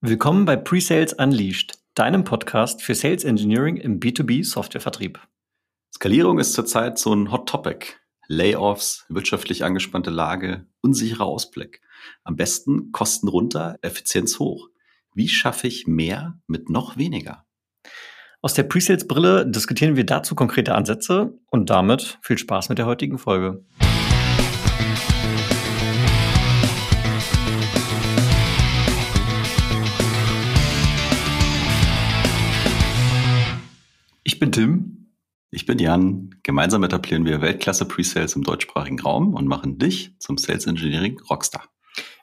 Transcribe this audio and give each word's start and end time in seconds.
Willkommen 0.00 0.44
bei 0.44 0.54
Presales 0.54 1.12
Unleashed, 1.14 1.76
deinem 1.94 2.22
Podcast 2.22 2.82
für 2.82 2.94
Sales 2.94 3.24
Engineering 3.24 3.76
im 3.76 3.98
B2B 3.98 4.44
Softwarevertrieb. 4.44 5.18
Skalierung 5.92 6.38
ist 6.38 6.52
zurzeit 6.52 6.98
so 6.98 7.12
ein 7.12 7.32
Hot 7.32 7.48
Topic. 7.48 7.84
Layoffs, 8.28 9.06
wirtschaftlich 9.08 9.64
angespannte 9.64 10.10
Lage, 10.10 10.68
unsicherer 10.82 11.24
Ausblick. 11.24 11.80
Am 12.22 12.36
besten 12.36 12.92
Kosten 12.92 13.26
runter, 13.26 13.76
Effizienz 13.82 14.38
hoch. 14.38 14.68
Wie 15.14 15.26
schaffe 15.26 15.66
ich 15.66 15.88
mehr 15.88 16.38
mit 16.46 16.70
noch 16.70 16.96
weniger? 16.96 17.44
Aus 18.40 18.54
der 18.54 18.62
Presales-Brille 18.62 19.50
diskutieren 19.50 19.96
wir 19.96 20.06
dazu 20.06 20.36
konkrete 20.36 20.76
Ansätze 20.76 21.36
und 21.50 21.70
damit 21.70 22.20
viel 22.22 22.38
Spaß 22.38 22.68
mit 22.68 22.78
der 22.78 22.86
heutigen 22.86 23.18
Folge. 23.18 23.64
Ich 23.80 25.07
Tim. 34.58 35.14
Ich 35.52 35.66
bin 35.66 35.78
Jan. 35.78 36.34
Gemeinsam 36.42 36.82
etablieren 36.82 37.24
wir 37.24 37.40
Weltklasse 37.40 37.84
Presales 37.84 38.34
im 38.34 38.42
deutschsprachigen 38.42 38.98
Raum 38.98 39.34
und 39.34 39.46
machen 39.46 39.78
dich 39.78 40.18
zum 40.18 40.36
Sales 40.36 40.66
Engineering 40.66 41.20
Rockstar. 41.30 41.68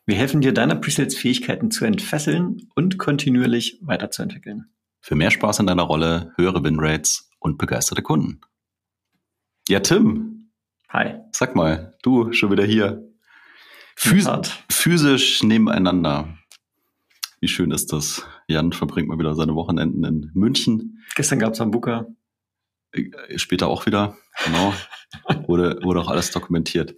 Wir 0.05 0.17
helfen 0.17 0.41
dir, 0.41 0.53
deine 0.53 0.75
Presales-Fähigkeiten 0.75 1.71
zu 1.71 1.85
entfesseln 1.85 2.67
und 2.75 2.97
kontinuierlich 2.97 3.79
weiterzuentwickeln. 3.83 4.65
Für 4.99 5.15
mehr 5.15 5.31
Spaß 5.31 5.59
in 5.59 5.67
deiner 5.67 5.83
Rolle, 5.83 6.33
höhere 6.35 6.61
Winrates 6.61 7.29
und 7.39 7.57
begeisterte 7.57 8.01
Kunden. 8.01 8.41
Ja, 9.69 9.79
Tim. 9.79 10.51
Hi. 10.89 11.21
Sag 11.31 11.55
mal, 11.55 11.95
du 12.03 12.33
schon 12.33 12.51
wieder 12.51 12.65
hier. 12.65 13.01
Phys 13.95 14.27
physisch 14.69 15.41
nebeneinander. 15.41 16.37
Wie 17.39 17.47
schön 17.47 17.71
ist 17.71 17.93
das? 17.93 18.27
Jan 18.49 18.73
verbringt 18.73 19.07
mal 19.07 19.19
wieder 19.19 19.35
seine 19.35 19.55
Wochenenden 19.55 20.03
in 20.03 20.31
München. 20.33 21.01
Gestern 21.15 21.39
gab 21.39 21.53
es 21.53 21.61
Hamburger. 21.61 22.07
Äh, 22.95 23.37
später 23.37 23.67
auch 23.67 23.85
wieder, 23.85 24.17
genau. 24.45 24.73
wurde, 25.47 25.79
wurde 25.83 26.01
auch 26.01 26.09
alles 26.09 26.31
dokumentiert. 26.31 26.95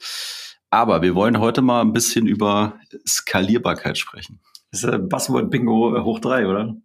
Aber 0.70 1.02
wir 1.02 1.16
wollen 1.16 1.39
heute 1.39 1.62
mal 1.62 1.81
ein 1.81 1.94
bisschen 1.94 2.28
über 2.28 2.80
Skalierbarkeit 3.08 3.98
sprechen. 3.98 4.39
Das 4.72 4.84
ist 4.84 4.89
ein 4.89 5.08
Buzzword 5.08 5.50
Bingo 5.50 6.04
hoch 6.04 6.20
drei, 6.20 6.45
oder? 6.48 6.76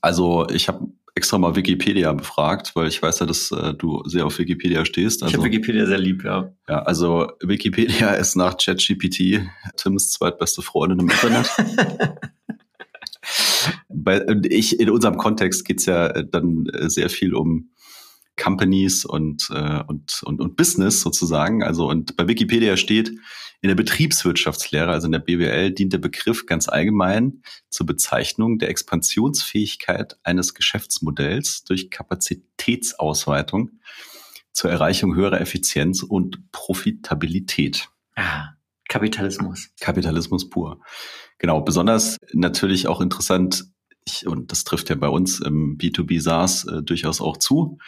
Also 0.00 0.46
ich 0.50 0.68
habe 0.68 0.86
extra 1.16 1.38
mal 1.38 1.54
Wikipedia 1.54 2.12
befragt, 2.12 2.74
weil 2.74 2.88
ich 2.88 3.00
weiß 3.00 3.20
ja, 3.20 3.26
dass 3.26 3.50
äh, 3.52 3.74
du 3.74 4.02
sehr 4.06 4.26
auf 4.26 4.38
Wikipedia 4.38 4.84
stehst. 4.84 5.22
Also, 5.22 5.32
ich 5.32 5.38
habe 5.38 5.46
Wikipedia 5.48 5.86
sehr 5.86 5.98
lieb, 5.98 6.24
ja. 6.24 6.52
Ja, 6.68 6.82
also 6.82 7.30
Wikipedia 7.40 8.14
ist 8.14 8.34
nach 8.36 8.56
ChatGPT 8.56 9.40
Tims 9.76 10.10
zweitbeste 10.10 10.62
Freundin 10.62 11.00
im 11.00 11.10
Internet. 11.10 11.48
Bei, 13.88 14.24
ich, 14.48 14.78
in 14.80 14.90
unserem 14.90 15.16
Kontext 15.16 15.64
geht's 15.64 15.86
ja 15.86 16.08
dann 16.22 16.66
sehr 16.88 17.08
viel 17.08 17.34
um 17.34 17.70
Companies 18.36 19.04
und, 19.04 19.48
äh, 19.50 19.82
und, 19.86 20.22
und, 20.24 20.40
und 20.40 20.56
Business 20.56 21.00
sozusagen. 21.00 21.62
Also 21.62 21.88
und 21.88 22.16
bei 22.16 22.26
Wikipedia 22.28 22.76
steht, 22.76 23.12
in 23.60 23.68
der 23.68 23.76
Betriebswirtschaftslehre, 23.76 24.90
also 24.90 25.06
in 25.06 25.12
der 25.12 25.20
BWL, 25.20 25.70
dient 25.70 25.92
der 25.94 25.98
Begriff 25.98 26.44
ganz 26.44 26.68
allgemein 26.68 27.42
zur 27.70 27.86
Bezeichnung 27.86 28.58
der 28.58 28.68
Expansionsfähigkeit 28.68 30.18
eines 30.22 30.52
Geschäftsmodells 30.52 31.64
durch 31.64 31.90
Kapazitätsausweitung 31.90 33.70
zur 34.52 34.70
Erreichung 34.70 35.14
höherer 35.14 35.40
Effizienz 35.40 36.02
und 36.02 36.52
Profitabilität. 36.52 37.88
Ah, 38.16 38.50
Kapitalismus. 38.88 39.70
Kapitalismus 39.80 40.50
pur. 40.50 40.80
Genau, 41.38 41.62
besonders 41.62 42.18
natürlich 42.32 42.86
auch 42.86 43.00
interessant, 43.00 43.64
ich, 44.06 44.26
und 44.26 44.52
das 44.52 44.64
trifft 44.64 44.90
ja 44.90 44.96
bei 44.96 45.08
uns 45.08 45.40
im 45.40 45.78
B2B 45.78 46.20
SaaS 46.20 46.64
äh, 46.64 46.82
durchaus 46.82 47.20
auch 47.20 47.36
zu. 47.36 47.78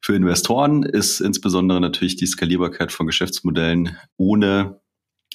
Für 0.00 0.14
Investoren 0.14 0.82
ist 0.82 1.20
insbesondere 1.20 1.80
natürlich 1.80 2.16
die 2.16 2.26
Skalierbarkeit 2.26 2.92
von 2.92 3.06
Geschäftsmodellen 3.06 3.96
ohne, 4.16 4.80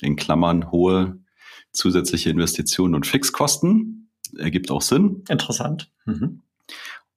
in 0.01 0.15
Klammern, 0.15 0.71
hohe 0.71 1.19
zusätzliche 1.71 2.29
Investitionen 2.29 2.95
und 2.95 3.07
Fixkosten. 3.07 4.09
Ergibt 4.37 4.71
auch 4.71 4.81
Sinn. 4.81 5.23
Interessant. 5.29 5.91
Mhm. 6.05 6.41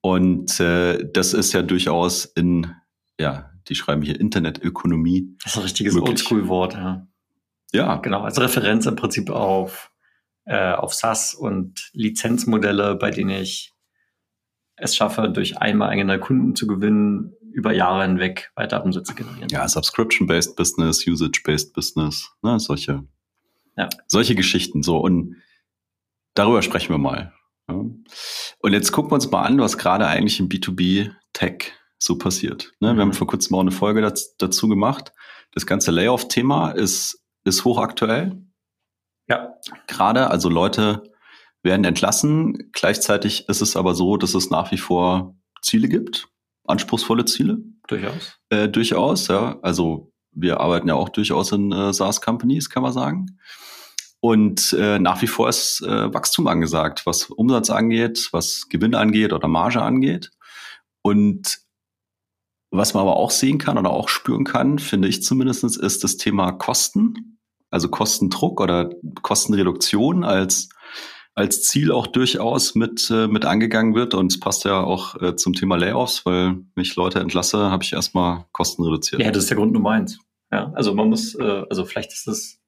Und 0.01 0.61
äh, 0.61 1.11
das 1.13 1.35
ist 1.35 1.53
ja 1.53 1.63
durchaus 1.63 2.25
in, 2.25 2.75
ja, 3.19 3.51
die 3.69 3.75
schreiben 3.75 4.03
hier 4.03 4.19
Internetökonomie. 4.19 5.37
Das 5.43 5.53
ist 5.53 5.59
ein 5.59 5.63
richtiges 5.65 5.97
Oldschool-Wort, 5.97 6.75
ja. 6.75 7.07
Ja. 7.73 7.97
Genau, 7.97 8.23
als 8.23 8.41
Referenz 8.41 8.87
im 8.87 8.97
Prinzip 8.97 9.31
auf 9.31 9.93
äh, 10.45 10.73
auf 10.73 10.95
SaaS 10.95 11.35
und 11.35 11.91
Lizenzmodelle, 11.93 12.97
bei 12.97 13.11
denen 13.11 13.31
ich 13.31 13.73
es 14.77 14.97
schaffe, 14.97 15.29
durch 15.29 15.59
einmal 15.59 15.91
eigene 15.91 16.19
Kunden 16.19 16.57
zu 16.57 16.67
gewinnen, 16.67 17.35
über 17.53 17.73
Jahre 17.73 18.03
hinweg 18.03 18.51
weiter 18.55 18.85
Umsätze 18.85 19.15
generieren. 19.15 19.49
Ja, 19.51 19.69
Subscription-based 19.69 20.57
Business, 20.57 21.07
Usage-based 21.07 21.73
Business, 21.73 22.31
ne, 22.43 22.59
solche, 22.61 23.05
ja. 23.77 23.89
solche 24.07 24.35
Geschichten. 24.35 24.83
So 24.83 24.99
und 24.99 25.37
darüber 26.35 26.63
sprechen 26.63 26.95
wir 26.95 26.99
mal. 26.99 27.33
Ja. 27.69 27.75
Und 27.75 28.73
jetzt 28.73 28.93
gucken 28.93 29.11
wir 29.11 29.17
uns 29.17 29.31
mal 29.31 29.43
an, 29.43 29.59
was 29.59 29.79
gerade 29.79 30.07
eigentlich 30.07 30.41
im 30.41 30.49
B2B-Tech 30.49 31.73
so 31.99 32.17
passiert. 32.17 32.73
Ne, 32.81 32.93
mhm. 32.93 32.97
Wir 32.97 33.03
haben 33.03 33.13
vor 33.13 33.27
kurzem 33.27 33.57
auch 33.57 33.61
eine 33.61 33.73
Folge 33.73 34.01
dazu, 34.01 34.27
dazu 34.39 34.69
gemacht. 34.69 35.13
Das 35.53 35.67
ganze 35.67 35.91
Layoff-Thema 35.91 36.71
ist, 36.71 37.25
ist 37.45 37.65
hochaktuell. 37.65 38.41
Ja. 39.31 39.55
Gerade, 39.87 40.29
also 40.29 40.49
Leute 40.49 41.05
werden 41.63 41.85
entlassen. 41.85 42.71
Gleichzeitig 42.73 43.49
ist 43.49 43.63
es 43.63 43.77
aber 43.77 43.95
so, 43.95 44.17
dass 44.17 44.35
es 44.35 44.51
nach 44.51 44.73
wie 44.73 44.79
vor 44.79 45.37
Ziele 45.63 45.89
gibt, 45.89 46.29
anspruchsvolle 46.67 47.25
Ziele. 47.25 47.59
Durchaus. 47.87 48.39
Äh, 48.49 48.69
durchaus, 48.69 49.29
ja. 49.29 49.59
Also 49.63 50.13
wir 50.33 50.61
arbeiten 50.61 50.89
ja 50.89 50.95
auch 50.95 51.09
durchaus 51.09 51.53
in 51.53 51.71
äh, 51.73 51.93
SaaS-Companies, 51.93 52.71
kann 52.71 52.83
man 52.83 52.93
sagen. 52.93 53.39
Und 54.21 54.75
äh, 54.75 54.99
nach 54.99 55.23
wie 55.23 55.27
vor 55.27 55.49
ist 55.49 55.81
äh, 55.83 56.13
Wachstum 56.13 56.47
angesagt, 56.47 57.07
was 57.07 57.31
Umsatz 57.31 57.71
angeht, 57.71 58.29
was 58.33 58.69
Gewinn 58.69 58.95
angeht 58.95 59.33
oder 59.33 59.49
Marge 59.49 59.81
angeht. 59.81 60.31
Und 61.03 61.61
was 62.71 62.95
man 62.95 63.03
aber 63.03 63.17
auch 63.17 63.31
sehen 63.31 63.59
kann 63.59 63.79
oder 63.79 63.91
auch 63.91 64.09
spüren 64.09 64.45
kann, 64.45 64.79
finde 64.79 65.09
ich 65.09 65.23
zumindest, 65.23 65.65
ist 65.65 66.05
das 66.05 66.17
Thema 66.17 66.53
Kosten 66.53 67.40
also 67.71 67.89
Kostendruck 67.89 68.61
oder 68.61 68.91
Kostenreduktion 69.23 70.25
als 70.25 70.69
als 71.35 71.63
Ziel 71.63 71.93
auch 71.93 72.07
durchaus 72.07 72.75
mit, 72.75 73.11
äh, 73.11 73.27
mit 73.27 73.45
angegangen 73.45 73.95
wird. 73.95 74.15
Und 74.15 74.33
es 74.33 74.41
passt 74.41 74.65
ja 74.65 74.81
auch 74.81 75.21
äh, 75.21 75.37
zum 75.37 75.55
Thema 75.55 75.77
Layoffs, 75.77 76.27
weil 76.27 76.57
wenn 76.75 76.83
ich 76.83 76.97
Leute 76.97 77.21
entlasse, 77.21 77.71
habe 77.71 77.83
ich 77.83 77.93
erstmal 77.93 78.47
Kosten 78.53 78.83
reduziert. 78.83 79.23
Ja, 79.23 79.31
das 79.31 79.45
ist 79.45 79.51
der 79.51 79.57
Grund 79.57 79.73
Nummer 79.73 79.91
eins. 79.91 80.19
Ja, 80.53 80.73
also 80.75 80.95
man 80.95 81.09
muss, 81.09 81.35
äh, 81.37 81.63
also 81.71 81.85
vielleicht 81.85 82.13
ist 82.13 82.27
das 82.27 82.59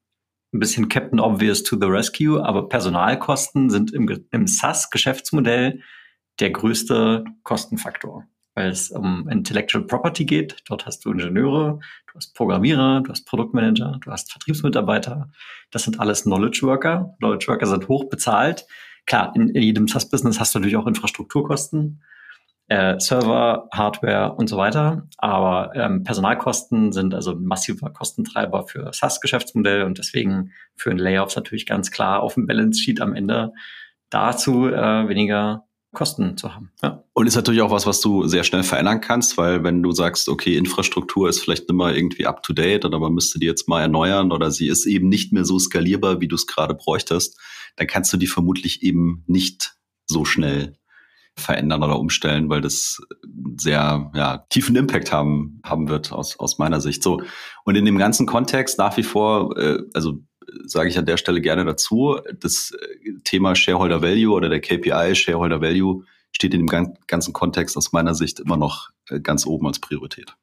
ein 0.54 0.60
bisschen 0.60 0.88
Captain 0.88 1.18
Obvious 1.18 1.62
to 1.62 1.76
the 1.78 1.86
Rescue, 1.86 2.42
aber 2.42 2.68
Personalkosten 2.68 3.70
sind 3.70 3.92
im, 3.92 4.26
im 4.30 4.46
SaaS-Geschäftsmodell 4.46 5.80
der 6.40 6.50
größte 6.50 7.24
Kostenfaktor 7.42 8.26
weil 8.54 8.70
es 8.70 8.90
um 8.90 9.28
Intellectual 9.28 9.84
Property 9.84 10.24
geht. 10.24 10.62
Dort 10.68 10.86
hast 10.86 11.04
du 11.04 11.10
Ingenieure, 11.10 11.80
du 12.12 12.18
hast 12.18 12.34
Programmierer, 12.34 13.00
du 13.00 13.10
hast 13.10 13.24
Produktmanager, 13.24 13.98
du 14.04 14.10
hast 14.10 14.30
Vertriebsmitarbeiter. 14.30 15.30
Das 15.70 15.84
sind 15.84 15.98
alles 15.98 16.24
Knowledge 16.24 16.60
Worker. 16.62 17.14
Knowledge 17.18 17.48
Worker 17.48 17.66
sind 17.66 17.88
hoch 17.88 18.04
bezahlt. 18.10 18.66
Klar, 19.06 19.32
in, 19.34 19.48
in 19.48 19.62
jedem 19.62 19.88
SaaS-Business 19.88 20.38
hast 20.38 20.54
du 20.54 20.58
natürlich 20.58 20.76
auch 20.76 20.86
Infrastrukturkosten, 20.86 22.02
äh, 22.68 23.00
Server, 23.00 23.68
Hardware 23.72 24.34
und 24.34 24.48
so 24.48 24.58
weiter. 24.58 25.08
Aber 25.16 25.74
ähm, 25.74 26.04
Personalkosten 26.04 26.92
sind 26.92 27.14
also 27.14 27.32
ein 27.32 27.44
massiver 27.44 27.90
Kostentreiber 27.90 28.66
für 28.66 28.92
SaaS-Geschäftsmodell 28.92 29.84
und 29.84 29.98
deswegen 29.98 30.52
führen 30.76 30.98
Layoffs 30.98 31.36
natürlich 31.36 31.64
ganz 31.64 31.90
klar 31.90 32.22
auf 32.22 32.34
dem 32.34 32.46
Balance 32.46 32.80
Sheet 32.80 33.00
am 33.00 33.14
Ende 33.14 33.52
dazu, 34.10 34.68
äh, 34.68 35.08
weniger 35.08 35.64
Kosten 35.92 36.38
zu 36.38 36.54
haben. 36.54 36.72
Ja. 36.82 37.04
Und 37.12 37.26
ist 37.26 37.36
natürlich 37.36 37.60
auch 37.60 37.70
was, 37.70 37.86
was 37.86 38.00
du 38.00 38.26
sehr 38.26 38.44
schnell 38.44 38.62
verändern 38.62 39.02
kannst, 39.02 39.36
weil 39.36 39.62
wenn 39.62 39.82
du 39.82 39.92
sagst, 39.92 40.28
okay, 40.28 40.56
Infrastruktur 40.56 41.28
ist 41.28 41.40
vielleicht 41.40 41.70
mehr 41.70 41.94
irgendwie 41.94 42.26
up 42.26 42.42
to 42.42 42.54
date 42.54 42.86
oder 42.86 42.98
man 42.98 43.12
müsste 43.12 43.38
die 43.38 43.46
jetzt 43.46 43.68
mal 43.68 43.82
erneuern 43.82 44.32
oder 44.32 44.50
sie 44.50 44.68
ist 44.68 44.86
eben 44.86 45.08
nicht 45.08 45.32
mehr 45.32 45.44
so 45.44 45.58
skalierbar, 45.58 46.20
wie 46.20 46.28
du 46.28 46.34
es 46.34 46.46
gerade 46.46 46.74
bräuchtest, 46.74 47.38
dann 47.76 47.86
kannst 47.86 48.12
du 48.12 48.16
die 48.16 48.26
vermutlich 48.26 48.82
eben 48.82 49.22
nicht 49.26 49.76
so 50.06 50.24
schnell 50.24 50.78
verändern 51.36 51.82
oder 51.82 51.98
umstellen, 51.98 52.48
weil 52.48 52.60
das 52.60 53.00
sehr 53.56 54.10
ja, 54.14 54.38
tiefen 54.48 54.76
Impact 54.76 55.12
haben, 55.12 55.60
haben 55.64 55.88
wird 55.88 56.12
aus, 56.12 56.38
aus 56.38 56.58
meiner 56.58 56.80
Sicht. 56.80 57.02
So. 57.02 57.22
Und 57.64 57.76
in 57.76 57.84
dem 57.84 57.98
ganzen 57.98 58.26
Kontext 58.26 58.78
nach 58.78 58.96
wie 58.96 59.02
vor, 59.02 59.56
äh, 59.58 59.78
also 59.94 60.20
sage 60.64 60.88
ich 60.88 60.98
an 60.98 61.06
der 61.06 61.16
Stelle 61.16 61.40
gerne 61.40 61.64
dazu. 61.64 62.18
Das 62.40 62.72
äh, 62.72 63.12
Thema 63.24 63.54
Shareholder 63.54 64.02
Value 64.02 64.34
oder 64.34 64.48
der 64.48 64.60
KPI 64.60 65.14
Shareholder 65.14 65.60
Value 65.60 66.04
steht 66.32 66.54
in 66.54 66.66
dem 66.66 66.96
ganzen 67.06 67.32
Kontext 67.32 67.76
aus 67.76 67.92
meiner 67.92 68.14
Sicht 68.14 68.40
immer 68.40 68.56
noch 68.56 68.90
äh, 69.08 69.20
ganz 69.20 69.46
oben 69.46 69.66
als 69.66 69.78
Priorität. 69.78 70.34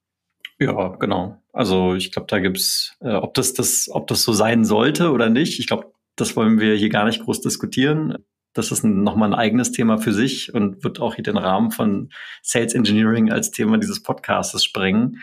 Ja, 0.59 0.89
genau. 0.99 1.41
Also 1.53 1.95
ich 1.95 2.11
glaube, 2.11 2.27
da 2.27 2.39
gibt's, 2.39 2.95
äh, 2.99 3.13
ob 3.13 3.33
das, 3.33 3.53
das, 3.53 3.89
ob 3.91 4.07
das 4.07 4.23
so 4.23 4.33
sein 4.33 4.65
sollte 4.65 5.11
oder 5.11 5.29
nicht. 5.29 5.59
Ich 5.59 5.67
glaube, 5.67 5.93
das 6.15 6.35
wollen 6.35 6.59
wir 6.59 6.75
hier 6.75 6.89
gar 6.89 7.05
nicht 7.05 7.23
groß 7.23 7.41
diskutieren. 7.41 8.17
Das 8.53 8.71
ist 8.71 8.83
nochmal 8.83 9.29
ein 9.29 9.39
eigenes 9.39 9.71
Thema 9.71 9.99
für 9.99 10.11
sich 10.11 10.53
und 10.53 10.83
wird 10.83 10.99
auch 10.99 11.15
hier 11.15 11.23
den 11.23 11.37
Rahmen 11.37 11.71
von 11.71 12.11
Sales 12.41 12.73
Engineering 12.73 13.31
als 13.31 13.51
Thema 13.51 13.77
dieses 13.77 14.03
Podcasts 14.03 14.63
sprengen. 14.63 15.21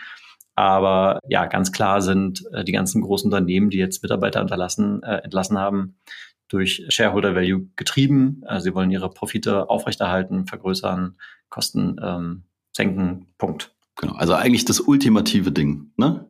Aber 0.57 1.19
ja, 1.29 1.45
ganz 1.45 1.71
klar 1.71 2.01
sind 2.01 2.43
äh, 2.51 2.63
die 2.63 2.71
ganzen 2.71 3.03
großen 3.03 3.27
Unternehmen, 3.27 3.69
die 3.69 3.77
jetzt 3.77 4.01
Mitarbeiter 4.01 4.41
unterlassen, 4.41 5.03
äh, 5.03 5.17
entlassen 5.17 5.59
haben, 5.59 5.99
durch 6.47 6.83
Shareholder 6.89 7.35
Value 7.35 7.67
getrieben. 7.75 8.41
Äh, 8.47 8.59
sie 8.59 8.73
wollen 8.73 8.89
ihre 8.89 9.11
Profite 9.11 9.69
aufrechterhalten, 9.69 10.47
vergrößern, 10.47 11.17
Kosten 11.49 11.97
ähm, 12.01 12.43
senken. 12.75 13.27
Punkt. 13.37 13.71
Genau, 13.97 14.15
also 14.15 14.33
eigentlich 14.33 14.65
das 14.65 14.79
ultimative 14.79 15.51
Ding. 15.51 15.91
Ne? 15.95 16.27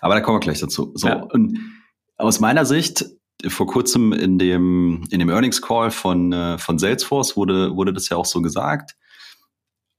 Aber 0.00 0.14
da 0.14 0.22
kommen 0.22 0.36
wir 0.36 0.40
gleich 0.40 0.60
dazu. 0.60 0.92
So, 0.94 1.08
ja. 1.08 1.22
und 1.22 1.58
aus 2.16 2.40
meiner 2.40 2.64
Sicht 2.64 3.04
vor 3.46 3.66
kurzem 3.66 4.14
in 4.14 4.38
dem, 4.38 5.04
in 5.10 5.18
dem 5.18 5.28
Earnings 5.28 5.60
Call 5.60 5.90
von, 5.90 6.32
äh, 6.32 6.56
von 6.56 6.78
Salesforce 6.78 7.36
wurde, 7.36 7.76
wurde 7.76 7.92
das 7.92 8.08
ja 8.08 8.16
auch 8.16 8.24
so 8.24 8.40
gesagt, 8.40 8.96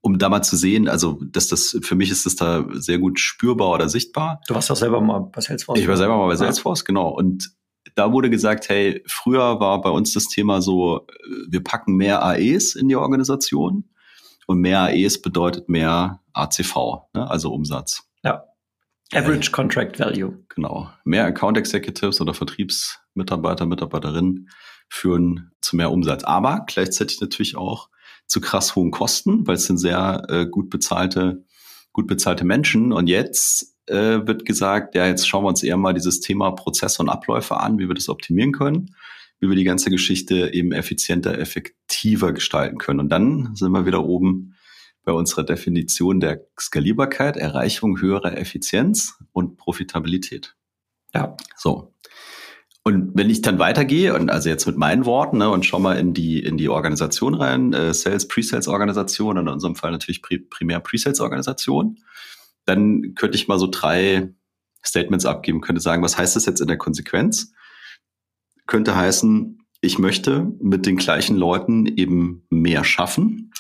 um 0.01 0.17
da 0.17 0.29
mal 0.29 0.41
zu 0.41 0.55
sehen, 0.55 0.87
also 0.87 1.19
dass 1.21 1.47
das, 1.47 1.77
für 1.81 1.95
mich 1.95 2.11
ist 2.11 2.25
das 2.25 2.35
da 2.35 2.65
sehr 2.73 2.99
gut 2.99 3.19
spürbar 3.19 3.71
oder 3.71 3.89
sichtbar. 3.89 4.41
Du 4.47 4.53
warst 4.53 4.69
doch 4.69 4.75
selber 4.75 5.01
mal 5.01 5.19
bei 5.19 5.41
Salesforce. 5.41 5.79
Ich 5.79 5.87
war 5.87 5.97
selber 5.97 6.17
mal 6.17 6.27
bei 6.27 6.35
Salesforce, 6.35 6.81
ja. 6.81 6.85
genau. 6.85 7.09
Und 7.09 7.51
da 7.95 8.11
wurde 8.11 8.29
gesagt, 8.29 8.69
hey, 8.69 9.03
früher 9.07 9.59
war 9.59 9.81
bei 9.81 9.89
uns 9.89 10.13
das 10.13 10.27
Thema 10.27 10.61
so, 10.61 11.07
wir 11.49 11.63
packen 11.63 11.95
mehr 11.95 12.23
AEs 12.23 12.75
in 12.75 12.87
die 12.87 12.95
Organisation 12.95 13.89
und 14.45 14.59
mehr 14.59 14.81
AEs 14.81 15.21
bedeutet 15.21 15.67
mehr 15.67 16.21
ACV, 16.33 16.75
ne, 17.13 17.29
also 17.29 17.51
Umsatz. 17.51 18.03
Ja. 18.23 18.43
Average 19.13 19.51
Contract 19.51 19.99
Value. 19.99 20.43
Genau. 20.49 20.89
Mehr 21.05 21.25
Account 21.25 21.57
Executives 21.57 22.19
oder 22.21 22.33
Vertriebsmitarbeiter, 22.33 23.65
Mitarbeiterinnen 23.65 24.49
führen 24.89 25.51
zu 25.61 25.75
mehr 25.75 25.91
Umsatz. 25.91 26.23
Aber 26.23 26.65
gleichzeitig 26.67 27.19
natürlich 27.21 27.55
auch 27.55 27.89
zu 28.27 28.41
krass 28.41 28.75
hohen 28.75 28.91
Kosten, 28.91 29.47
weil 29.47 29.55
es 29.55 29.65
sind 29.65 29.77
sehr 29.77 30.23
äh, 30.29 30.45
gut 30.45 30.69
bezahlte, 30.69 31.43
gut 31.93 32.07
bezahlte 32.07 32.45
Menschen. 32.45 32.93
Und 32.93 33.07
jetzt 33.07 33.75
äh, 33.87 34.25
wird 34.27 34.45
gesagt, 34.45 34.95
ja, 34.95 35.07
jetzt 35.07 35.27
schauen 35.27 35.43
wir 35.43 35.49
uns 35.49 35.63
eher 35.63 35.77
mal 35.77 35.93
dieses 35.93 36.19
Thema 36.19 36.51
Prozesse 36.51 37.01
und 37.01 37.09
Abläufe 37.09 37.57
an, 37.57 37.79
wie 37.79 37.87
wir 37.87 37.95
das 37.95 38.09
optimieren 38.09 38.51
können, 38.51 38.95
wie 39.39 39.49
wir 39.49 39.55
die 39.55 39.63
ganze 39.63 39.89
Geschichte 39.89 40.53
eben 40.53 40.71
effizienter, 40.71 41.39
effektiver 41.39 42.33
gestalten 42.33 42.77
können. 42.77 42.99
Und 42.99 43.09
dann 43.09 43.55
sind 43.55 43.71
wir 43.71 43.85
wieder 43.85 44.03
oben 44.03 44.55
bei 45.03 45.13
unserer 45.13 45.43
Definition 45.43 46.19
der 46.19 46.45
Skalierbarkeit, 46.59 47.37
Erreichung 47.37 48.01
höherer 48.01 48.37
Effizienz 48.37 49.17
und 49.31 49.55
Profitabilität. 49.55 50.55
Ja. 51.13 51.37
So. 51.55 51.93
Und 52.87 53.11
wenn 53.15 53.29
ich 53.29 53.41
dann 53.41 53.59
weitergehe 53.59 54.15
und 54.15 54.29
also 54.29 54.47
jetzt 54.47 54.65
mit 54.65 54.77
meinen 54.77 55.03
Worten 55.03 55.39
ne, 55.39 55.49
und 55.49 55.65
schau 55.65 55.77
mal 55.77 55.97
in 55.97 56.13
die 56.13 56.41
in 56.41 56.55
die 56.57 56.69
Organisation 56.69 57.33
rein, 57.33 57.73
äh, 57.73 57.93
Sales, 57.93 58.29
Pre-Sales 58.29 58.69
Organisation 58.69 59.37
und 59.37 59.47
in 59.47 59.53
unserem 59.53 59.75
Fall 59.75 59.91
natürlich 59.91 60.21
primär 60.21 60.79
Pre-Sales 60.79 61.19
Organisation, 61.19 61.99
dann 62.63 63.13
könnte 63.13 63.35
ich 63.35 63.49
mal 63.49 63.59
so 63.59 63.67
drei 63.69 64.33
Statements 64.85 65.25
abgeben, 65.25 65.59
könnte 65.59 65.81
sagen, 65.81 66.01
was 66.01 66.17
heißt 66.17 66.37
das 66.37 66.45
jetzt 66.45 66.61
in 66.61 66.69
der 66.69 66.77
Konsequenz? 66.77 67.51
Könnte 68.67 68.95
heißen, 68.95 69.59
ich 69.81 69.99
möchte 69.99 70.49
mit 70.61 70.85
den 70.85 70.95
gleichen 70.95 71.35
Leuten 71.35 71.87
eben 71.87 72.45
mehr 72.49 72.85
schaffen. 72.85 73.51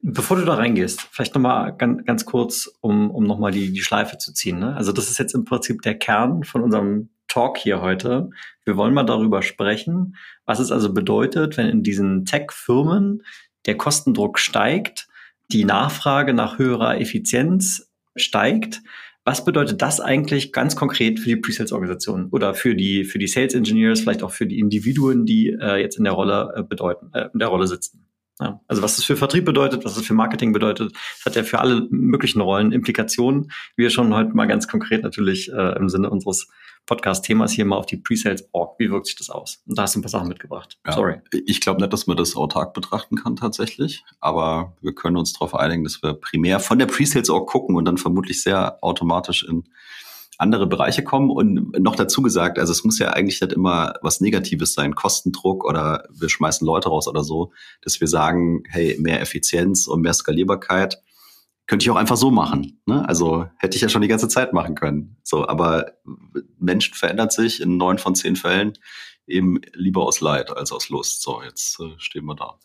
Bevor 0.00 0.38
du 0.38 0.44
da 0.44 0.54
reingehst, 0.54 1.02
vielleicht 1.12 1.36
nochmal 1.36 1.76
ganz, 1.76 2.04
ganz 2.04 2.24
kurz, 2.24 2.68
um, 2.80 3.12
um 3.12 3.28
nochmal 3.28 3.52
die, 3.52 3.72
die 3.72 3.82
Schleife 3.82 4.18
zu 4.18 4.32
ziehen. 4.32 4.58
Ne? 4.58 4.74
Also 4.74 4.90
das 4.90 5.08
ist 5.08 5.18
jetzt 5.18 5.36
im 5.36 5.44
Prinzip 5.44 5.82
der 5.82 5.96
Kern 5.96 6.42
von 6.42 6.62
unserem 6.62 7.10
Talk 7.32 7.56
hier 7.56 7.80
heute. 7.80 8.28
Wir 8.66 8.76
wollen 8.76 8.92
mal 8.92 9.04
darüber 9.04 9.40
sprechen, 9.40 10.16
was 10.44 10.58
es 10.58 10.70
also 10.70 10.92
bedeutet, 10.92 11.56
wenn 11.56 11.66
in 11.66 11.82
diesen 11.82 12.26
Tech-Firmen 12.26 13.22
der 13.64 13.78
Kostendruck 13.78 14.38
steigt, 14.38 15.08
die 15.50 15.64
Nachfrage 15.64 16.34
nach 16.34 16.58
höherer 16.58 17.00
Effizienz 17.00 17.90
steigt. 18.16 18.82
Was 19.24 19.46
bedeutet 19.46 19.80
das 19.80 19.98
eigentlich 19.98 20.52
ganz 20.52 20.76
konkret 20.76 21.20
für 21.20 21.30
die 21.30 21.36
Pre-Sales-Organisation 21.36 22.28
oder 22.32 22.52
für 22.52 22.74
die, 22.74 23.04
für 23.04 23.18
die 23.18 23.28
Sales 23.28 23.54
Engineers, 23.54 24.00
vielleicht 24.00 24.22
auch 24.22 24.32
für 24.32 24.46
die 24.46 24.58
Individuen, 24.58 25.24
die 25.24 25.56
äh, 25.58 25.80
jetzt 25.80 25.96
in 25.96 26.04
der 26.04 26.12
Rolle 26.12 26.52
äh, 26.54 26.62
bedeuten, 26.62 27.08
äh, 27.14 27.30
in 27.32 27.38
der 27.38 27.48
Rolle 27.48 27.66
sitzen? 27.66 28.04
Ja, 28.40 28.60
also 28.68 28.82
was 28.82 28.96
das 28.96 29.06
für 29.06 29.16
Vertrieb 29.16 29.46
bedeutet, 29.46 29.86
was 29.86 29.94
das 29.94 30.04
für 30.04 30.14
Marketing 30.14 30.52
bedeutet, 30.52 30.92
das 30.92 31.24
hat 31.24 31.36
ja 31.36 31.44
für 31.44 31.60
alle 31.60 31.86
möglichen 31.90 32.42
Rollen 32.42 32.72
Implikationen. 32.72 33.52
Wir 33.76 33.88
schon 33.88 34.12
heute 34.12 34.34
mal 34.34 34.46
ganz 34.46 34.68
konkret 34.68 35.02
natürlich 35.02 35.50
äh, 35.50 35.76
im 35.78 35.88
Sinne 35.88 36.10
unseres 36.10 36.48
Podcast-Themas 36.86 37.52
hier 37.52 37.64
mal 37.64 37.76
auf 37.76 37.86
die 37.86 37.96
Pre-Sales-Org. 37.96 38.78
Wie 38.78 38.90
wirkt 38.90 39.06
sich 39.06 39.16
das 39.16 39.30
aus? 39.30 39.62
Und 39.66 39.78
da 39.78 39.82
hast 39.82 39.94
du 39.94 40.00
ein 40.00 40.02
paar 40.02 40.10
Sachen 40.10 40.28
mitgebracht. 40.28 40.78
Ja, 40.86 40.92
Sorry. 40.92 41.20
Ich 41.46 41.60
glaube 41.60 41.80
nicht, 41.80 41.92
dass 41.92 42.06
man 42.06 42.16
das 42.16 42.36
autark 42.36 42.74
betrachten 42.74 43.16
kann 43.16 43.36
tatsächlich, 43.36 44.04
aber 44.20 44.76
wir 44.80 44.94
können 44.94 45.16
uns 45.16 45.32
darauf 45.32 45.54
einigen, 45.54 45.84
dass 45.84 46.02
wir 46.02 46.14
primär 46.14 46.60
von 46.60 46.78
der 46.78 46.86
Pre-Sales-Org 46.86 47.48
gucken 47.48 47.76
und 47.76 47.84
dann 47.84 47.98
vermutlich 47.98 48.42
sehr 48.42 48.78
automatisch 48.82 49.44
in 49.44 49.64
andere 50.38 50.66
Bereiche 50.66 51.04
kommen. 51.04 51.30
Und 51.30 51.78
noch 51.78 51.94
dazu 51.94 52.20
gesagt, 52.20 52.58
also 52.58 52.72
es 52.72 52.84
muss 52.84 52.98
ja 52.98 53.10
eigentlich 53.10 53.40
nicht 53.40 53.52
immer 53.52 53.94
was 54.02 54.20
Negatives 54.20 54.74
sein, 54.74 54.94
Kostendruck 54.94 55.64
oder 55.64 56.08
wir 56.10 56.28
schmeißen 56.28 56.66
Leute 56.66 56.88
raus 56.88 57.06
oder 57.06 57.22
so, 57.22 57.52
dass 57.80 58.00
wir 58.00 58.08
sagen, 58.08 58.64
hey, 58.68 58.98
mehr 59.00 59.20
Effizienz 59.20 59.86
und 59.86 60.02
mehr 60.02 60.14
Skalierbarkeit 60.14 61.00
könnte 61.72 61.84
ich 61.84 61.90
auch 61.90 61.96
einfach 61.96 62.18
so 62.18 62.30
machen. 62.30 62.82
Ne? 62.84 63.02
Also 63.08 63.46
hätte 63.56 63.76
ich 63.76 63.80
ja 63.80 63.88
schon 63.88 64.02
die 64.02 64.08
ganze 64.08 64.28
Zeit 64.28 64.52
machen 64.52 64.74
können. 64.74 65.16
So, 65.22 65.48
aber 65.48 65.92
Menschen 66.58 66.92
verändert 66.92 67.32
sich 67.32 67.62
in 67.62 67.78
neun 67.78 67.96
von 67.96 68.14
zehn 68.14 68.36
Fällen 68.36 68.74
eben 69.26 69.58
lieber 69.72 70.02
aus 70.02 70.20
Leid 70.20 70.54
als 70.54 70.70
aus 70.70 70.90
Lust. 70.90 71.22
So, 71.22 71.42
jetzt 71.42 71.80
äh, 71.80 71.94
stehen 71.96 72.26
wir 72.26 72.34
da. 72.34 72.58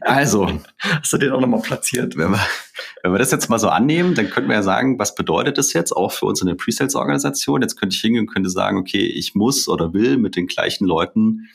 also. 0.00 0.50
Hast 0.80 1.12
du 1.12 1.18
den 1.18 1.30
auch 1.30 1.40
nochmal 1.40 1.62
platziert? 1.62 2.16
Wenn 2.16 2.32
wir, 2.32 2.44
wenn 3.04 3.12
wir 3.12 3.20
das 3.20 3.30
jetzt 3.30 3.48
mal 3.48 3.60
so 3.60 3.68
annehmen, 3.68 4.16
dann 4.16 4.30
könnten 4.30 4.50
wir 4.50 4.56
ja 4.56 4.64
sagen, 4.64 4.98
was 4.98 5.14
bedeutet 5.14 5.56
das 5.56 5.72
jetzt 5.72 5.92
auch 5.92 6.10
für 6.10 6.26
uns 6.26 6.40
in 6.40 6.48
der 6.48 6.56
Pre-Sales-Organisation? 6.56 7.62
Jetzt 7.62 7.78
könnte 7.78 7.94
ich 7.94 8.00
hingehen 8.00 8.22
und 8.22 8.34
könnte 8.34 8.50
sagen, 8.50 8.78
okay, 8.78 9.06
ich 9.06 9.36
muss 9.36 9.68
oder 9.68 9.92
will 9.92 10.16
mit 10.16 10.34
den 10.34 10.48
gleichen 10.48 10.88
Leuten 10.88 11.50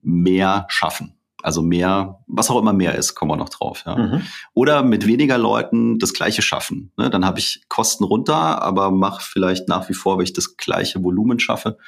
mehr 0.00 0.64
schaffen. 0.68 1.16
Also 1.42 1.62
mehr, 1.62 2.20
was 2.26 2.50
auch 2.50 2.58
immer 2.58 2.72
mehr 2.72 2.94
ist, 2.94 3.14
kommen 3.14 3.30
wir 3.30 3.36
noch 3.36 3.48
drauf. 3.48 3.82
Ja. 3.86 3.96
Mhm. 3.96 4.22
Oder 4.54 4.82
mit 4.82 5.06
weniger 5.06 5.38
Leuten 5.38 5.98
das 5.98 6.12
Gleiche 6.12 6.42
schaffen. 6.42 6.92
Ne? 6.96 7.10
Dann 7.10 7.24
habe 7.24 7.38
ich 7.38 7.62
Kosten 7.68 8.04
runter, 8.04 8.62
aber 8.62 8.90
mache 8.90 9.22
vielleicht 9.22 9.68
nach 9.68 9.88
wie 9.88 9.94
vor, 9.94 10.18
wenn 10.18 10.24
ich 10.24 10.32
das 10.32 10.56
gleiche 10.56 11.02
Volumen 11.02 11.40
schaffe, 11.40 11.78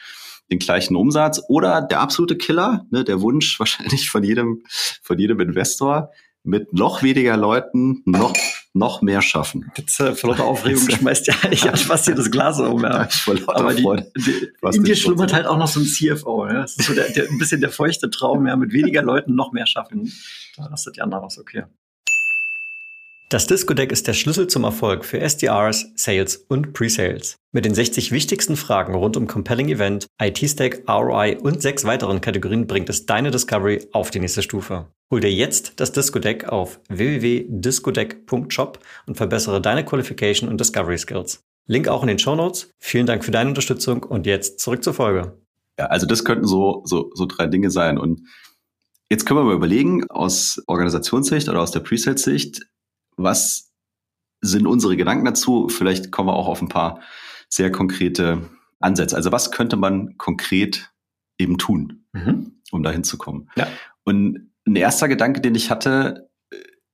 den 0.50 0.58
gleichen 0.58 0.96
Umsatz. 0.96 1.42
Oder 1.48 1.82
der 1.82 2.00
absolute 2.00 2.36
Killer, 2.36 2.84
ne? 2.90 3.04
der 3.04 3.20
Wunsch 3.20 3.58
wahrscheinlich 3.58 4.10
von 4.10 4.22
jedem, 4.22 4.62
von 5.02 5.18
jedem 5.18 5.40
Investor, 5.40 6.10
mit 6.42 6.72
noch 6.74 7.02
weniger 7.02 7.36
Leuten 7.36 8.02
noch, 8.04 8.34
noch 8.74 9.02
mehr 9.02 9.22
schaffen. 9.22 9.70
Jetzt 9.76 9.98
äh, 10.00 10.14
vor 10.14 10.30
lauter 10.30 10.44
Aufregung 10.44 10.90
schmeißt 10.90 11.28
ja 11.28 11.34
ich 11.50 11.66
hab 11.66 11.78
fast 11.78 12.06
hier 12.06 12.14
das 12.14 12.30
Glas 12.30 12.60
um. 12.60 12.82
Ja. 12.82 13.08
Aber 13.46 13.72
die, 13.72 13.86
die, 14.16 14.52
in 14.76 14.84
dir 14.84 14.96
schlummert 14.96 15.32
halt 15.32 15.46
auch 15.46 15.56
noch 15.56 15.68
so 15.68 15.80
ein 15.80 15.86
CFO. 15.86 16.48
Ja? 16.48 16.62
Das 16.62 16.76
ist 16.76 16.86
so 16.86 16.94
der, 16.94 17.08
der, 17.10 17.28
ein 17.30 17.38
bisschen 17.38 17.60
der 17.60 17.70
feuchte 17.70 18.10
Traum, 18.10 18.46
ja, 18.46 18.56
mit 18.56 18.72
weniger 18.72 19.02
Leuten 19.02 19.34
noch 19.36 19.52
mehr 19.52 19.66
schaffen. 19.66 20.12
Da 20.56 20.64
rastet 20.64 20.96
die 20.96 21.02
andere 21.02 21.22
aus, 21.22 21.38
okay. 21.38 21.64
Das 23.30 23.46
Disco-Deck 23.46 23.90
ist 23.90 24.06
der 24.06 24.12
Schlüssel 24.12 24.48
zum 24.48 24.64
Erfolg 24.64 25.04
für 25.04 25.18
SDRs, 25.18 25.92
Sales 25.96 26.36
und 26.36 26.74
Pre-Sales. 26.74 27.36
Mit 27.52 27.64
den 27.64 27.74
60 27.74 28.12
wichtigsten 28.12 28.54
Fragen 28.54 28.94
rund 28.94 29.16
um 29.16 29.26
Compelling 29.26 29.68
Event, 29.70 30.06
IT-Stack, 30.20 30.82
ROI 30.86 31.38
und 31.40 31.62
sechs 31.62 31.84
weiteren 31.84 32.20
Kategorien 32.20 32.66
bringt 32.66 32.90
es 32.90 33.06
deine 33.06 33.30
Discovery 33.30 33.88
auf 33.92 34.10
die 34.10 34.20
nächste 34.20 34.42
Stufe. 34.42 34.88
Hol 35.10 35.20
dir 35.20 35.32
jetzt 35.32 35.80
das 35.80 35.92
Disco-Deck 35.92 36.48
auf 36.48 36.80
www.discodeck.shop 36.90 38.78
und 39.06 39.16
verbessere 39.16 39.60
deine 39.60 39.84
Qualification 39.84 40.50
und 40.50 40.60
Discovery 40.60 40.98
Skills. 40.98 41.40
Link 41.66 41.88
auch 41.88 42.02
in 42.02 42.08
den 42.08 42.18
Show 42.18 42.36
Notes. 42.36 42.70
Vielen 42.78 43.06
Dank 43.06 43.24
für 43.24 43.30
deine 43.30 43.48
Unterstützung 43.48 44.02
und 44.02 44.26
jetzt 44.26 44.60
zurück 44.60 44.84
zur 44.84 44.92
Folge. 44.92 45.38
Ja, 45.78 45.86
also 45.86 46.06
das 46.06 46.24
könnten 46.24 46.46
so, 46.46 46.82
so, 46.84 47.10
so 47.14 47.24
drei 47.26 47.46
Dinge 47.46 47.70
sein 47.70 47.98
und 47.98 48.20
Jetzt 49.10 49.26
können 49.26 49.40
wir 49.40 49.44
mal 49.44 49.54
überlegen, 49.54 50.10
aus 50.10 50.62
Organisationssicht 50.66 51.48
oder 51.48 51.60
aus 51.60 51.70
der 51.70 51.80
Presale-Sicht, 51.80 52.62
was 53.16 53.72
sind 54.40 54.66
unsere 54.66 54.96
Gedanken 54.96 55.24
dazu? 55.24 55.68
Vielleicht 55.68 56.10
kommen 56.10 56.28
wir 56.28 56.34
auch 56.34 56.48
auf 56.48 56.60
ein 56.60 56.68
paar 56.68 57.00
sehr 57.48 57.70
konkrete 57.72 58.50
Ansätze. 58.80 59.16
Also 59.16 59.32
was 59.32 59.50
könnte 59.50 59.76
man 59.76 60.16
konkret 60.18 60.92
eben 61.38 61.58
tun, 61.58 62.04
mhm. 62.12 62.60
um 62.70 62.82
da 62.82 62.90
hinzukommen? 62.90 63.50
Ja. 63.56 63.66
Und 64.04 64.50
ein 64.66 64.76
erster 64.76 65.08
Gedanke, 65.08 65.40
den 65.40 65.54
ich 65.54 65.70
hatte, 65.70 66.30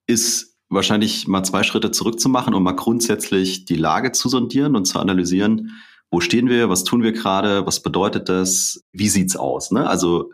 ist 0.06 0.58
wahrscheinlich 0.68 1.26
mal 1.26 1.42
zwei 1.42 1.62
Schritte 1.62 1.90
zurückzumachen 1.90 2.54
und 2.54 2.62
mal 2.62 2.76
grundsätzlich 2.76 3.64
die 3.64 3.76
Lage 3.76 4.12
zu 4.12 4.28
sondieren 4.28 4.76
und 4.76 4.84
zu 4.84 4.98
analysieren, 4.98 5.72
wo 6.10 6.20
stehen 6.20 6.48
wir, 6.48 6.68
was 6.68 6.84
tun 6.84 7.02
wir 7.02 7.12
gerade, 7.12 7.66
was 7.66 7.82
bedeutet 7.82 8.28
das, 8.28 8.84
wie 8.92 9.08
sieht's 9.08 9.36
aus? 9.36 9.70
Ne? 9.70 9.88
Also 9.88 10.32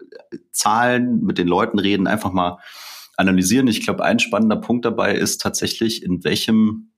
Zahlen, 0.51 1.23
mit 1.23 1.39
den 1.39 1.49
Leuten 1.49 1.79
reden, 1.79 2.07
einfach 2.07 2.33
mal 2.33 2.59
analysieren. 3.17 3.69
Ich 3.69 3.83
glaube, 3.83 4.05
ein 4.05 4.19
spannender 4.19 4.57
Punkt 4.57 4.85
dabei 4.85 5.15
ist 5.15 5.41
tatsächlich, 5.41 6.03
in 6.03 6.25
welchem 6.25 6.93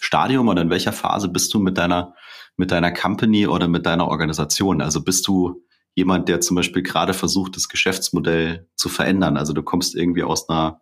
Stadium 0.00 0.48
oder 0.48 0.62
in 0.62 0.70
welcher 0.70 0.92
Phase 0.92 1.28
bist 1.28 1.52
du 1.54 1.60
mit 1.60 1.78
deiner, 1.78 2.14
mit 2.56 2.70
deiner 2.70 2.92
Company 2.92 3.46
oder 3.46 3.68
mit 3.68 3.86
deiner 3.86 4.08
Organisation? 4.08 4.80
Also 4.80 5.02
bist 5.02 5.26
du 5.28 5.62
jemand, 5.94 6.28
der 6.28 6.40
zum 6.40 6.56
Beispiel 6.56 6.82
gerade 6.82 7.14
versucht, 7.14 7.56
das 7.56 7.68
Geschäftsmodell 7.68 8.68
zu 8.76 8.88
verändern. 8.88 9.36
Also 9.36 9.52
du 9.52 9.62
kommst 9.62 9.94
irgendwie 9.94 10.22
aus 10.22 10.48
einer 10.48 10.80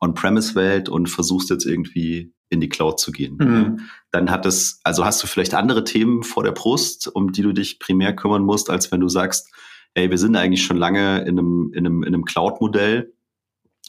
On-Premise-Welt 0.00 0.88
und 0.88 1.08
versuchst 1.08 1.50
jetzt 1.50 1.64
irgendwie 1.64 2.32
in 2.50 2.60
die 2.60 2.68
Cloud 2.68 2.98
zu 2.98 3.12
gehen. 3.12 3.36
Mhm. 3.36 3.80
Dann 4.10 4.30
hat 4.30 4.46
es, 4.46 4.80
also 4.84 5.04
hast 5.04 5.22
du 5.22 5.26
vielleicht 5.26 5.54
andere 5.54 5.84
Themen 5.84 6.22
vor 6.22 6.44
der 6.44 6.52
Brust, 6.52 7.08
um 7.08 7.32
die 7.32 7.42
du 7.42 7.52
dich 7.52 7.78
primär 7.78 8.14
kümmern 8.14 8.42
musst, 8.42 8.70
als 8.70 8.90
wenn 8.90 9.00
du 9.00 9.08
sagst, 9.08 9.50
hey, 9.94 10.10
wir 10.10 10.18
sind 10.18 10.36
eigentlich 10.36 10.64
schon 10.64 10.76
lange 10.76 11.20
in 11.22 11.38
einem, 11.38 11.72
in 11.74 11.86
einem, 11.86 12.02
in 12.02 12.14
einem 12.14 12.24
Cloud-Modell 12.24 13.12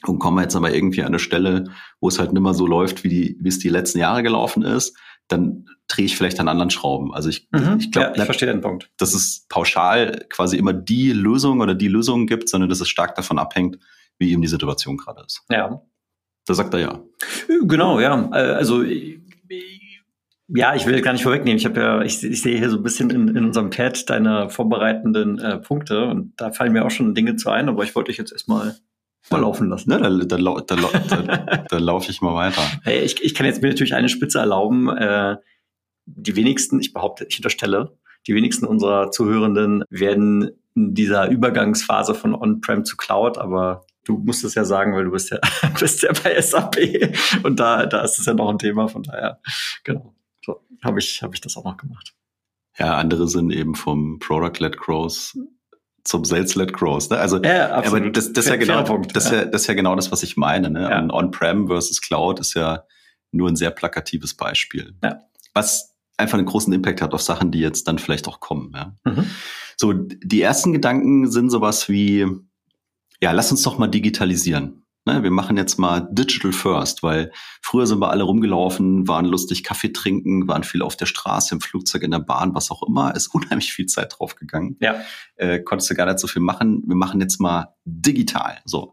und 0.06 0.20
kommen 0.20 0.41
jetzt 0.41 0.56
aber 0.56 0.74
irgendwie 0.74 1.01
an 1.01 1.08
eine 1.08 1.20
Stelle, 1.20 1.65
wo 2.00 2.08
es 2.08 2.20
halt 2.20 2.34
nicht 2.34 2.41
mehr 2.41 2.53
so 2.53 2.65
läuft, 2.65 3.03
wie, 3.03 3.10
die, 3.10 3.38
wie 3.39 3.50
es 3.50 3.60
die 3.60 3.70
letzten 3.70 4.00
Jahre 4.00 4.24
gelaufen 4.24 4.63
ist, 4.63 4.98
dann 5.27 5.65
drehe 5.88 6.06
ich 6.06 6.15
vielleicht 6.15 6.39
an 6.39 6.48
anderen 6.48 6.70
Schrauben. 6.70 7.13
Also 7.13 7.29
ich, 7.29 7.48
mhm, 7.51 7.77
ich 7.79 7.91
glaube, 7.91 8.13
ja, 8.15 8.18
ich 8.18 8.24
verstehe 8.24 8.48
den 8.48 8.62
Punkt. 8.62 8.89
Dass 8.98 9.13
es 9.13 9.46
pauschal 9.50 10.25
quasi 10.29 10.58
immer 10.58 10.74
die 10.74 11.12
Lösung 11.12 11.62
oder 11.62 11.75
die 11.75 11.88
Lösungen 11.88 12.27
gibt, 12.27 12.50
sondern 12.50 12.70
dass 12.70 12.82
es 12.82 12.89
stark 12.89 13.15
davon 13.15 13.39
abhängt, 13.39 13.79
wie 14.18 14.32
eben 14.32 14.41
die 14.41 14.48
Situation 14.48 14.98
gerade 14.98 15.24
ist. 15.25 15.44
Ja. 15.50 15.82
Da 16.46 16.53
sagt 16.53 16.74
er 16.74 16.79
ja. 16.79 17.00
Genau, 17.63 18.00
ja. 18.00 18.29
Also 18.29 18.84
ja, 20.51 20.74
ich 20.74 20.86
will 20.88 21.01
gar 21.01 21.13
nicht 21.13 21.24
vorwegnehmen. 21.24 21.58
Ich 21.58 21.65
habe 21.65 21.79
ja, 21.79 22.01
ich, 22.01 22.24
ich 22.24 22.41
sehe 22.41 22.58
hier 22.58 22.70
so 22.72 22.77
ein 22.77 22.84
bisschen 22.84 23.12
in, 23.12 23.27
in 23.36 23.46
unserem 23.46 23.70
Pad 23.70 24.10
deine 24.10 24.50
vorbereitenden 24.50 25.38
äh, 25.38 25.58
Punkte 25.58 26.06
und 26.06 26.34
da 26.38 26.51
fallen 26.51 26.74
mir 26.74 26.86
auch 26.86 26.91
schon 26.91 27.13
Dinge 27.13 27.36
zu 27.36 27.50
ein, 27.50 27.70
aber 27.70 27.84
ich 27.84 27.96
wollte 27.96 28.10
dich 28.10 28.18
jetzt 28.18 28.32
erstmal 28.32 28.75
mal 29.31 29.41
laufen 29.41 29.69
lassen. 29.69 29.89
Ne, 29.89 30.00
da, 30.00 30.38
da, 30.38 30.62
da, 30.62 31.65
da, 31.69 31.77
laufe 31.77 32.12
ich 32.12 32.21
mal 32.21 32.36
weiter. 32.36 32.62
Hey, 32.83 33.00
ich, 33.01 33.21
ich 33.24 33.36
kann 33.36 33.45
jetzt 33.45 33.62
mir 33.62 33.69
natürlich 33.69 33.93
eine 33.93 34.09
Spitze 34.09 34.39
erlauben. 34.39 34.89
Äh, 34.89 35.38
die 36.05 36.36
wenigsten, 36.36 36.79
ich 36.79 36.93
behaupte, 36.93 37.25
ich 37.29 37.38
unterstelle, 37.38 37.98
die 38.27 38.36
wenigsten 38.36 38.65
unserer 38.65 39.12
Zuhörenden 39.12 39.83
werden 39.89 40.51
in 40.75 40.93
dieser 40.93 41.29
Übergangsphase 41.29 42.15
von 42.15 42.36
On-Prem 42.36 42.86
zu 42.86 42.98
Cloud, 42.98 43.38
aber 43.38 43.86
du 44.05 44.17
musst 44.17 44.43
es 44.43 44.55
ja 44.55 44.65
sagen, 44.65 44.93
weil 44.93 45.05
du 45.05 45.12
bist 45.12 45.29
ja, 45.29 45.39
bist 45.79 46.03
ja 46.03 46.12
bei 46.24 46.39
SAP 46.41 46.77
und 47.43 47.59
da, 47.59 47.86
da 47.86 48.01
ist 48.01 48.19
es 48.19 48.25
ja 48.25 48.33
noch 48.33 48.50
ein 48.50 48.59
Thema, 48.59 48.88
von 48.88 49.03
daher, 49.03 49.39
genau. 49.83 50.15
So 50.43 50.62
habe 50.83 51.00
ich, 51.00 51.21
habe 51.21 51.36
ich 51.36 51.41
das 51.41 51.57
auch 51.57 51.65
noch 51.65 51.77
gemacht. 51.77 52.13
Ja, 52.77 52.95
andere 52.95 53.27
sind 53.27 53.51
eben 53.51 53.75
vom 53.75 54.19
Product-led 54.19 54.77
Growth 54.77 55.38
zum 56.09 56.25
Sales-led 56.25 56.73
Growth. 56.73 57.11
Ne? 57.11 57.17
Also, 57.17 57.41
ja, 57.43 57.71
aber 57.71 58.01
das, 58.09 58.33
das, 58.33 58.45
ist 58.45 58.49
ja 58.49 58.55
genau, 58.55 58.83
Punkt, 58.83 59.15
das, 59.15 59.29
ja. 59.29 59.45
das 59.45 59.61
ist 59.61 59.67
ja 59.67 59.75
genau 59.75 59.95
das, 59.95 60.11
was 60.11 60.23
ich 60.23 60.37
meine. 60.37 60.71
Ne? 60.71 60.81
Ja. 60.81 61.07
On-Prem 61.07 61.67
versus 61.67 62.01
Cloud 62.01 62.39
ist 62.39 62.55
ja 62.55 62.83
nur 63.31 63.47
ein 63.47 63.55
sehr 63.55 63.69
plakatives 63.69 64.33
Beispiel. 64.33 64.95
Ja. 65.03 65.21
Was 65.53 65.95
einfach 66.17 66.39
einen 66.39 66.47
großen 66.47 66.73
Impact 66.73 67.03
hat 67.03 67.13
auf 67.13 67.21
Sachen, 67.21 67.51
die 67.51 67.59
jetzt 67.59 67.87
dann 67.87 67.99
vielleicht 67.99 68.27
auch 68.27 68.39
kommen. 68.39 68.71
Ja? 68.73 68.95
Mhm. 69.03 69.29
So, 69.77 69.93
die 69.93 70.41
ersten 70.41 70.73
Gedanken 70.73 71.29
sind 71.29 71.51
sowas 71.51 71.89
wie, 71.89 72.25
ja, 73.21 73.31
lass 73.31 73.51
uns 73.51 73.61
doch 73.61 73.77
mal 73.77 73.87
digitalisieren. 73.87 74.87
Ne, 75.06 75.24
wir 75.24 75.32
machen 75.32 75.58
jetzt 75.58 75.79
mal 75.79 76.08
Digital 76.12 76.51
First, 76.51 77.03
weil 77.03 77.32
früher 77.62 77.88
sind 77.88 78.00
wir 78.00 78.12
alle 78.12 78.24
rumgelaufen, 78.24 79.08
waren 79.08 79.25
lustig 79.25 79.63
Kaffee 79.63 79.94
trinken, 79.94 80.48
waren 80.48 80.63
viel 80.63 80.82
auf 80.82 80.98
der 80.98 81.06
Straße, 81.06 81.56
im 81.56 81.62
Flugzeug, 81.62 82.03
in 82.03 82.12
der 82.12 82.20
Bahn, 82.20 82.53
was 82.53 82.70
auch 82.70 82.84
immer. 82.84 83.15
Ist 83.15 83.27
unheimlich 83.34 83.72
viel 83.74 83.86
Zeit 83.86 84.15
drauf 84.18 84.36
gegangen. 84.36 84.77
Ja. 84.82 85.01
Äh, 85.36 85.60
konntest 85.60 85.89
du 85.89 85.96
gar 85.96 86.06
nicht 86.06 86.20
so 86.20 86.27
viel 86.27 86.41
machen. 86.41 86.84
Wir 86.86 86.96
machen 86.96 87.22
jetzt 87.22 87.39
mal 87.39 87.75
digital. 87.86 88.60
So. 88.65 88.91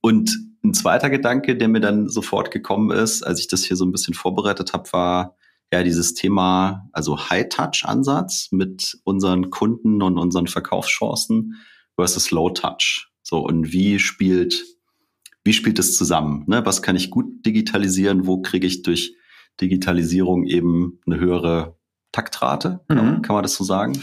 Und 0.00 0.36
ein 0.64 0.74
zweiter 0.74 1.10
Gedanke, 1.10 1.56
der 1.56 1.68
mir 1.68 1.80
dann 1.80 2.08
sofort 2.08 2.50
gekommen 2.50 2.90
ist, 2.90 3.22
als 3.22 3.40
ich 3.40 3.48
das 3.48 3.64
hier 3.64 3.76
so 3.76 3.84
ein 3.84 3.92
bisschen 3.92 4.14
vorbereitet 4.14 4.72
habe, 4.72 4.92
war 4.92 5.36
ja 5.72 5.82
dieses 5.82 6.14
Thema, 6.14 6.88
also 6.92 7.18
High-Touch-Ansatz 7.30 8.48
mit 8.50 8.98
unseren 9.04 9.50
Kunden 9.50 10.02
und 10.02 10.18
unseren 10.18 10.46
Verkaufschancen 10.46 11.54
versus 11.94 12.30
Low-Touch. 12.30 13.08
So, 13.22 13.40
und 13.40 13.72
wie 13.72 13.98
spielt, 13.98 14.64
wie 15.46 15.52
spielt 15.52 15.78
es 15.78 15.96
zusammen? 15.96 16.44
Ne? 16.46 16.66
Was 16.66 16.82
kann 16.82 16.96
ich 16.96 17.10
gut 17.10 17.46
digitalisieren? 17.46 18.26
Wo 18.26 18.42
kriege 18.42 18.66
ich 18.66 18.82
durch 18.82 19.16
Digitalisierung 19.60 20.44
eben 20.44 21.00
eine 21.06 21.18
höhere 21.18 21.78
Taktrate? 22.12 22.80
Mhm. 22.88 23.22
Kann 23.22 23.34
man 23.34 23.42
das 23.42 23.54
so 23.54 23.64
sagen? 23.64 24.00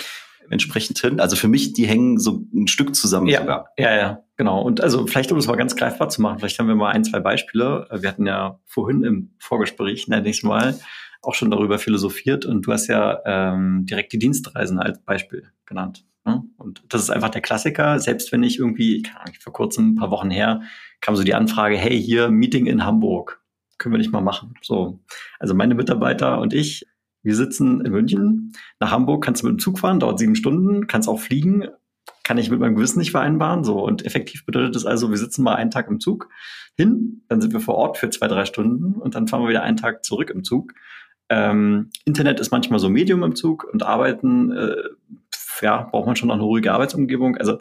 Entsprechend 0.49 0.99
hin. 0.99 1.19
Also 1.19 1.35
für 1.35 1.47
mich, 1.47 1.73
die 1.73 1.85
hängen 1.85 2.17
so 2.17 2.45
ein 2.53 2.67
Stück 2.67 2.95
zusammen 2.95 3.27
ja, 3.27 3.41
sogar. 3.41 3.69
Ja, 3.77 3.95
ja, 3.95 4.23
genau. 4.37 4.61
Und 4.61 4.81
also 4.81 5.05
vielleicht, 5.07 5.31
um 5.31 5.37
es 5.37 5.47
mal 5.47 5.55
ganz 5.55 5.75
greifbar 5.75 6.09
zu 6.09 6.21
machen, 6.21 6.39
vielleicht 6.39 6.59
haben 6.59 6.67
wir 6.67 6.75
mal 6.75 6.91
ein, 6.91 7.03
zwei 7.03 7.19
Beispiele. 7.19 7.87
Wir 7.91 8.09
hatten 8.09 8.25
ja 8.25 8.59
vorhin 8.65 9.03
im 9.03 9.35
Vorgespräch, 9.39 10.07
nenne 10.07 10.29
ich 10.29 10.43
mal, 10.43 10.79
auch 11.21 11.35
schon 11.35 11.51
darüber 11.51 11.79
philosophiert 11.79 12.45
und 12.45 12.67
du 12.67 12.73
hast 12.73 12.87
ja 12.87 13.19
ähm, 13.25 13.85
direkt 13.85 14.11
die 14.11 14.19
Dienstreisen 14.19 14.79
als 14.79 15.01
Beispiel 15.03 15.51
genannt. 15.65 16.05
Ne? 16.25 16.43
Und 16.57 16.83
das 16.89 17.01
ist 17.01 17.09
einfach 17.09 17.29
der 17.29 17.41
Klassiker. 17.41 17.99
Selbst 17.99 18.31
wenn 18.31 18.43
ich 18.43 18.59
irgendwie, 18.59 19.03
vor 19.39 19.53
kurzem, 19.53 19.91
ein 19.91 19.95
paar 19.95 20.11
Wochen 20.11 20.29
her, 20.29 20.61
kam 21.01 21.15
so 21.15 21.23
die 21.23 21.33
Anfrage, 21.33 21.77
hey, 21.77 22.01
hier, 22.01 22.29
Meeting 22.29 22.65
in 22.65 22.85
Hamburg. 22.85 23.41
Können 23.77 23.93
wir 23.93 23.99
nicht 23.99 24.11
mal 24.11 24.21
machen. 24.21 24.53
So. 24.61 24.99
Also 25.39 25.53
meine 25.53 25.75
Mitarbeiter 25.75 26.39
und 26.39 26.53
ich, 26.53 26.85
wir 27.23 27.35
sitzen 27.35 27.81
in 27.81 27.91
München. 27.91 28.53
Nach 28.79 28.91
Hamburg 28.91 29.23
kannst 29.23 29.41
du 29.41 29.47
mit 29.47 29.55
dem 29.55 29.59
Zug 29.59 29.79
fahren, 29.79 29.99
dauert 29.99 30.19
sieben 30.19 30.35
Stunden, 30.35 30.87
kannst 30.87 31.09
auch 31.09 31.19
fliegen. 31.19 31.67
Kann 32.23 32.37
ich 32.37 32.49
mit 32.49 32.59
meinem 32.59 32.75
Gewissen 32.75 32.99
nicht 32.99 33.11
vereinbaren. 33.11 33.63
So. 33.63 33.83
Und 33.83 34.05
effektiv 34.05 34.45
bedeutet 34.45 34.75
das 34.75 34.85
also, 34.85 35.09
wir 35.09 35.17
sitzen 35.17 35.43
mal 35.43 35.55
einen 35.55 35.71
Tag 35.71 35.89
im 35.89 35.99
Zug 35.99 36.29
hin, 36.75 37.23
dann 37.27 37.41
sind 37.41 37.53
wir 37.53 37.59
vor 37.59 37.75
Ort 37.75 37.97
für 37.97 38.09
zwei, 38.09 38.27
drei 38.27 38.45
Stunden 38.45 38.95
und 38.95 39.15
dann 39.15 39.27
fahren 39.27 39.43
wir 39.43 39.49
wieder 39.49 39.63
einen 39.63 39.77
Tag 39.77 40.03
zurück 40.03 40.29
im 40.29 40.43
Zug. 40.43 40.73
Ähm, 41.29 41.89
Internet 42.05 42.39
ist 42.39 42.51
manchmal 42.51 42.79
so 42.79 42.89
Medium 42.89 43.23
im 43.23 43.35
Zug 43.35 43.63
und 43.71 43.83
Arbeiten 43.83 44.51
äh, 44.51 44.75
ja, 45.61 45.83
braucht 45.83 46.05
man 46.07 46.15
schon 46.15 46.27
noch 46.27 46.35
eine 46.35 46.43
ruhige 46.43 46.71
Arbeitsumgebung. 46.71 47.37
Also 47.37 47.59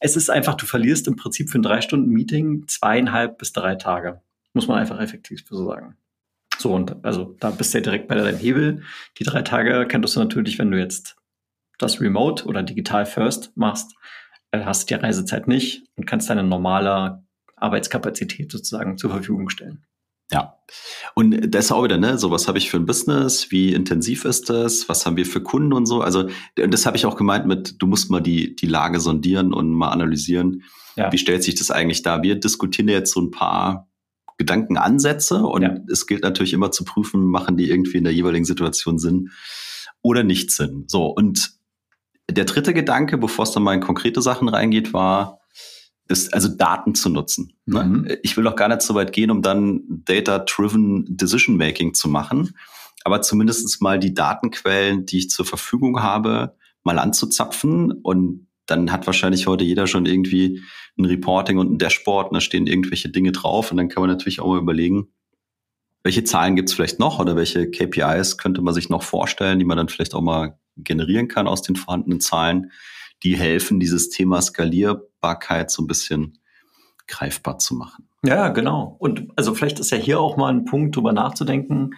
es 0.00 0.16
ist 0.16 0.30
einfach, 0.30 0.54
du 0.54 0.66
verlierst 0.66 1.06
im 1.08 1.16
Prinzip 1.16 1.50
für 1.50 1.58
ein 1.58 1.62
drei 1.62 1.80
Stunden 1.80 2.10
Meeting 2.10 2.66
zweieinhalb 2.66 3.38
bis 3.38 3.52
drei 3.52 3.76
Tage. 3.76 4.22
Muss 4.54 4.66
man 4.66 4.78
einfach 4.78 5.00
effektiv 5.00 5.44
so 5.48 5.66
sagen. 5.66 5.96
So, 6.58 6.74
und 6.74 7.04
also 7.04 7.36
da 7.40 7.50
bist 7.50 7.72
du 7.72 7.78
ja 7.78 7.82
direkt 7.82 8.08
bei 8.08 8.14
deinem 8.14 8.38
Hebel. 8.38 8.82
Die 9.18 9.24
drei 9.24 9.42
Tage 9.42 9.86
könntest 9.86 10.16
du 10.16 10.20
natürlich, 10.20 10.58
wenn 10.58 10.70
du 10.70 10.78
jetzt 10.78 11.16
das 11.78 12.00
Remote 12.00 12.44
oder 12.44 12.62
digital 12.62 13.06
first 13.06 13.56
machst, 13.56 13.94
äh, 14.50 14.64
hast 14.64 14.90
die 14.90 14.94
Reisezeit 14.94 15.48
nicht 15.48 15.84
und 15.96 16.06
kannst 16.06 16.28
deine 16.28 16.42
normale 16.42 17.24
Arbeitskapazität 17.56 18.50
sozusagen 18.50 18.98
zur 18.98 19.10
Verfügung 19.10 19.48
stellen. 19.48 19.84
Ja. 20.32 20.56
Und 21.14 21.54
das 21.54 21.66
ist 21.66 21.72
auch 21.72 21.82
wieder, 21.82 21.98
ne, 21.98 22.18
so 22.18 22.30
was 22.30 22.46
habe 22.46 22.58
ich 22.58 22.70
für 22.70 22.76
ein 22.76 22.86
Business, 22.86 23.50
wie 23.50 23.72
intensiv 23.72 24.24
ist 24.24 24.48
das, 24.48 24.88
was 24.88 25.04
haben 25.04 25.16
wir 25.16 25.26
für 25.26 25.42
Kunden 25.42 25.72
und 25.72 25.86
so. 25.86 26.00
Also, 26.00 26.28
und 26.58 26.72
das 26.72 26.86
habe 26.86 26.96
ich 26.96 27.06
auch 27.06 27.16
gemeint 27.16 27.46
mit, 27.46 27.82
du 27.82 27.86
musst 27.86 28.10
mal 28.10 28.20
die, 28.20 28.54
die 28.54 28.66
Lage 28.66 29.00
sondieren 29.00 29.52
und 29.52 29.72
mal 29.72 29.88
analysieren, 29.88 30.62
ja. 30.96 31.10
wie 31.12 31.18
stellt 31.18 31.42
sich 31.42 31.56
das 31.56 31.70
eigentlich 31.70 32.02
da. 32.02 32.22
Wir 32.22 32.36
diskutieren 32.36 32.88
jetzt 32.88 33.12
so 33.12 33.20
ein 33.20 33.30
paar 33.30 33.88
Gedankenansätze 34.38 35.44
und 35.44 35.62
ja. 35.62 35.76
es 35.90 36.06
gilt 36.06 36.22
natürlich 36.22 36.52
immer 36.52 36.70
zu 36.70 36.84
prüfen, 36.84 37.24
machen 37.24 37.56
die 37.56 37.68
irgendwie 37.68 37.98
in 37.98 38.04
der 38.04 38.14
jeweiligen 38.14 38.44
Situation 38.44 38.98
Sinn 38.98 39.30
oder 40.02 40.22
nicht 40.22 40.50
Sinn. 40.50 40.84
So, 40.86 41.06
und 41.06 41.52
der 42.30 42.44
dritte 42.44 42.72
Gedanke, 42.72 43.18
bevor 43.18 43.42
es 43.42 43.50
dann 43.50 43.62
mal 43.62 43.74
in 43.74 43.80
konkrete 43.80 44.22
Sachen 44.22 44.48
reingeht, 44.48 44.92
war, 44.92 45.39
ist 46.10 46.34
also 46.34 46.48
Daten 46.48 46.94
zu 46.94 47.08
nutzen. 47.08 47.52
Ne? 47.66 47.84
Mhm. 47.84 48.08
Ich 48.22 48.36
will 48.36 48.44
doch 48.44 48.56
gar 48.56 48.68
nicht 48.68 48.82
so 48.82 48.94
weit 48.94 49.12
gehen, 49.12 49.30
um 49.30 49.42
dann 49.42 49.82
Data-Driven 49.88 51.16
Decision-Making 51.16 51.94
zu 51.94 52.08
machen, 52.08 52.56
aber 53.04 53.22
zumindest 53.22 53.80
mal 53.80 53.98
die 53.98 54.12
Datenquellen, 54.12 55.06
die 55.06 55.18
ich 55.18 55.30
zur 55.30 55.46
Verfügung 55.46 56.02
habe, 56.02 56.56
mal 56.82 56.98
anzuzapfen 56.98 57.92
und 57.92 58.46
dann 58.66 58.92
hat 58.92 59.06
wahrscheinlich 59.06 59.46
heute 59.46 59.64
jeder 59.64 59.86
schon 59.86 60.06
irgendwie 60.06 60.62
ein 60.98 61.04
Reporting 61.04 61.58
und 61.58 61.72
ein 61.72 61.78
Dashboard 61.78 62.28
und 62.28 62.34
da 62.34 62.40
stehen 62.40 62.66
irgendwelche 62.66 63.08
Dinge 63.08 63.32
drauf 63.32 63.70
und 63.70 63.76
dann 63.76 63.88
kann 63.88 64.02
man 64.02 64.10
natürlich 64.10 64.40
auch 64.40 64.48
mal 64.48 64.58
überlegen, 64.58 65.08
welche 66.02 66.24
Zahlen 66.24 66.56
gibt 66.56 66.70
es 66.70 66.74
vielleicht 66.74 66.98
noch 66.98 67.18
oder 67.18 67.36
welche 67.36 67.70
KPIs 67.70 68.38
könnte 68.38 68.62
man 68.62 68.74
sich 68.74 68.88
noch 68.88 69.02
vorstellen, 69.02 69.58
die 69.58 69.64
man 69.64 69.76
dann 69.76 69.88
vielleicht 69.88 70.14
auch 70.14 70.22
mal 70.22 70.58
generieren 70.76 71.28
kann 71.28 71.46
aus 71.46 71.62
den 71.62 71.76
vorhandenen 71.76 72.20
Zahlen 72.20 72.70
die 73.22 73.36
helfen, 73.36 73.80
dieses 73.80 74.08
Thema 74.08 74.40
Skalierbarkeit 75.20 75.70
so 75.70 75.82
ein 75.82 75.86
bisschen 75.86 76.38
greifbar 77.06 77.58
zu 77.58 77.74
machen. 77.74 78.08
Ja, 78.24 78.48
genau. 78.48 78.96
Und 78.98 79.28
also 79.36 79.54
vielleicht 79.54 79.78
ist 79.78 79.90
ja 79.90 79.98
hier 79.98 80.20
auch 80.20 80.36
mal 80.36 80.52
ein 80.52 80.64
Punkt, 80.64 80.96
drüber 80.96 81.12
nachzudenken. 81.12 81.94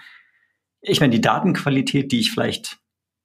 Ich 0.80 1.00
meine, 1.00 1.12
die 1.12 1.20
Datenqualität, 1.20 2.12
die 2.12 2.20
ich 2.20 2.32
vielleicht, 2.32 2.78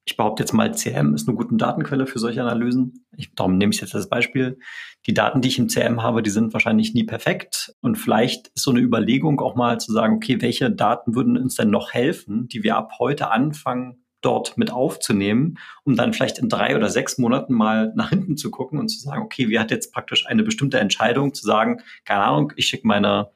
ich 0.04 0.16
behaupte 0.16 0.42
jetzt 0.42 0.52
mal, 0.52 0.74
CM 0.74 1.14
ist 1.14 1.28
eine 1.28 1.36
gute 1.36 1.56
Datenquelle 1.56 2.06
für 2.06 2.18
solche 2.18 2.42
Analysen. 2.42 3.06
Ich, 3.16 3.34
darum 3.34 3.56
nehme 3.56 3.72
ich 3.72 3.80
jetzt 3.80 3.94
als 3.94 4.08
Beispiel. 4.08 4.58
Die 5.06 5.14
Daten, 5.14 5.40
die 5.40 5.48
ich 5.48 5.58
im 5.58 5.68
CM 5.68 6.02
habe, 6.02 6.22
die 6.22 6.30
sind 6.30 6.52
wahrscheinlich 6.52 6.92
nie 6.92 7.04
perfekt. 7.04 7.74
Und 7.80 7.96
vielleicht 7.96 8.48
ist 8.48 8.64
so 8.64 8.70
eine 8.70 8.80
Überlegung 8.80 9.40
auch 9.40 9.54
mal 9.54 9.78
zu 9.80 9.92
sagen, 9.92 10.16
okay, 10.16 10.40
welche 10.40 10.70
Daten 10.70 11.14
würden 11.14 11.38
uns 11.38 11.54
denn 11.54 11.70
noch 11.70 11.92
helfen, 11.92 12.48
die 12.48 12.62
wir 12.62 12.76
ab 12.76 12.92
heute 12.98 13.30
anfangen 13.30 14.04
dort 14.28 14.58
mit 14.58 14.70
aufzunehmen, 14.70 15.58
um 15.84 15.96
dann 15.96 16.12
vielleicht 16.12 16.38
in 16.38 16.50
drei 16.50 16.76
oder 16.76 16.90
sechs 16.90 17.16
Monaten 17.16 17.54
mal 17.54 17.92
nach 17.96 18.10
hinten 18.10 18.36
zu 18.36 18.50
gucken 18.50 18.78
und 18.78 18.88
zu 18.88 19.00
sagen, 19.00 19.22
okay, 19.22 19.48
wie 19.48 19.58
hat 19.58 19.70
jetzt 19.70 19.90
praktisch 19.90 20.26
eine 20.26 20.42
bestimmte 20.42 20.78
Entscheidung 20.78 21.32
zu 21.32 21.46
sagen, 21.46 21.80
keine 22.04 22.24
Ahnung, 22.24 22.52
ich 22.56 22.66
schicke 22.66 22.86
meine 22.86 23.30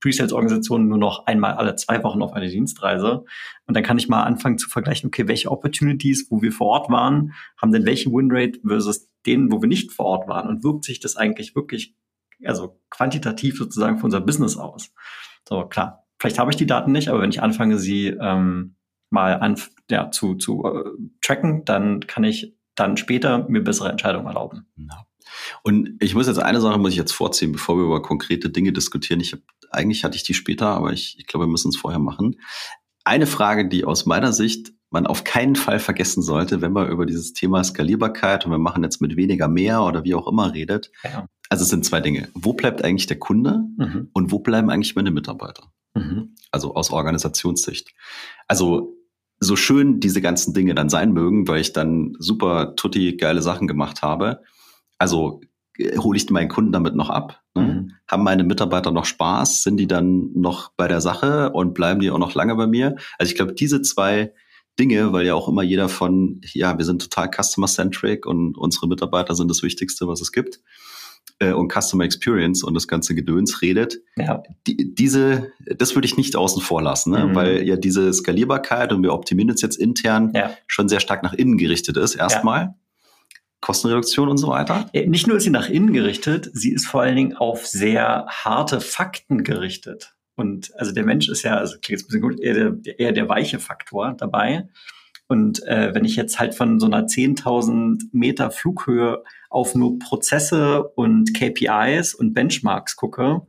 Pre-Sales-Organisationen 0.00 0.88
nur 0.88 0.96
noch 0.96 1.26
einmal 1.26 1.54
alle 1.54 1.76
zwei 1.76 2.02
Wochen 2.02 2.22
auf 2.22 2.32
eine 2.32 2.48
Dienstreise. 2.48 3.24
Und 3.66 3.76
dann 3.76 3.82
kann 3.82 3.98
ich 3.98 4.08
mal 4.08 4.22
anfangen 4.22 4.56
zu 4.56 4.70
vergleichen, 4.70 5.08
okay, 5.08 5.28
welche 5.28 5.50
Opportunities, 5.50 6.28
wo 6.30 6.40
wir 6.40 6.52
vor 6.52 6.68
Ort 6.68 6.90
waren, 6.90 7.34
haben 7.60 7.72
denn 7.72 7.84
welche 7.84 8.10
Winrate 8.10 8.60
versus 8.66 9.10
denen, 9.26 9.52
wo 9.52 9.60
wir 9.60 9.68
nicht 9.68 9.92
vor 9.92 10.06
Ort 10.06 10.28
waren? 10.28 10.48
Und 10.48 10.64
wirkt 10.64 10.84
sich 10.84 11.00
das 11.00 11.16
eigentlich 11.16 11.54
wirklich, 11.54 11.94
also 12.42 12.80
quantitativ 12.88 13.58
sozusagen 13.58 13.98
für 13.98 14.04
unser 14.04 14.20
Business 14.20 14.56
aus? 14.56 14.94
So, 15.46 15.66
klar, 15.66 16.06
vielleicht 16.18 16.38
habe 16.38 16.50
ich 16.50 16.56
die 16.56 16.66
Daten 16.66 16.92
nicht, 16.92 17.08
aber 17.08 17.20
wenn 17.20 17.30
ich 17.30 17.42
anfange, 17.42 17.78
sie 17.78 18.06
ähm, 18.08 18.76
mal 19.10 19.34
an, 19.40 19.60
ja, 19.90 20.10
zu, 20.10 20.34
zu 20.34 20.64
äh, 20.64 20.84
tracken, 21.22 21.64
dann 21.64 22.06
kann 22.06 22.24
ich 22.24 22.54
dann 22.74 22.96
später 22.96 23.48
mir 23.48 23.62
bessere 23.62 23.90
Entscheidungen 23.90 24.26
erlauben. 24.26 24.66
Ja. 24.76 25.06
Und 25.62 25.96
ich 26.00 26.14
muss 26.14 26.26
jetzt 26.26 26.38
eine 26.38 26.60
Sache 26.60 26.78
muss 26.78 26.92
ich 26.92 26.96
jetzt 26.96 27.12
vorziehen, 27.12 27.52
bevor 27.52 27.76
wir 27.76 27.84
über 27.84 28.02
konkrete 28.02 28.50
Dinge 28.50 28.72
diskutieren. 28.72 29.20
Ich 29.20 29.32
hab, 29.32 29.40
eigentlich 29.70 30.04
hatte 30.04 30.16
ich 30.16 30.22
die 30.22 30.34
später, 30.34 30.68
aber 30.68 30.92
ich, 30.92 31.18
ich 31.18 31.26
glaube, 31.26 31.46
wir 31.46 31.50
müssen 31.50 31.68
es 31.68 31.76
vorher 31.76 32.00
machen. 32.00 32.40
Eine 33.04 33.26
Frage, 33.26 33.68
die 33.68 33.84
aus 33.84 34.06
meiner 34.06 34.32
Sicht 34.32 34.72
man 34.90 35.06
auf 35.06 35.24
keinen 35.24 35.54
Fall 35.54 35.80
vergessen 35.80 36.22
sollte, 36.22 36.62
wenn 36.62 36.72
man 36.72 36.88
über 36.88 37.04
dieses 37.04 37.34
Thema 37.34 37.62
Skalierbarkeit 37.62 38.46
und 38.46 38.52
wir 38.52 38.58
machen 38.58 38.82
jetzt 38.82 39.02
mit 39.02 39.16
weniger 39.16 39.48
mehr 39.48 39.82
oder 39.82 40.04
wie 40.04 40.14
auch 40.14 40.26
immer 40.26 40.54
redet. 40.54 40.90
Ja. 41.04 41.26
Also 41.50 41.64
es 41.64 41.70
sind 41.70 41.84
zwei 41.84 42.00
Dinge. 42.00 42.28
Wo 42.34 42.54
bleibt 42.54 42.82
eigentlich 42.82 43.06
der 43.06 43.18
Kunde 43.18 43.64
mhm. 43.76 44.08
und 44.12 44.32
wo 44.32 44.38
bleiben 44.38 44.70
eigentlich 44.70 44.96
meine 44.96 45.10
Mitarbeiter? 45.10 45.72
Mhm. 45.94 46.34
Also 46.50 46.74
aus 46.74 46.90
Organisationssicht. 46.90 47.92
Also 48.46 48.97
so 49.40 49.56
schön 49.56 50.00
diese 50.00 50.20
ganzen 50.20 50.54
Dinge 50.54 50.74
dann 50.74 50.88
sein 50.88 51.12
mögen, 51.12 51.48
weil 51.48 51.60
ich 51.60 51.72
dann 51.72 52.16
super 52.18 52.74
tutti 52.76 53.16
geile 53.16 53.42
Sachen 53.42 53.68
gemacht 53.68 54.02
habe. 54.02 54.42
Also 54.98 55.40
äh, 55.76 55.96
hole 55.98 56.16
ich 56.16 56.28
meinen 56.30 56.48
Kunden 56.48 56.72
damit 56.72 56.94
noch 56.94 57.10
ab? 57.10 57.40
Ne? 57.54 57.62
Mhm. 57.62 57.92
Haben 58.08 58.24
meine 58.24 58.44
Mitarbeiter 58.44 58.90
noch 58.90 59.04
Spaß? 59.04 59.62
Sind 59.62 59.76
die 59.76 59.86
dann 59.86 60.32
noch 60.34 60.72
bei 60.76 60.88
der 60.88 61.00
Sache 61.00 61.50
und 61.50 61.74
bleiben 61.74 62.00
die 62.00 62.10
auch 62.10 62.18
noch 62.18 62.34
lange 62.34 62.54
bei 62.56 62.66
mir? 62.66 62.96
Also 63.18 63.30
ich 63.30 63.36
glaube, 63.36 63.54
diese 63.54 63.82
zwei 63.82 64.32
Dinge, 64.78 65.12
weil 65.12 65.26
ja 65.26 65.34
auch 65.34 65.48
immer 65.48 65.62
jeder 65.62 65.88
von, 65.88 66.40
ja, 66.52 66.78
wir 66.78 66.84
sind 66.84 67.02
total 67.02 67.30
customer-centric 67.30 68.26
und 68.26 68.56
unsere 68.56 68.86
Mitarbeiter 68.86 69.34
sind 69.34 69.50
das 69.50 69.62
Wichtigste, 69.62 70.06
was 70.06 70.20
es 70.20 70.32
gibt 70.32 70.60
äh, 71.38 71.52
und 71.52 71.72
Customer 71.72 72.04
Experience 72.04 72.62
und 72.62 72.74
das 72.74 72.88
ganze 72.88 73.14
Gedöns 73.14 73.62
redet, 73.62 73.98
ja. 74.16 74.42
die, 74.66 74.94
diese, 74.94 75.52
das 75.76 75.94
würde 75.94 76.06
ich 76.06 76.16
nicht 76.16 76.36
außen 76.36 76.62
vor 76.62 76.82
lassen, 76.82 77.12
ne? 77.12 77.26
Mhm. 77.26 77.34
weil 77.34 77.66
ja 77.66 77.76
diese 77.76 78.12
Skalierbarkeit 78.12 78.92
und 78.92 79.02
wir 79.02 79.12
optimieren 79.12 79.50
uns 79.50 79.62
jetzt 79.62 79.76
intern 79.76 80.32
ja. 80.34 80.50
schon 80.66 80.88
sehr 80.88 81.00
stark 81.00 81.22
nach 81.22 81.34
innen 81.34 81.58
gerichtet 81.58 81.96
ist, 81.96 82.14
erstmal. 82.14 82.60
Ja. 82.60 82.74
Kostenreduktion 83.60 84.28
und 84.28 84.38
so 84.38 84.48
weiter? 84.48 84.88
Nicht 84.94 85.26
nur 85.26 85.36
ist 85.36 85.42
sie 85.42 85.50
nach 85.50 85.68
innen 85.68 85.92
gerichtet, 85.92 86.48
sie 86.52 86.72
ist 86.72 86.86
vor 86.86 87.02
allen 87.02 87.16
Dingen 87.16 87.36
auf 87.36 87.66
sehr 87.66 88.26
harte 88.28 88.80
Fakten 88.80 89.42
gerichtet. 89.42 90.14
Und 90.36 90.70
also 90.78 90.92
der 90.92 91.04
Mensch 91.04 91.28
ist 91.28 91.42
ja, 91.42 91.56
also 91.56 91.76
klingt 91.82 92.00
jetzt 92.00 92.04
ein 92.04 92.06
bisschen 92.06 92.20
gut, 92.22 92.40
eher 92.40 92.54
der, 92.54 92.98
eher 93.00 93.12
der 93.12 93.28
weiche 93.28 93.58
Faktor 93.58 94.14
dabei. 94.16 94.68
Und 95.26 95.66
äh, 95.66 95.92
wenn 95.94 96.04
ich 96.04 96.14
jetzt 96.14 96.38
halt 96.38 96.54
von 96.54 96.78
so 96.78 96.86
einer 96.86 97.06
10.000 97.06 98.04
Meter 98.12 98.52
Flughöhe 98.52 99.24
auf 99.48 99.74
nur 99.74 99.98
Prozesse 99.98 100.84
und 100.94 101.34
KPIs 101.34 102.14
und 102.14 102.34
Benchmarks 102.34 102.96
gucke, 102.96 103.46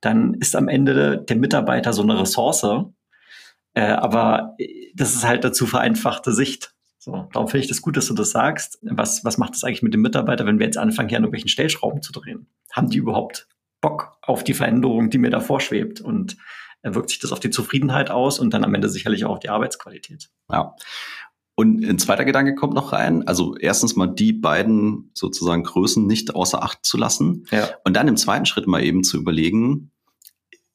dann 0.00 0.34
ist 0.34 0.56
am 0.56 0.68
Ende 0.68 1.18
der 1.18 1.36
Mitarbeiter 1.36 1.92
so 1.92 2.02
eine 2.02 2.20
Ressource. 2.20 2.66
Äh, 3.74 3.82
aber 3.82 4.56
das 4.94 5.14
ist 5.14 5.26
halt 5.26 5.44
dazu 5.44 5.66
vereinfachte 5.66 6.32
Sicht. 6.32 6.74
So, 6.98 7.28
darum 7.32 7.48
finde 7.48 7.64
ich 7.64 7.68
das 7.68 7.82
gut, 7.82 7.96
dass 7.96 8.06
du 8.06 8.14
das 8.14 8.30
sagst. 8.30 8.78
Was, 8.82 9.24
was 9.24 9.38
macht 9.38 9.54
das 9.54 9.64
eigentlich 9.64 9.82
mit 9.82 9.94
dem 9.94 10.02
Mitarbeiter, 10.02 10.46
wenn 10.46 10.58
wir 10.58 10.66
jetzt 10.66 10.78
anfangen, 10.78 11.08
hier 11.08 11.18
an 11.18 11.24
irgendwelchen 11.24 11.48
Stellschrauben 11.48 12.02
zu 12.02 12.12
drehen? 12.12 12.46
Haben 12.70 12.90
die 12.90 12.98
überhaupt 12.98 13.48
Bock 13.80 14.18
auf 14.22 14.44
die 14.44 14.54
Veränderung, 14.54 15.10
die 15.10 15.18
mir 15.18 15.30
da 15.30 15.40
vorschwebt? 15.40 16.00
Und 16.00 16.36
äh, 16.82 16.94
wirkt 16.94 17.10
sich 17.10 17.18
das 17.18 17.32
auf 17.32 17.40
die 17.40 17.50
Zufriedenheit 17.50 18.10
aus 18.10 18.38
und 18.38 18.52
dann 18.52 18.64
am 18.64 18.74
Ende 18.74 18.88
sicherlich 18.88 19.24
auch 19.24 19.32
auf 19.32 19.40
die 19.40 19.48
Arbeitsqualität. 19.48 20.30
Ja. 20.50 20.74
Und 21.62 21.84
ein 21.84 22.00
zweiter 22.00 22.24
Gedanke 22.24 22.56
kommt 22.56 22.74
noch 22.74 22.92
rein. 22.92 23.24
Also 23.28 23.56
erstens 23.56 23.94
mal 23.94 24.08
die 24.08 24.32
beiden 24.32 25.12
sozusagen 25.14 25.62
Größen 25.62 26.04
nicht 26.04 26.34
außer 26.34 26.60
Acht 26.60 26.84
zu 26.84 26.96
lassen. 26.96 27.46
Ja. 27.52 27.68
Und 27.84 27.94
dann 27.94 28.08
im 28.08 28.16
zweiten 28.16 28.46
Schritt 28.46 28.66
mal 28.66 28.82
eben 28.82 29.04
zu 29.04 29.16
überlegen, 29.16 29.92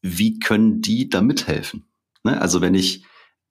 wie 0.01 0.39
können 0.39 0.79
die 0.79 1.10
da 1.10 1.22
mithelfen? 1.22 1.89
Ne? 2.24 2.39
Also 2.39 2.62
wenn 2.62 2.74
ich 2.74 3.03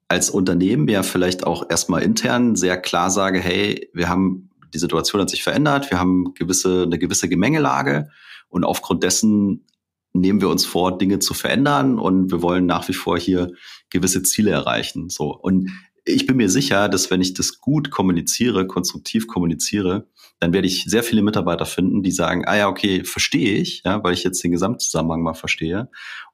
als 0.07 0.31
Unternehmen 0.31 0.87
ja 0.87 1.03
vielleicht 1.03 1.45
auch 1.45 1.69
erstmal 1.69 2.01
intern 2.01 2.55
sehr 2.55 2.75
klar 2.75 3.11
sage, 3.11 3.39
hey, 3.39 3.87
wir 3.93 4.09
haben 4.09 4.49
die 4.73 4.79
Situation 4.79 5.21
hat 5.21 5.29
sich 5.29 5.43
verändert, 5.43 5.91
wir 5.91 5.99
haben 5.99 6.33
gewisse, 6.33 6.83
eine 6.87 6.97
gewisse 6.97 7.29
Gemengelage 7.29 8.09
und 8.49 8.63
aufgrund 8.63 9.03
dessen 9.03 9.67
nehmen 10.13 10.41
wir 10.41 10.49
uns 10.49 10.65
vor, 10.65 10.97
Dinge 10.97 11.19
zu 11.19 11.35
verändern 11.35 11.99
und 11.99 12.31
wir 12.31 12.41
wollen 12.41 12.65
nach 12.65 12.87
wie 12.87 12.93
vor 12.93 13.19
hier 13.19 13.51
gewisse 13.91 14.23
Ziele 14.23 14.49
erreichen. 14.49 15.09
So. 15.09 15.37
Und 15.37 15.69
ich 16.07 16.25
bin 16.25 16.37
mir 16.37 16.49
sicher, 16.49 16.89
dass 16.89 17.11
wenn 17.11 17.21
ich 17.21 17.33
das 17.33 17.59
gut 17.59 17.91
kommuniziere, 17.91 18.67
konstruktiv 18.67 19.27
kommuniziere, 19.27 20.07
dann 20.39 20.53
werde 20.53 20.67
ich 20.67 20.85
sehr 20.85 21.03
viele 21.03 21.21
Mitarbeiter 21.21 21.65
finden, 21.65 22.03
die 22.03 22.11
sagen, 22.11 22.45
ah 22.45 22.55
ja, 22.55 22.67
okay, 22.67 23.03
verstehe 23.03 23.55
ich, 23.55 23.81
ja, 23.85 24.03
weil 24.03 24.13
ich 24.13 24.23
jetzt 24.23 24.43
den 24.43 24.51
Gesamtzusammenhang 24.51 25.21
mal 25.21 25.33
verstehe. 25.33 25.89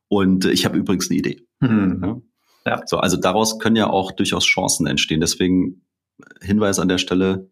Und 0.07 0.45
ich 0.45 0.65
habe 0.65 0.77
übrigens 0.77 1.09
eine 1.09 1.19
Idee. 1.19 1.47
Mhm. 1.59 2.23
Ja. 2.65 2.81
So, 2.85 2.97
also 2.97 3.17
daraus 3.17 3.59
können 3.59 3.75
ja 3.75 3.89
auch 3.89 4.11
durchaus 4.11 4.45
Chancen 4.45 4.87
entstehen. 4.87 5.21
Deswegen 5.21 5.85
Hinweis 6.41 6.79
an 6.79 6.87
der 6.87 6.97
Stelle, 6.97 7.49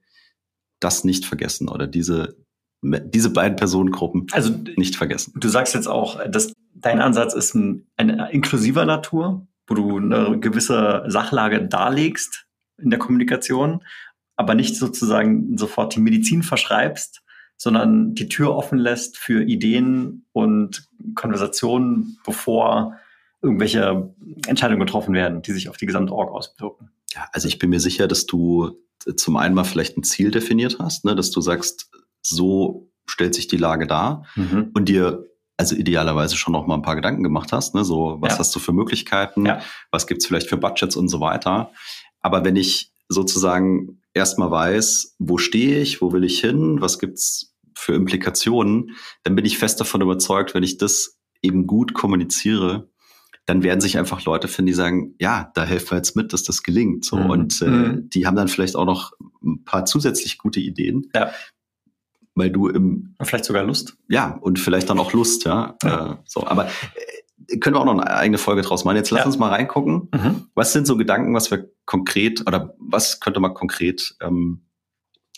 das 0.80 1.04
nicht 1.04 1.26
vergessen 1.26 1.70
oder 1.70 1.88
diese, 1.88 2.38
diese 2.82 3.32
beiden 3.32 3.56
Personengruppen 3.56 4.28
also, 4.32 4.54
nicht 4.78 4.96
vergessen. 4.96 5.34
Du 5.36 5.48
sagst 5.48 5.74
jetzt 5.74 5.88
auch, 5.88 6.20
dass 6.28 6.54
dein 6.74 7.00
Ansatz 7.00 7.34
ist 7.34 7.54
ein, 7.56 7.88
ein 7.98 8.10
inklusiver 8.32 8.86
Natur, 8.86 9.48
wo 9.68 9.76
du 9.76 9.98
eine 9.98 10.40
gewisse 10.40 11.04
Sachlage 11.08 11.66
darlegst 11.66 12.46
in 12.78 12.90
der 12.90 13.00
Kommunikation, 13.00 13.84
aber 14.36 14.56
nicht 14.56 14.76
sozusagen 14.76 15.58
sofort 15.58 15.96
die 15.96 16.00
Medizin 16.00 16.44
verschreibst, 16.44 17.22
sondern 17.58 18.16
die 18.16 18.28
Tür 18.28 18.56
offen 18.56 18.80
lässt 18.80 19.18
für 19.18 19.44
Ideen 19.44 20.26
und 20.34 20.88
Konversationen, 21.14 22.18
bevor 22.26 22.98
irgendwelche 23.42 24.14
Entscheidungen 24.48 24.80
getroffen 24.80 25.14
werden, 25.14 25.42
die 25.42 25.52
sich 25.52 25.70
auf 25.70 25.78
die 25.78 25.86
gesamte 25.86 26.14
Org 26.14 26.32
auswirken. 26.32 26.92
Ja, 27.14 27.28
also 27.34 27.48
ich 27.48 27.60
bin 27.60 27.70
mir 27.70 27.80
sicher, 27.80 28.08
dass 28.08 28.26
du 28.26 28.78
zum 29.16 29.36
einen 29.38 29.56
mal 29.56 29.64
vielleicht 29.64 29.98
ein 29.98 30.04
Ziel 30.04 30.32
definiert 30.32 30.78
hast, 30.80 31.06
ne, 31.06 31.16
dass 31.16 31.32
du 31.32 31.42
sagst, 31.42 31.92
so 32.22 32.92
stellt 33.06 33.36
sich 33.36 33.48
die 33.48 33.58
Lage 33.58 33.88
dar 33.88 34.26
mhm. 34.36 34.72
und 34.74 34.90
dir 34.90 35.26
also 35.62 35.76
idealerweise 35.76 36.38
schon 36.38 36.54
noch 36.54 36.66
mal 36.66 36.74
ein 36.74 36.82
paar 36.82 36.96
Gedanken 36.96 37.22
gemacht 37.22 37.52
hast, 37.52 37.76
ne? 37.76 37.86
so 37.86 38.18
was 38.20 38.34
ja. 38.34 38.40
hast 38.40 38.56
du 38.56 38.60
für 38.60 38.74
Möglichkeiten, 38.74 39.46
ja. 39.46 39.62
was 39.92 40.08
gibt's 40.08 40.26
vielleicht 40.26 40.50
für 40.50 40.58
Budgets 40.58 40.96
und 40.96 41.08
so 41.08 41.20
weiter. 41.20 41.72
Aber 42.20 42.44
wenn 42.44 42.56
ich 42.56 42.92
sozusagen 43.10 44.02
erstmal 44.16 44.50
weiß, 44.50 45.18
wo 45.20 45.38
stehe 45.38 45.80
ich, 45.80 46.02
wo 46.02 46.14
will 46.14 46.24
ich 46.24 46.40
hin, 46.40 46.82
was 46.82 46.98
gibt's 46.98 47.54
für 47.76 47.94
Implikationen, 47.94 48.96
dann 49.22 49.36
bin 49.36 49.46
ich 49.46 49.60
fest 49.60 49.80
davon 49.80 50.02
überzeugt, 50.02 50.56
wenn 50.56 50.64
ich 50.64 50.80
das 50.80 51.20
eben 51.44 51.68
gut 51.68 51.94
kommuniziere, 51.94 52.90
dann 53.46 53.62
werden 53.62 53.82
sich 53.82 54.00
einfach 54.00 54.26
Leute 54.26 54.48
finden, 54.48 54.68
die 54.68 54.74
sagen, 54.74 55.14
ja, 55.20 55.52
da 55.54 55.64
helfen 55.64 55.92
wir 55.92 55.98
jetzt 55.98 56.16
mit, 56.16 56.34
dass 56.34 56.44
das 56.44 56.64
gelingt. 56.64 57.06
So. 57.06 57.18
Mhm. 57.18 57.30
Und 57.30 57.62
äh, 57.62 57.66
mhm. 57.66 58.10
die 58.10 58.26
haben 58.26 58.36
dann 58.36 58.48
vielleicht 58.48 58.76
auch 58.76 58.86
noch 58.86 59.12
ein 59.44 59.64
paar 59.64 59.86
zusätzlich 59.86 60.40
gute 60.40 60.60
Ideen, 60.60 61.12
ja 61.14 61.32
weil 62.42 62.50
du 62.50 62.68
im 62.70 63.16
vielleicht 63.22 63.46
sogar 63.46 63.64
Lust. 63.64 63.98
Ja, 64.10 64.40
und 64.42 64.58
vielleicht 64.58 64.90
dann 64.90 64.98
auch 64.98 65.14
Lust, 65.14 65.46
ja. 65.46 65.78
ja. 65.84 66.14
Äh, 66.14 66.18
so, 66.26 66.48
aber 66.48 66.66
äh, 67.48 67.58
können 67.60 67.76
wir 67.76 67.82
auch 67.82 67.86
noch 67.86 67.94
eine 67.94 68.10
eigene 68.10 68.40
Folge 68.40 68.64
draus 68.64 68.84
machen. 68.84 68.98
Jetzt 68.98 69.12
lass 69.12 69.20
ja. 69.20 69.26
uns 69.28 69.38
mal 69.38 69.50
reingucken. 69.50 70.10
Mhm. 70.12 70.48
Was 70.56 70.74
sind 70.74 70.88
so 70.88 70.98
Gedanken, 70.98 71.36
was 71.36 71.52
wir 71.52 71.70
konkret 71.86 72.42
oder 72.48 72.74
was 72.80 73.20
könnte 73.20 73.40
man 73.40 73.54
konkret 73.54 74.16
ähm, 74.22 74.66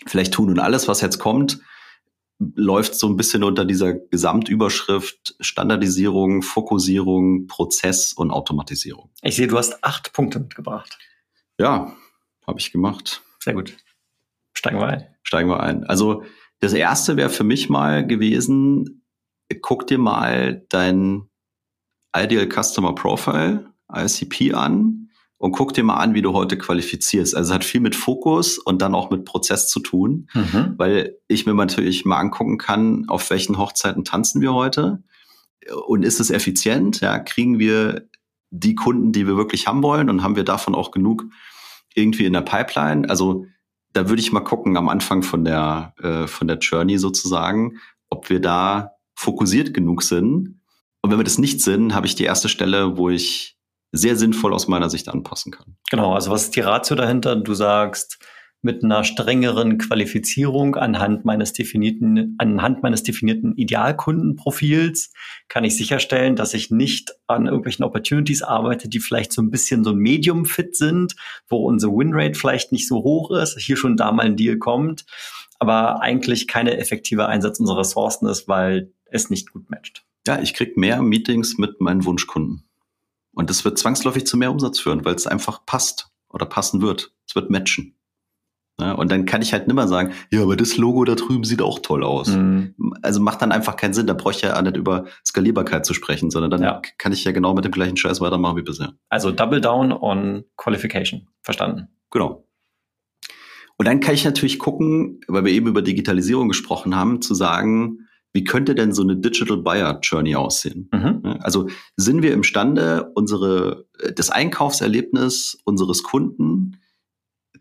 vielleicht 0.06 0.34
tun? 0.34 0.50
Und 0.50 0.60
alles, 0.60 0.88
was 0.88 1.02
jetzt 1.02 1.20
kommt, 1.20 1.60
läuft 2.40 2.96
so 2.96 3.08
ein 3.10 3.18
bisschen 3.18 3.44
unter 3.44 3.66
dieser 3.66 3.94
Gesamtüberschrift 3.94 5.36
Standardisierung, 5.42 6.42
Fokussierung, 6.42 7.48
Prozess 7.48 8.14
und 8.14 8.32
Automatisierung. 8.32 9.10
Ich 9.24 9.36
sehe, 9.36 9.48
du 9.48 9.58
hast 9.58 9.84
acht 9.84 10.14
Punkte 10.14 10.40
mitgebracht. 10.40 10.98
Ja, 11.60 11.94
habe 12.48 12.60
ich 12.60 12.72
gemacht. 12.72 13.22
Sehr 13.40 13.56
gut. 13.56 13.76
Steigen 14.54 14.80
wir 14.80 14.88
ein. 14.88 15.06
Steigen 15.24 15.50
wir 15.50 15.60
ein. 15.60 15.84
Also 15.84 16.24
das 16.64 16.74
erste 16.74 17.18
wäre 17.18 17.30
für 17.30 17.44
mich 17.44 17.70
mal 17.70 18.08
gewesen, 18.08 19.04
guck 19.62 19.86
dir 19.86 19.98
mal 19.98 20.66
dein 20.70 21.30
Ideal 22.16 22.48
Customer 22.48 22.96
Profile, 22.96 23.74
ICP 23.94 24.54
an 24.54 25.10
und 25.38 25.52
guck 25.52 25.74
dir 25.74 25.84
mal 25.84 25.98
an, 25.98 26.14
wie 26.14 26.22
du 26.22 26.32
heute 26.32 26.58
qualifizierst. 26.58 27.36
Also 27.36 27.52
es 27.52 27.54
hat 27.54 27.66
viel 27.66 27.82
mit 27.82 27.96
Fokus 27.96 28.58
und 28.58 28.82
dann 28.82 28.96
auch 28.96 29.10
mit 29.10 29.26
Prozess 29.26 29.68
zu 29.68 29.82
tun, 29.82 30.30
mhm. 30.34 30.76
weil 30.78 31.18
ich 31.28 31.46
mir 31.46 31.54
natürlich 31.54 32.06
mal 32.06 32.18
angucken 32.18 32.58
kann, 32.58 33.10
auf 33.10 33.30
welchen 33.30 33.58
Hochzeiten 33.58 34.06
tanzen 34.06 34.42
wir 34.42 34.54
heute 34.54 35.04
und 35.86 36.04
ist 36.04 36.22
es 36.22 36.32
effizient? 36.32 37.02
Ja, 37.02 37.20
kriegen 37.20 37.60
wir 37.60 38.08
die 38.52 38.76
Kunden, 38.76 39.12
die 39.12 39.28
wir 39.28 39.36
wirklich 39.36 39.68
haben 39.68 39.84
wollen 39.84 40.10
und 40.10 40.24
haben 40.24 40.38
wir 40.38 40.46
davon 40.46 40.76
auch 40.76 40.92
genug 40.92 41.26
irgendwie 41.94 42.26
in 42.26 42.34
der 42.34 42.42
Pipeline? 42.42 43.10
Also 43.10 43.48
da 43.94 44.10
würde 44.10 44.22
ich 44.22 44.32
mal 44.32 44.42
gucken 44.42 44.76
am 44.76 44.90
Anfang 44.90 45.24
von 45.24 45.46
der, 45.46 45.94
äh, 46.02 46.28
von 46.28 46.48
der 46.48 46.58
Journey 46.58 46.98
sozusagen, 46.98 47.80
ob 48.10 48.30
wir 48.30 48.42
da 48.42 48.92
fokussiert 49.16 49.74
genug 49.74 50.04
sind 50.04 50.60
Und 51.02 51.12
wenn 51.12 51.20
wir 51.20 51.26
das 51.26 51.38
nicht 51.38 51.62
sind, 51.62 51.94
habe 51.94 52.08
ich 52.08 52.16
die 52.16 52.24
erste 52.24 52.48
Stelle, 52.48 52.98
wo 52.98 53.10
ich 53.10 53.58
sehr 53.92 54.16
sinnvoll 54.16 54.54
aus 54.54 54.68
meiner 54.68 54.90
Sicht 54.90 55.10
anpassen 55.10 55.52
kann. 55.52 55.78
Genau, 55.92 56.14
also 56.14 56.32
was 56.32 56.44
ist 56.46 56.56
die 56.56 56.62
Ratio 56.62 56.96
dahinter? 56.96 57.36
Du 57.36 57.54
sagst, 57.54 58.20
mit 58.64 58.84
einer 58.84 59.04
strengeren 59.04 59.78
Qualifizierung 59.78 60.76
anhand 60.76 61.26
meines 61.26 61.52
definierten, 61.52 62.36
anhand 62.38 62.82
meines 62.82 63.04
definierten 63.04 63.56
Idealkundenprofils 63.56 65.12
kann 65.50 65.66
ich 65.66 65.76
sicherstellen, 65.76 66.38
dass 66.38 66.54
ich 66.54 66.72
nicht 66.72 67.14
an 67.28 67.46
irgendwelchen 67.46 67.84
Opportunities 67.84 68.42
arbeite, 68.42 68.88
die 68.88 69.00
vielleicht 69.00 69.34
so 69.34 69.42
ein 69.42 69.52
bisschen 69.52 69.84
so 69.84 69.92
ein 69.92 69.98
Medium-Fit 69.98 70.78
sind, 70.78 71.16
wo 71.48 71.58
unsere 71.58 71.92
Winrate 71.92 72.40
vielleicht 72.40 72.72
nicht 72.72 72.88
so 72.88 73.04
hoch 73.04 73.32
ist, 73.32 73.60
hier 73.60 73.76
schon 73.76 73.98
da 73.98 74.12
mal 74.14 74.26
ein 74.26 74.38
Deal 74.38 74.58
kommt, 74.58 75.06
aber 75.60 76.02
eigentlich 76.02 76.48
keine 76.48 76.78
effektive 76.78 77.28
Einsatz 77.28 77.60
unserer 77.60 77.80
Ressourcen 77.80 78.28
ist, 78.28 78.48
weil 78.48 78.94
es 79.06 79.30
nicht 79.30 79.52
gut 79.52 79.70
matcht. 79.70 80.06
Ja, 80.26 80.40
ich 80.40 80.54
krieg 80.54 80.78
mehr 80.78 81.02
Meetings 81.02 81.58
mit 81.58 81.82
meinen 81.82 82.06
Wunschkunden. 82.06 82.64
Und 83.34 83.50
das 83.50 83.66
wird 83.66 83.78
zwangsläufig 83.78 84.26
zu 84.26 84.38
mehr 84.38 84.52
Umsatz 84.52 84.80
führen, 84.80 85.04
weil 85.04 85.16
es 85.16 85.28
einfach 85.28 85.66
passt 85.66 86.12
oder 86.30 86.46
passen 86.46 86.82
wird. 86.82 87.14
Es 87.28 87.36
wird 87.36 87.50
matchen. 87.50 87.96
Ja, 88.80 88.94
und 88.94 89.12
dann 89.12 89.26
kann 89.26 89.44
ich 89.44 89.54
halt 89.54 89.68
nimmer 89.68 89.88
sagen, 89.88 90.14
ja, 90.32 90.42
aber 90.42 90.58
das 90.58 90.78
Logo 90.78 91.04
da 91.06 91.14
drüben 91.14 91.44
sieht 91.44 91.62
auch 91.62 91.80
toll 91.80 92.04
aus. 92.04 92.30
Mhm. 92.30 92.74
Also 93.04 93.22
macht 93.22 93.42
dann 93.42 93.52
einfach 93.52 93.76
keinen 93.76 93.94
Sinn. 93.94 94.08
Da 94.08 94.14
brauche 94.14 94.34
ich 94.34 94.42
ja 94.42 94.60
nicht 94.62 94.78
über 94.78 95.06
Skalierbarkeit 95.24 95.86
zu 95.86 95.94
sprechen, 95.94 96.32
sondern 96.32 96.50
dann 96.50 96.64
ja. 96.64 96.82
kann 96.98 97.12
ich 97.12 97.24
ja 97.24 97.32
genau 97.32 97.54
mit 97.54 97.66
dem 97.66 97.72
gleichen 97.72 97.98
Scheiß 97.98 98.20
weitermachen 98.20 98.58
wie 98.58 98.64
bisher. 98.64 98.94
Also 99.10 99.32
Double 99.32 99.62
Down 99.62 99.92
on 99.92 100.46
Qualification. 100.58 101.28
Verstanden. 101.44 101.90
Genau. 102.10 102.48
Und 103.78 103.88
dann 103.88 104.00
kann 104.00 104.16
ich 104.16 104.26
natürlich 104.26 104.60
gucken, 104.60 105.22
weil 105.28 105.46
wir 105.46 105.52
eben 105.52 105.68
über 105.68 105.82
Digitalisierung 105.82 106.48
gesprochen 106.48 106.96
haben, 106.96 107.22
zu 107.22 107.36
sagen, 107.36 108.08
wie 108.34 108.44
könnte 108.44 108.74
denn 108.74 108.94
so 108.94 109.04
eine 109.04 109.16
Digital 109.16 109.58
Buyer 109.58 110.00
Journey 110.02 110.36
aussehen? 110.36 110.90
Mhm. 110.92 111.38
Also 111.42 111.68
sind 111.96 112.24
wir 112.24 112.34
imstande, 112.34 113.12
unsere, 113.14 113.86
das 114.16 114.32
Einkaufserlebnis 114.32 115.60
unseres 115.66 116.02
Kunden 116.02 116.80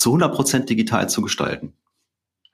zu 0.02 0.10
100 0.10 0.34
Prozent 0.34 0.68
digital 0.68 1.08
zu 1.08 1.22
gestalten? 1.22 1.74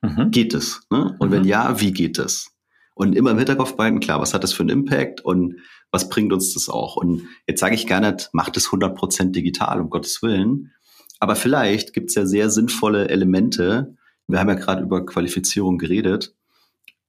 Mhm. 0.02 0.30
Geht 0.30 0.52
es? 0.52 0.82
Ne? 0.90 1.16
Und 1.18 1.30
mhm. 1.30 1.32
wenn 1.32 1.44
ja, 1.44 1.80
wie 1.80 1.92
geht 1.92 2.18
es? 2.18 2.50
Und 2.94 3.14
immer 3.14 3.30
im 3.30 3.38
Hinterkopf 3.38 3.74
behalten, 3.74 4.00
klar, 4.00 4.20
was 4.20 4.34
hat 4.34 4.42
das 4.42 4.52
für 4.52 4.62
einen 4.62 4.70
Impact 4.70 5.22
und 5.22 5.56
was 5.90 6.10
bringt 6.10 6.32
uns 6.32 6.52
das 6.52 6.68
auch? 6.68 6.96
Und 6.96 7.26
jetzt 7.46 7.60
sage 7.60 7.74
ich 7.74 7.86
gar 7.86 8.00
nicht, 8.00 8.28
macht 8.32 8.56
es 8.58 8.66
100 8.66 8.94
Prozent 8.94 9.34
digital, 9.34 9.80
um 9.80 9.88
Gottes 9.88 10.20
Willen. 10.22 10.72
Aber 11.20 11.36
vielleicht 11.36 11.94
gibt 11.94 12.10
es 12.10 12.16
ja 12.16 12.26
sehr 12.26 12.50
sinnvolle 12.50 13.08
Elemente. 13.08 13.96
Wir 14.26 14.40
haben 14.40 14.50
ja 14.50 14.54
gerade 14.54 14.82
über 14.82 15.06
Qualifizierung 15.06 15.78
geredet, 15.78 16.34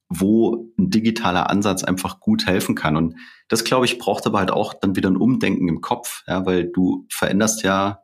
wo 0.07 0.71
ein 0.77 0.89
digitaler 0.89 1.49
Ansatz 1.49 1.83
einfach 1.83 2.21
gut 2.21 2.45
helfen 2.45 2.75
kann. 2.75 2.95
Und 2.95 3.15
das, 3.49 3.65
glaube 3.65 3.85
ich, 3.85 3.97
braucht 3.97 4.25
aber 4.25 4.39
halt 4.39 4.51
auch 4.51 4.73
dann 4.73 4.95
wieder 4.95 5.09
ein 5.09 5.17
Umdenken 5.17 5.67
im 5.67 5.81
Kopf, 5.81 6.23
ja, 6.27 6.45
weil 6.45 6.67
du 6.67 7.05
veränderst 7.09 7.63
ja 7.63 8.03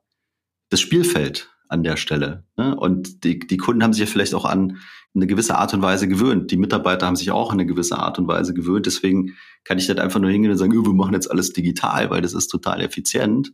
das 0.69 0.81
Spielfeld 0.81 1.54
an 1.75 1.83
der 1.83 1.97
Stelle. 1.97 2.43
Ne? 2.57 2.75
Und 2.75 3.23
die, 3.23 3.39
die 3.39 3.57
Kunden 3.57 3.83
haben 3.83 3.93
sich 3.93 4.01
ja 4.01 4.07
vielleicht 4.07 4.33
auch 4.33 4.45
an 4.45 4.77
eine 5.13 5.27
gewisse 5.27 5.57
Art 5.57 5.73
und 5.73 5.81
Weise 5.81 6.07
gewöhnt. 6.07 6.51
Die 6.51 6.57
Mitarbeiter 6.57 7.05
haben 7.05 7.15
sich 7.15 7.31
auch 7.31 7.51
an 7.51 7.59
eine 7.59 7.67
gewisse 7.67 7.97
Art 7.97 8.19
und 8.19 8.27
Weise 8.27 8.53
gewöhnt. 8.53 8.85
Deswegen 8.85 9.35
kann 9.63 9.77
ich 9.77 9.87
nicht 9.87 9.99
einfach 9.99 10.19
nur 10.19 10.31
hingehen 10.31 10.51
und 10.51 10.57
sagen, 10.57 10.73
wir 10.73 10.93
machen 10.93 11.13
jetzt 11.13 11.29
alles 11.29 11.53
digital, 11.53 12.09
weil 12.09 12.21
das 12.21 12.33
ist 12.33 12.47
total 12.47 12.81
effizient 12.81 13.53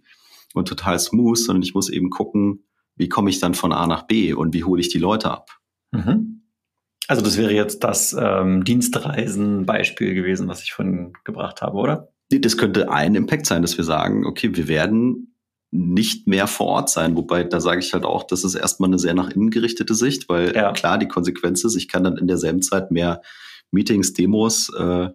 und 0.53 0.67
total 0.67 0.97
smooth, 0.99 1.37
sondern 1.37 1.63
ich 1.63 1.73
muss 1.73 1.89
eben 1.89 2.09
gucken, 2.09 2.63
wie 2.95 3.09
komme 3.09 3.29
ich 3.29 3.39
dann 3.39 3.53
von 3.53 3.73
A 3.73 3.87
nach 3.87 4.07
B 4.07 4.33
und 4.33 4.53
wie 4.53 4.63
hole 4.63 4.81
ich 4.81 4.89
die 4.89 4.99
Leute 4.99 5.29
ab. 5.29 5.59
Mhm. 5.91 6.43
Also 7.07 7.21
das 7.21 7.37
wäre 7.37 7.53
jetzt 7.53 7.83
das 7.83 8.15
ähm, 8.17 8.63
Dienstreisen-Beispiel 8.63 10.13
gewesen, 10.13 10.47
was 10.47 10.63
ich 10.63 10.73
von 10.73 11.13
gebracht 11.23 11.61
habe, 11.61 11.77
oder? 11.77 12.09
Das 12.29 12.57
könnte 12.57 12.89
ein 12.89 13.15
Impact 13.15 13.45
sein, 13.45 13.61
dass 13.61 13.77
wir 13.77 13.83
sagen, 13.83 14.25
okay, 14.25 14.55
wir 14.55 14.67
werden 14.67 15.30
nicht 15.71 16.27
mehr 16.27 16.47
vor 16.47 16.67
Ort 16.67 16.89
sein. 16.89 17.15
Wobei, 17.15 17.45
da 17.45 17.61
sage 17.61 17.79
ich 17.79 17.93
halt 17.93 18.03
auch, 18.03 18.23
das 18.23 18.43
ist 18.43 18.55
erstmal 18.55 18.89
eine 18.89 18.99
sehr 18.99 19.13
nach 19.13 19.29
innen 19.29 19.49
gerichtete 19.49 19.95
Sicht, 19.95 20.27
weil 20.27 20.53
ja. 20.53 20.73
klar, 20.73 20.97
die 20.97 21.07
Konsequenz 21.07 21.63
ist, 21.63 21.77
ich 21.77 21.87
kann 21.87 22.03
dann 22.03 22.17
in 22.17 22.27
derselben 22.27 22.61
Zeit 22.61 22.91
mehr 22.91 23.21
Meetings, 23.71 24.11
Demos, 24.11 24.69
äh, 24.77 25.09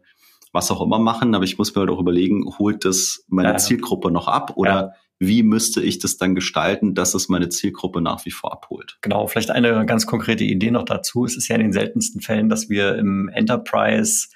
was 0.52 0.70
auch 0.70 0.80
immer 0.80 0.98
machen, 0.98 1.34
aber 1.34 1.44
ich 1.44 1.58
muss 1.58 1.74
mir 1.74 1.80
halt 1.80 1.90
auch 1.90 2.00
überlegen, 2.00 2.50
holt 2.58 2.86
das 2.86 3.24
meine 3.28 3.50
ja. 3.50 3.56
Zielgruppe 3.58 4.10
noch 4.10 4.28
ab 4.28 4.52
oder 4.56 4.72
ja. 4.72 4.92
wie 5.18 5.42
müsste 5.42 5.82
ich 5.82 5.98
das 5.98 6.16
dann 6.16 6.34
gestalten, 6.34 6.94
dass 6.94 7.12
es 7.12 7.28
meine 7.28 7.50
Zielgruppe 7.50 8.00
nach 8.00 8.24
wie 8.24 8.30
vor 8.30 8.54
abholt? 8.54 8.96
Genau, 9.02 9.26
vielleicht 9.26 9.50
eine 9.50 9.84
ganz 9.84 10.06
konkrete 10.06 10.44
Idee 10.44 10.70
noch 10.70 10.84
dazu. 10.84 11.26
Es 11.26 11.36
ist 11.36 11.48
ja 11.48 11.56
in 11.56 11.62
den 11.62 11.72
seltensten 11.74 12.22
Fällen, 12.22 12.48
dass 12.48 12.70
wir 12.70 12.96
im 12.96 13.28
Enterprise 13.28 14.28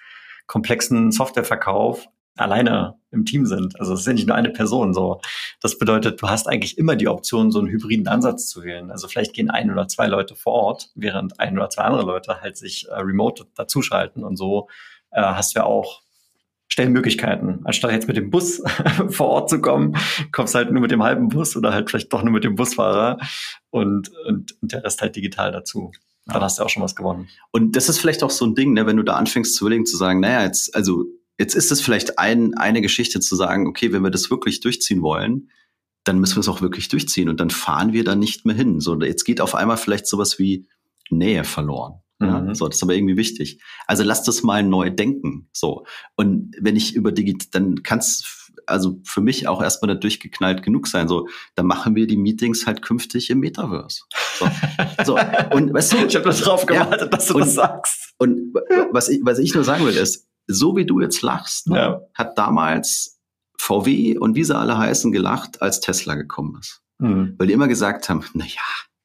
komplexen 0.46 1.12
Softwareverkauf 1.12 2.08
alleine 2.36 2.94
im 3.10 3.24
Team 3.24 3.46
sind. 3.46 3.78
Also 3.80 3.94
es 3.94 4.00
ist 4.00 4.06
ja 4.06 4.12
nicht 4.12 4.26
nur 4.26 4.36
eine 4.36 4.50
Person 4.50 4.94
so. 4.94 5.20
Das 5.60 5.78
bedeutet, 5.78 6.22
du 6.22 6.28
hast 6.28 6.48
eigentlich 6.48 6.78
immer 6.78 6.96
die 6.96 7.08
Option, 7.08 7.50
so 7.50 7.58
einen 7.58 7.68
hybriden 7.68 8.08
Ansatz 8.08 8.48
zu 8.48 8.62
wählen. 8.62 8.90
Also 8.90 9.08
vielleicht 9.08 9.34
gehen 9.34 9.50
ein 9.50 9.70
oder 9.70 9.88
zwei 9.88 10.06
Leute 10.06 10.36
vor 10.36 10.52
Ort, 10.52 10.90
während 10.94 11.40
ein 11.40 11.58
oder 11.58 11.70
zwei 11.70 11.82
andere 11.82 12.02
Leute 12.02 12.40
halt 12.40 12.56
sich 12.56 12.88
äh, 12.88 12.94
remote 12.94 13.46
dazuschalten 13.54 14.24
und 14.24 14.36
so 14.36 14.68
äh, 15.10 15.20
hast 15.22 15.54
du 15.54 15.60
ja 15.60 15.66
auch 15.66 16.02
Stellmöglichkeiten. 16.68 17.60
Anstatt 17.64 17.90
jetzt 17.90 18.06
mit 18.06 18.16
dem 18.16 18.30
Bus 18.30 18.62
vor 19.08 19.28
Ort 19.28 19.50
zu 19.50 19.60
kommen, 19.60 19.96
kommst 20.32 20.54
halt 20.54 20.70
nur 20.70 20.80
mit 20.80 20.92
dem 20.92 21.02
halben 21.02 21.28
Bus 21.28 21.56
oder 21.56 21.72
halt 21.72 21.90
vielleicht 21.90 22.12
doch 22.12 22.22
nur 22.22 22.32
mit 22.32 22.44
dem 22.44 22.54
Busfahrer 22.54 23.18
und, 23.70 24.10
und, 24.26 24.56
und 24.62 24.72
der 24.72 24.84
Rest 24.84 25.02
halt 25.02 25.16
digital 25.16 25.50
dazu. 25.50 25.90
Dann 26.26 26.42
hast 26.42 26.58
du 26.58 26.62
auch 26.62 26.68
schon 26.68 26.82
was 26.82 26.94
gewonnen. 26.94 27.28
Und 27.50 27.74
das 27.74 27.88
ist 27.88 27.98
vielleicht 27.98 28.22
auch 28.22 28.30
so 28.30 28.44
ein 28.44 28.54
Ding, 28.54 28.72
ne, 28.72 28.86
wenn 28.86 28.96
du 28.96 29.02
da 29.02 29.14
anfängst 29.14 29.56
zu 29.56 29.64
überlegen, 29.64 29.84
zu 29.84 29.96
sagen, 29.96 30.20
naja, 30.20 30.44
jetzt, 30.44 30.74
also 30.76 31.06
Jetzt 31.40 31.54
ist 31.54 31.72
es 31.72 31.80
vielleicht 31.80 32.18
ein, 32.18 32.52
eine 32.52 32.82
Geschichte 32.82 33.18
zu 33.18 33.34
sagen, 33.34 33.66
okay, 33.66 33.94
wenn 33.94 34.02
wir 34.02 34.10
das 34.10 34.30
wirklich 34.30 34.60
durchziehen 34.60 35.00
wollen, 35.00 35.48
dann 36.04 36.18
müssen 36.18 36.36
wir 36.36 36.40
es 36.40 36.48
auch 36.48 36.60
wirklich 36.60 36.88
durchziehen 36.88 37.30
und 37.30 37.40
dann 37.40 37.48
fahren 37.48 37.94
wir 37.94 38.04
da 38.04 38.14
nicht 38.14 38.44
mehr 38.44 38.54
hin. 38.54 38.78
So, 38.78 39.00
jetzt 39.00 39.24
geht 39.24 39.40
auf 39.40 39.54
einmal 39.54 39.78
vielleicht 39.78 40.06
sowas 40.06 40.38
wie 40.38 40.68
Nähe 41.08 41.44
verloren. 41.44 42.02
Ja, 42.20 42.40
mhm. 42.40 42.54
so, 42.54 42.66
das 42.68 42.76
ist 42.76 42.82
aber 42.82 42.94
irgendwie 42.94 43.16
wichtig. 43.16 43.62
Also 43.86 44.02
lass 44.02 44.22
das 44.22 44.42
mal 44.42 44.62
neu 44.62 44.90
denken. 44.90 45.48
So. 45.54 45.86
Und 46.14 46.54
wenn 46.60 46.76
ich 46.76 46.94
über 46.94 47.10
Digital, 47.10 47.48
dann 47.52 47.82
kann 47.82 48.00
es 48.00 48.50
also 48.66 49.00
für 49.04 49.22
mich 49.22 49.48
auch 49.48 49.62
erstmal 49.62 49.92
nicht 49.92 50.04
durchgeknallt 50.04 50.62
genug 50.62 50.88
sein. 50.88 51.08
So, 51.08 51.26
dann 51.54 51.64
machen 51.64 51.94
wir 51.94 52.06
die 52.06 52.18
Meetings 52.18 52.66
halt 52.66 52.82
künftig 52.82 53.30
im 53.30 53.40
Metaverse. 53.40 54.02
So. 54.38 54.46
so. 55.06 55.18
Und 55.52 55.72
weißt 55.72 55.92
du, 55.94 55.96
ich 56.04 56.14
habe 56.16 56.26
das 56.26 56.40
drauf 56.40 56.66
gewartet, 56.66 57.00
ja, 57.00 57.06
dass 57.06 57.28
du 57.28 57.34
und, 57.34 57.40
das 57.40 57.54
sagst. 57.54 58.12
Und 58.18 58.52
was 58.92 59.08
ich, 59.08 59.20
was 59.22 59.38
ich 59.38 59.54
nur 59.54 59.64
sagen 59.64 59.86
will, 59.86 59.96
ist, 59.96 60.29
so 60.52 60.76
wie 60.76 60.86
du 60.86 61.00
jetzt 61.00 61.22
lachst, 61.22 61.68
ne, 61.68 61.76
ja. 61.76 62.00
hat 62.14 62.38
damals 62.38 63.20
VW 63.58 64.18
und 64.18 64.34
wie 64.34 64.44
sie 64.44 64.56
alle 64.56 64.78
heißen 64.78 65.12
gelacht, 65.12 65.62
als 65.62 65.80
Tesla 65.80 66.14
gekommen 66.14 66.58
ist. 66.60 66.82
Mhm. 66.98 67.34
Weil 67.38 67.46
die 67.46 67.52
immer 67.52 67.68
gesagt 67.68 68.08
haben, 68.08 68.24
na 68.34 68.44
ja, 68.44 68.62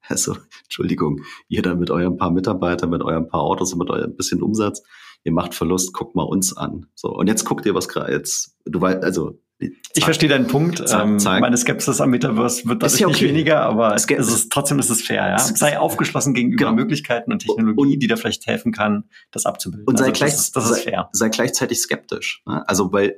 also, 0.08 0.38
Entschuldigung, 0.64 1.22
ihr 1.48 1.62
da 1.62 1.76
mit 1.76 1.90
eurem 1.90 2.18
paar 2.18 2.32
Mitarbeitern, 2.32 2.90
mit 2.90 3.02
eurem 3.02 3.28
paar 3.28 3.42
Autos 3.42 3.74
und 3.74 3.80
mit 3.80 3.90
eurem 3.90 4.16
bisschen 4.16 4.42
Umsatz, 4.42 4.84
ihr 5.24 5.32
macht 5.32 5.56
Verlust, 5.56 5.94
guckt 5.94 6.16
mal 6.16 6.24
uns 6.24 6.56
an. 6.56 6.88
So, 6.94 7.10
und 7.10 7.28
jetzt 7.28 7.46
guckt 7.46 7.66
ihr, 7.66 7.74
was 7.74 7.88
gerade 7.88 8.12
jetzt, 8.12 8.56
du 8.66 8.80
weißt, 8.80 9.04
also 9.04 9.40
ich 9.58 10.04
verstehe 10.04 10.28
deinen 10.28 10.48
Punkt. 10.48 10.84
Ähm, 10.92 11.18
meine 11.24 11.56
Skepsis 11.56 12.02
am 12.02 12.10
Metaverse 12.10 12.68
wird 12.68 12.84
dadurch 12.84 13.00
ja 13.00 13.08
okay. 13.08 13.14
nicht 13.14 13.24
weniger, 13.24 13.62
aber 13.62 13.96
es 13.96 14.06
ist, 14.06 14.52
trotzdem 14.52 14.80
ist 14.80 14.90
es 14.90 15.02
fair. 15.02 15.30
Ja? 15.30 15.40
Sei 15.40 15.80
aufgeschlossen 15.80 16.34
gegenüber 16.34 16.66
genau. 16.66 16.76
Möglichkeiten 16.76 17.32
und 17.32 17.40
Technologie, 17.40 17.94
und, 17.94 18.00
die 18.02 18.08
dir 18.08 18.18
vielleicht 18.18 18.46
helfen 18.48 18.74
kann, 18.74 19.06
das 19.32 19.46
abzubilden. 19.46 19.88
Und 19.88 19.98
sei, 19.98 20.06
also, 20.06 20.14
gleich, 20.14 20.32
das, 20.32 20.42
ist, 20.42 20.56
das 20.58 20.70
ist 20.70 20.82
fair. 20.82 21.10
sei 21.14 21.30
gleichzeitig 21.30 21.80
skeptisch. 21.80 22.44
Ne? 22.46 22.68
Also 22.68 22.92
weil 22.92 23.10
äh, 23.10 23.16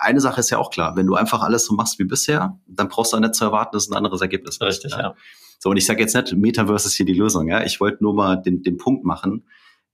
eine 0.00 0.20
Sache 0.20 0.38
ist 0.38 0.50
ja 0.50 0.58
auch 0.58 0.70
klar, 0.70 0.94
wenn 0.94 1.06
du 1.06 1.16
einfach 1.16 1.42
alles 1.42 1.64
so 1.64 1.74
machst 1.74 1.98
wie 1.98 2.04
bisher, 2.04 2.58
dann 2.68 2.88
brauchst 2.88 3.12
du 3.12 3.16
auch 3.16 3.20
nicht 3.20 3.34
zu 3.34 3.44
erwarten, 3.44 3.74
dass 3.74 3.88
ein 3.88 3.94
anderes 3.94 4.20
Ergebnis 4.20 4.56
ist. 4.56 4.62
Richtig, 4.62 4.92
ja. 4.92 5.00
ja. 5.00 5.14
So, 5.58 5.70
und 5.70 5.76
ich 5.76 5.86
sage 5.86 6.00
jetzt 6.00 6.14
nicht, 6.14 6.32
Metaverse 6.36 6.86
ist 6.86 6.94
hier 6.94 7.06
die 7.06 7.14
Lösung. 7.14 7.48
Ja? 7.48 7.64
Ich 7.64 7.80
wollte 7.80 8.04
nur 8.04 8.14
mal 8.14 8.36
den, 8.36 8.62
den 8.62 8.76
Punkt 8.76 9.04
machen, 9.04 9.44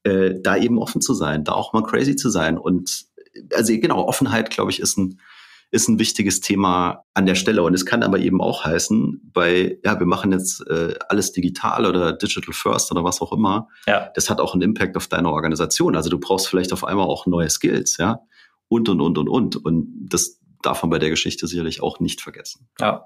äh, 0.04 0.34
da 0.42 0.56
eben 0.58 0.78
offen 0.78 1.00
zu 1.00 1.14
sein, 1.14 1.42
da 1.42 1.52
auch 1.52 1.72
mal 1.72 1.82
crazy 1.82 2.16
zu 2.16 2.28
sein. 2.28 2.58
Und 2.58 3.06
also 3.54 3.72
genau, 3.78 4.04
Offenheit, 4.06 4.50
glaube 4.50 4.70
ich, 4.70 4.80
ist 4.80 4.98
ein 4.98 5.20
ist 5.70 5.88
ein 5.88 5.98
wichtiges 5.98 6.40
Thema 6.40 7.04
an 7.14 7.26
der 7.26 7.34
Stelle. 7.34 7.62
Und 7.62 7.74
es 7.74 7.84
kann 7.84 8.02
aber 8.02 8.18
eben 8.18 8.40
auch 8.40 8.64
heißen, 8.64 9.30
bei, 9.32 9.78
ja, 9.84 9.98
wir 9.98 10.06
machen 10.06 10.32
jetzt 10.32 10.66
äh, 10.68 10.94
alles 11.08 11.32
digital 11.32 11.86
oder 11.86 12.12
digital 12.12 12.54
first 12.54 12.90
oder 12.92 13.04
was 13.04 13.20
auch 13.20 13.32
immer. 13.32 13.68
Ja. 13.86 14.10
Das 14.14 14.30
hat 14.30 14.40
auch 14.40 14.54
einen 14.54 14.62
Impact 14.62 14.96
auf 14.96 15.08
deine 15.08 15.30
Organisation. 15.30 15.96
Also 15.96 16.08
du 16.08 16.18
brauchst 16.18 16.48
vielleicht 16.48 16.72
auf 16.72 16.84
einmal 16.84 17.06
auch 17.06 17.26
neue 17.26 17.50
Skills, 17.50 17.96
ja. 17.98 18.20
Und, 18.68 18.88
und, 18.88 19.00
und, 19.00 19.18
und, 19.18 19.28
und. 19.28 19.56
Und 19.56 20.08
das 20.08 20.40
darf 20.62 20.82
man 20.82 20.90
bei 20.90 20.98
der 20.98 21.10
Geschichte 21.10 21.46
sicherlich 21.46 21.82
auch 21.82 22.00
nicht 22.00 22.20
vergessen. 22.20 22.68
Ja. 22.80 23.04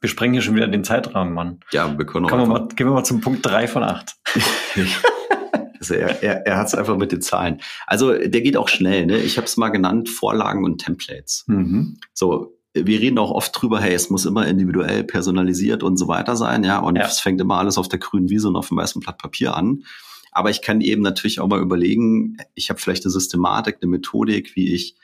Wir 0.00 0.08
sprengen 0.08 0.34
hier 0.34 0.42
schon 0.42 0.56
wieder 0.56 0.66
den 0.66 0.82
Zeitrahmen, 0.82 1.32
Mann. 1.32 1.60
Ja, 1.70 1.96
wir 1.96 2.04
können 2.04 2.26
auch. 2.26 2.30
Kommen 2.30 2.48
wir 2.48 2.58
mal, 2.58 2.68
gehen 2.68 2.88
wir 2.88 2.92
mal 2.92 3.04
zum 3.04 3.20
Punkt 3.20 3.46
drei 3.46 3.68
von 3.68 3.84
acht. 3.84 4.16
Also 5.82 5.94
er, 5.94 6.22
er, 6.22 6.46
er 6.46 6.56
hat 6.58 6.68
es 6.68 6.76
einfach 6.76 6.96
mit 6.96 7.10
den 7.10 7.20
Zahlen. 7.20 7.60
Also 7.88 8.12
der 8.16 8.40
geht 8.40 8.56
auch 8.56 8.68
schnell. 8.68 9.04
Ne? 9.06 9.18
Ich 9.18 9.36
habe 9.36 9.46
es 9.46 9.56
mal 9.56 9.70
genannt, 9.70 10.08
Vorlagen 10.08 10.64
und 10.64 10.78
Templates. 10.78 11.42
Mhm. 11.48 11.98
So, 12.14 12.56
wir 12.72 13.00
reden 13.00 13.18
auch 13.18 13.32
oft 13.32 13.60
drüber, 13.60 13.80
hey, 13.80 13.92
es 13.92 14.08
muss 14.08 14.24
immer 14.24 14.46
individuell 14.46 15.02
personalisiert 15.02 15.82
und 15.82 15.96
so 15.96 16.06
weiter 16.06 16.36
sein, 16.36 16.62
ja. 16.62 16.78
Und 16.78 16.96
ja. 16.96 17.04
es 17.04 17.18
fängt 17.18 17.40
immer 17.40 17.58
alles 17.58 17.78
auf 17.78 17.88
der 17.88 17.98
grünen 17.98 18.30
Wiese 18.30 18.46
und 18.46 18.54
auf 18.54 18.68
dem 18.68 18.76
weißen 18.76 19.00
Blatt 19.00 19.18
Papier 19.18 19.56
an. 19.56 19.82
Aber 20.30 20.50
ich 20.50 20.62
kann 20.62 20.80
eben 20.80 21.02
natürlich 21.02 21.40
auch 21.40 21.48
mal 21.48 21.60
überlegen, 21.60 22.36
ich 22.54 22.70
habe 22.70 22.78
vielleicht 22.78 23.04
eine 23.04 23.10
Systematik, 23.10 23.78
eine 23.82 23.90
Methodik, 23.90 24.54
wie 24.54 24.72
ich 24.72 24.94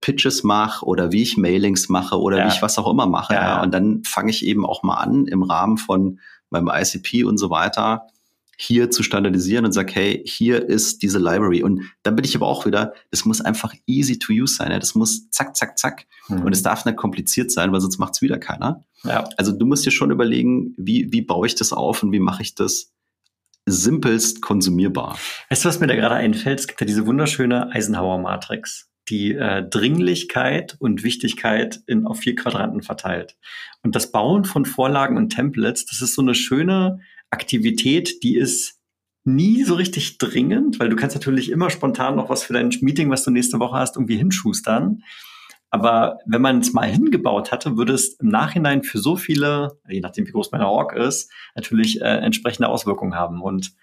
Pitches 0.00 0.44
mache 0.44 0.86
oder 0.86 1.10
wie 1.10 1.22
ich 1.22 1.36
Mailings 1.36 1.88
mache 1.88 2.18
oder 2.20 2.38
ja. 2.38 2.44
wie 2.44 2.54
ich 2.54 2.62
was 2.62 2.78
auch 2.78 2.88
immer 2.88 3.06
mache. 3.06 3.34
Ja. 3.34 3.56
ja. 3.56 3.62
Und 3.62 3.74
dann 3.74 4.04
fange 4.04 4.30
ich 4.30 4.46
eben 4.46 4.64
auch 4.64 4.84
mal 4.84 4.98
an 4.98 5.26
im 5.26 5.42
Rahmen 5.42 5.78
von 5.78 6.20
meinem 6.50 6.70
ICP 6.72 7.24
und 7.24 7.38
so 7.38 7.50
weiter 7.50 8.06
hier 8.64 8.90
zu 8.92 9.02
standardisieren 9.02 9.64
und 9.64 9.72
sage, 9.72 9.92
hey, 9.92 10.22
hier 10.24 10.68
ist 10.68 11.02
diese 11.02 11.18
Library. 11.18 11.64
Und 11.64 11.82
dann 12.04 12.14
bin 12.14 12.24
ich 12.24 12.36
aber 12.36 12.46
auch 12.46 12.64
wieder, 12.64 12.94
das 13.10 13.24
muss 13.24 13.40
einfach 13.40 13.74
easy 13.86 14.20
to 14.20 14.32
use 14.32 14.54
sein. 14.54 14.70
Ja? 14.70 14.78
Das 14.78 14.94
muss 14.94 15.28
zack, 15.30 15.56
zack, 15.56 15.76
zack. 15.76 16.06
Mhm. 16.28 16.44
Und 16.44 16.52
es 16.52 16.62
darf 16.62 16.84
nicht 16.84 16.96
kompliziert 16.96 17.50
sein, 17.50 17.72
weil 17.72 17.80
sonst 17.80 17.98
macht 17.98 18.14
es 18.14 18.22
wieder 18.22 18.38
keiner. 18.38 18.84
Ja. 19.02 19.28
Also 19.36 19.50
du 19.50 19.66
musst 19.66 19.84
dir 19.84 19.90
schon 19.90 20.12
überlegen, 20.12 20.74
wie, 20.76 21.10
wie 21.10 21.22
baue 21.22 21.48
ich 21.48 21.56
das 21.56 21.72
auf 21.72 22.04
und 22.04 22.12
wie 22.12 22.20
mache 22.20 22.42
ich 22.42 22.54
das 22.54 22.92
simpelst 23.66 24.42
konsumierbar. 24.42 25.18
Weißt 25.50 25.64
du, 25.64 25.68
was 25.68 25.80
mir 25.80 25.88
da 25.88 25.96
gerade 25.96 26.14
einfällt? 26.14 26.60
Es 26.60 26.68
gibt 26.68 26.80
ja 26.80 26.86
diese 26.86 27.04
wunderschöne 27.04 27.72
Eisenhower-Matrix 27.72 28.92
die 29.08 29.34
äh, 29.34 29.68
Dringlichkeit 29.68 30.76
und 30.78 31.02
Wichtigkeit 31.02 31.80
in, 31.86 32.06
auf 32.06 32.20
vier 32.20 32.36
Quadranten 32.36 32.82
verteilt. 32.82 33.36
Und 33.82 33.96
das 33.96 34.12
Bauen 34.12 34.44
von 34.44 34.64
Vorlagen 34.64 35.16
und 35.16 35.30
Templates, 35.30 35.86
das 35.86 36.00
ist 36.00 36.14
so 36.14 36.22
eine 36.22 36.34
schöne 36.34 37.00
Aktivität, 37.32 38.22
die 38.22 38.36
ist 38.36 38.78
nie 39.24 39.64
so 39.64 39.74
richtig 39.74 40.18
dringend, 40.18 40.78
weil 40.80 40.88
du 40.88 40.96
kannst 40.96 41.16
natürlich 41.16 41.50
immer 41.50 41.70
spontan 41.70 42.16
noch 42.16 42.28
was 42.28 42.42
für 42.44 42.52
dein 42.52 42.70
Meeting, 42.80 43.10
was 43.10 43.24
du 43.24 43.30
nächste 43.30 43.58
Woche 43.58 43.76
hast, 43.76 43.96
irgendwie 43.96 44.16
hinschustern. 44.16 45.02
Aber 45.70 46.18
wenn 46.26 46.42
man 46.42 46.58
es 46.58 46.74
mal 46.74 46.88
hingebaut 46.88 47.50
hatte, 47.50 47.78
würde 47.78 47.94
es 47.94 48.14
im 48.20 48.28
Nachhinein 48.28 48.82
für 48.82 48.98
so 48.98 49.16
viele, 49.16 49.78
je 49.88 50.00
nachdem 50.00 50.26
wie 50.26 50.32
groß 50.32 50.52
meine 50.52 50.68
Org 50.68 50.94
ist, 50.94 51.32
natürlich 51.54 52.02
äh, 52.02 52.04
entsprechende 52.04 52.68
Auswirkungen 52.68 53.14
haben. 53.14 53.40
Und 53.40 53.74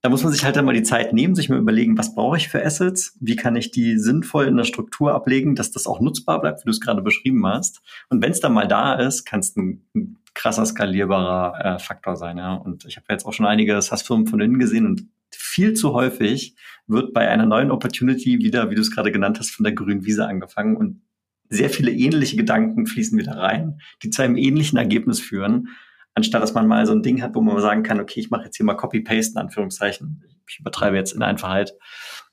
da 0.00 0.08
muss 0.08 0.24
man 0.24 0.32
sich 0.32 0.44
halt 0.44 0.56
dann 0.56 0.64
mal 0.64 0.74
die 0.74 0.82
Zeit 0.82 1.12
nehmen, 1.12 1.36
sich 1.36 1.48
mal 1.48 1.60
überlegen, 1.60 1.96
was 1.96 2.16
brauche 2.16 2.36
ich 2.36 2.48
für 2.48 2.64
Assets? 2.64 3.16
Wie 3.20 3.36
kann 3.36 3.54
ich 3.54 3.70
die 3.70 3.98
sinnvoll 3.98 4.46
in 4.46 4.56
der 4.56 4.64
Struktur 4.64 5.14
ablegen, 5.14 5.54
dass 5.54 5.70
das 5.70 5.86
auch 5.86 6.00
nutzbar 6.00 6.40
bleibt, 6.40 6.60
wie 6.60 6.64
du 6.64 6.70
es 6.70 6.80
gerade 6.80 7.02
beschrieben 7.02 7.46
hast? 7.46 7.82
Und 8.08 8.20
wenn 8.20 8.32
es 8.32 8.40
dann 8.40 8.52
mal 8.52 8.66
da 8.66 8.94
ist, 8.94 9.24
kann 9.24 9.38
es 9.38 9.54
ein, 9.54 9.86
ein, 9.94 10.18
krasser 10.34 10.64
skalierbarer 10.66 11.76
äh, 11.76 11.78
Faktor 11.78 12.16
sein. 12.16 12.38
Ja? 12.38 12.54
Und 12.54 12.84
ich 12.84 12.96
habe 12.96 13.06
jetzt 13.10 13.24
auch 13.24 13.32
schon 13.32 13.46
einige 13.46 13.80
SaaS-Firmen 13.80 14.26
von 14.26 14.40
innen 14.40 14.58
gesehen 14.58 14.86
und 14.86 15.06
viel 15.30 15.74
zu 15.74 15.92
häufig 15.92 16.56
wird 16.86 17.12
bei 17.12 17.28
einer 17.28 17.46
neuen 17.46 17.70
Opportunity 17.70 18.38
wieder, 18.38 18.70
wie 18.70 18.74
du 18.74 18.80
es 18.80 18.90
gerade 18.90 19.12
genannt 19.12 19.38
hast, 19.38 19.50
von 19.50 19.64
der 19.64 19.72
grünen 19.72 20.04
Wiese 20.04 20.26
angefangen 20.26 20.76
und 20.76 21.02
sehr 21.48 21.70
viele 21.70 21.90
ähnliche 21.90 22.36
Gedanken 22.36 22.86
fließen 22.86 23.18
wieder 23.18 23.36
rein, 23.36 23.80
die 24.02 24.10
zu 24.10 24.22
einem 24.22 24.36
ähnlichen 24.36 24.78
Ergebnis 24.78 25.20
führen 25.20 25.68
anstatt 26.14 26.42
dass 26.42 26.54
man 26.54 26.66
mal 26.66 26.86
so 26.86 26.92
ein 26.92 27.02
Ding 27.02 27.22
hat, 27.22 27.34
wo 27.34 27.40
man 27.40 27.60
sagen 27.60 27.82
kann, 27.82 28.00
okay, 28.00 28.20
ich 28.20 28.30
mache 28.30 28.44
jetzt 28.44 28.56
hier 28.56 28.66
mal 28.66 28.74
Copy-Paste 28.74 29.32
in 29.32 29.38
Anführungszeichen. 29.38 30.24
Ich 30.48 30.58
übertreibe 30.60 30.96
jetzt 30.96 31.12
in 31.12 31.22
Einfachheit. 31.22 31.74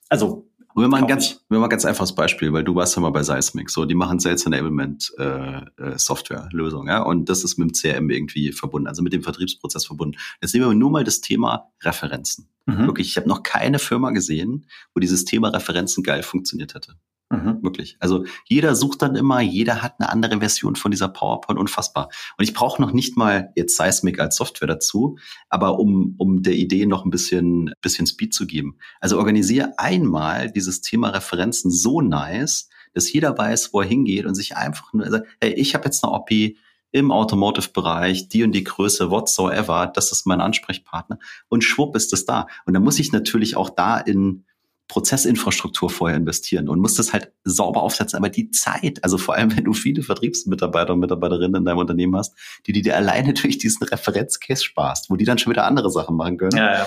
Also 0.08 0.49
wir 0.74 0.88
machen 0.88 1.06
ganz, 1.06 1.40
wir 1.48 1.58
machen 1.58 1.70
ganz 1.70 1.84
einfaches 1.84 2.14
Beispiel, 2.14 2.52
weil 2.52 2.64
du 2.64 2.74
warst 2.74 2.96
ja 2.96 3.02
mal 3.02 3.10
bei 3.10 3.22
Seismic, 3.22 3.70
so 3.70 3.84
die 3.84 3.94
machen 3.94 4.20
Sales 4.20 4.46
Enablement 4.46 5.12
äh, 5.18 5.62
äh, 5.76 5.98
Software 5.98 6.48
Lösung, 6.52 6.86
ja, 6.88 7.02
und 7.02 7.28
das 7.28 7.44
ist 7.44 7.58
mit 7.58 7.70
dem 7.70 7.74
CRM 7.74 8.10
irgendwie 8.10 8.52
verbunden, 8.52 8.88
also 8.88 9.02
mit 9.02 9.12
dem 9.12 9.22
Vertriebsprozess 9.22 9.86
verbunden. 9.86 10.18
Jetzt 10.40 10.54
nehmen 10.54 10.68
wir 10.68 10.74
nur 10.74 10.90
mal 10.90 11.04
das 11.04 11.20
Thema 11.20 11.70
Referenzen. 11.82 12.48
Mhm. 12.66 12.86
Wirklich, 12.86 13.08
ich 13.08 13.16
habe 13.16 13.28
noch 13.28 13.42
keine 13.42 13.78
Firma 13.78 14.10
gesehen, 14.10 14.66
wo 14.94 15.00
dieses 15.00 15.24
Thema 15.24 15.48
Referenzen 15.48 16.02
geil 16.02 16.22
funktioniert 16.22 16.74
hätte. 16.74 16.94
Mhm. 17.30 17.62
Wirklich. 17.62 17.96
Also 18.00 18.24
jeder 18.44 18.74
sucht 18.74 19.02
dann 19.02 19.14
immer, 19.14 19.40
jeder 19.40 19.82
hat 19.82 20.00
eine 20.00 20.10
andere 20.10 20.40
Version 20.40 20.74
von 20.74 20.90
dieser 20.90 21.08
PowerPoint, 21.08 21.60
unfassbar. 21.60 22.08
Und 22.36 22.42
ich 22.42 22.52
brauche 22.52 22.82
noch 22.82 22.92
nicht 22.92 23.16
mal 23.16 23.52
jetzt 23.54 23.76
Seismic 23.76 24.18
als 24.18 24.34
Software 24.34 24.66
dazu, 24.66 25.16
aber 25.48 25.78
um, 25.78 26.16
um 26.18 26.42
der 26.42 26.54
Idee 26.54 26.86
noch 26.86 27.04
ein 27.04 27.10
bisschen, 27.10 27.72
bisschen 27.82 28.08
Speed 28.08 28.34
zu 28.34 28.48
geben. 28.48 28.78
Also 29.00 29.16
organisiere 29.16 29.74
einmal 29.78 30.50
dieses 30.50 30.80
Thema 30.80 31.10
Referenzen 31.10 31.70
so 31.70 32.00
nice, 32.00 32.68
dass 32.94 33.12
jeder 33.12 33.38
weiß, 33.38 33.72
wo 33.72 33.80
er 33.80 33.86
hingeht 33.86 34.26
und 34.26 34.34
sich 34.34 34.56
einfach 34.56 34.92
nur 34.92 35.08
sagt, 35.08 35.28
hey, 35.40 35.52
ich 35.52 35.74
habe 35.74 35.84
jetzt 35.84 36.02
eine 36.02 36.12
OPI 36.12 36.58
im 36.90 37.12
Automotive-Bereich, 37.12 38.28
die 38.28 38.42
und 38.42 38.50
die 38.50 38.64
Größe, 38.64 39.12
whatsoever, 39.12 39.86
das 39.94 40.10
ist 40.10 40.26
mein 40.26 40.40
Ansprechpartner. 40.40 41.20
Und 41.48 41.62
schwupp 41.62 41.94
ist 41.94 42.12
das 42.12 42.24
da. 42.24 42.48
Und 42.66 42.74
dann 42.74 42.82
muss 42.82 42.98
ich 42.98 43.12
natürlich 43.12 43.56
auch 43.56 43.70
da 43.70 43.98
in 43.98 44.44
Prozessinfrastruktur 44.90 45.88
vorher 45.88 46.16
investieren 46.16 46.68
und 46.68 46.80
musst 46.80 46.98
das 46.98 47.12
halt 47.12 47.32
sauber 47.44 47.80
aufsetzen. 47.82 48.16
Aber 48.16 48.28
die 48.28 48.50
Zeit, 48.50 49.02
also 49.04 49.18
vor 49.18 49.36
allem, 49.36 49.50
wenn 49.56 49.64
du 49.64 49.72
viele 49.72 50.02
Vertriebsmitarbeiter 50.02 50.92
und 50.92 50.98
Mitarbeiterinnen 50.98 51.60
in 51.60 51.64
deinem 51.64 51.78
Unternehmen 51.78 52.16
hast, 52.16 52.34
die, 52.66 52.72
die 52.72 52.82
dir 52.82 52.96
alleine 52.96 53.32
durch 53.34 53.56
diesen 53.56 53.86
Referenzcase 53.86 54.64
sparst, 54.64 55.08
wo 55.08 55.16
die 55.16 55.24
dann 55.24 55.38
schon 55.38 55.52
wieder 55.52 55.64
andere 55.64 55.90
Sachen 55.90 56.16
machen 56.16 56.36
können. 56.36 56.56
Ja, 56.56 56.78
ja. 56.78 56.86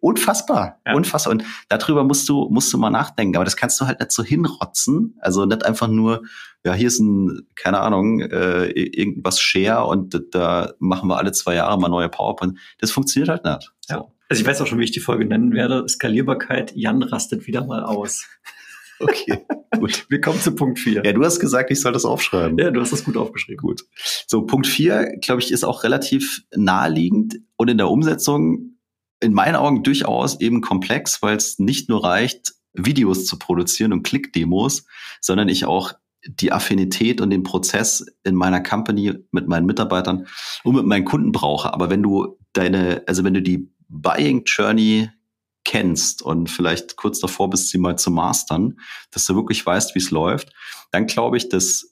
Unfassbar, 0.00 0.78
ja. 0.86 0.94
unfassbar. 0.94 1.32
Und 1.32 1.44
darüber 1.68 2.04
musst 2.04 2.28
du, 2.28 2.48
musst 2.50 2.72
du 2.72 2.78
mal 2.78 2.90
nachdenken. 2.90 3.34
Aber 3.36 3.44
das 3.44 3.56
kannst 3.56 3.80
du 3.80 3.86
halt 3.86 3.98
nicht 3.98 4.12
so 4.12 4.22
hinrotzen. 4.22 5.16
Also 5.20 5.44
nicht 5.44 5.66
einfach 5.66 5.88
nur, 5.88 6.22
ja, 6.64 6.74
hier 6.74 6.86
ist 6.88 7.00
ein, 7.00 7.48
keine 7.56 7.80
Ahnung, 7.80 8.20
äh, 8.20 8.66
irgendwas 8.66 9.40
Share 9.40 9.86
und 9.86 10.22
da 10.32 10.72
machen 10.78 11.08
wir 11.08 11.16
alle 11.16 11.32
zwei 11.32 11.54
Jahre 11.54 11.80
mal 11.80 11.88
neue 11.88 12.08
PowerPoint. 12.08 12.58
Das 12.78 12.92
funktioniert 12.92 13.28
halt 13.28 13.44
nicht. 13.44 13.72
So. 13.88 14.12
Also 14.30 14.42
ich 14.42 14.46
weiß 14.46 14.60
auch 14.60 14.66
schon, 14.68 14.78
wie 14.78 14.84
ich 14.84 14.92
die 14.92 15.00
Folge 15.00 15.24
nennen 15.24 15.52
werde. 15.52 15.86
Skalierbarkeit, 15.88 16.72
Jan 16.76 17.02
rastet 17.02 17.46
wieder 17.46 17.66
mal 17.66 17.84
aus. 17.84 18.26
Okay, 19.02 19.46
gut. 19.78 20.04
Wir 20.10 20.20
kommen 20.20 20.38
zu 20.40 20.54
Punkt 20.54 20.78
4. 20.78 21.04
Ja, 21.06 21.14
du 21.14 21.24
hast 21.24 21.40
gesagt, 21.40 21.70
ich 21.70 21.80
soll 21.80 21.94
das 21.94 22.04
aufschreiben. 22.04 22.58
Ja, 22.58 22.70
du 22.70 22.82
hast 22.82 22.92
das 22.92 23.02
gut 23.02 23.16
aufgeschrieben. 23.16 23.62
Gut. 23.62 23.86
So, 24.26 24.42
Punkt 24.42 24.66
4, 24.66 25.16
glaube 25.22 25.40
ich, 25.40 25.50
ist 25.50 25.64
auch 25.64 25.84
relativ 25.84 26.42
naheliegend 26.54 27.40
und 27.56 27.68
in 27.68 27.78
der 27.78 27.88
Umsetzung 27.88 28.76
in 29.20 29.32
meinen 29.32 29.56
Augen 29.56 29.82
durchaus 29.84 30.38
eben 30.40 30.60
komplex, 30.60 31.22
weil 31.22 31.34
es 31.34 31.58
nicht 31.58 31.88
nur 31.88 32.04
reicht, 32.04 32.52
Videos 32.74 33.24
zu 33.24 33.38
produzieren 33.38 33.94
und 33.94 34.02
Klickdemos, 34.02 34.84
sondern 35.22 35.48
ich 35.48 35.64
auch 35.64 35.94
die 36.26 36.52
Affinität 36.52 37.22
und 37.22 37.30
den 37.30 37.42
Prozess 37.42 38.04
in 38.22 38.34
meiner 38.34 38.62
Company 38.62 39.14
mit 39.30 39.48
meinen 39.48 39.64
Mitarbeitern 39.64 40.26
und 40.62 40.74
mit 40.74 40.84
meinen 40.84 41.06
Kunden 41.06 41.32
brauche. 41.32 41.72
Aber 41.72 41.88
wenn 41.88 42.02
du 42.02 42.38
deine, 42.52 43.02
also 43.06 43.24
wenn 43.24 43.32
du 43.32 43.40
die 43.40 43.70
Buying 43.90 44.44
Journey 44.46 45.10
kennst 45.64 46.22
und 46.22 46.48
vielleicht 46.48 46.96
kurz 46.96 47.20
davor 47.20 47.50
bist, 47.50 47.68
sie 47.68 47.78
mal 47.78 47.98
zu 47.98 48.10
mastern, 48.10 48.78
dass 49.10 49.26
du 49.26 49.34
wirklich 49.34 49.64
weißt, 49.64 49.94
wie 49.94 49.98
es 49.98 50.10
läuft, 50.10 50.52
dann 50.90 51.06
glaube 51.06 51.36
ich, 51.36 51.48
dass 51.48 51.90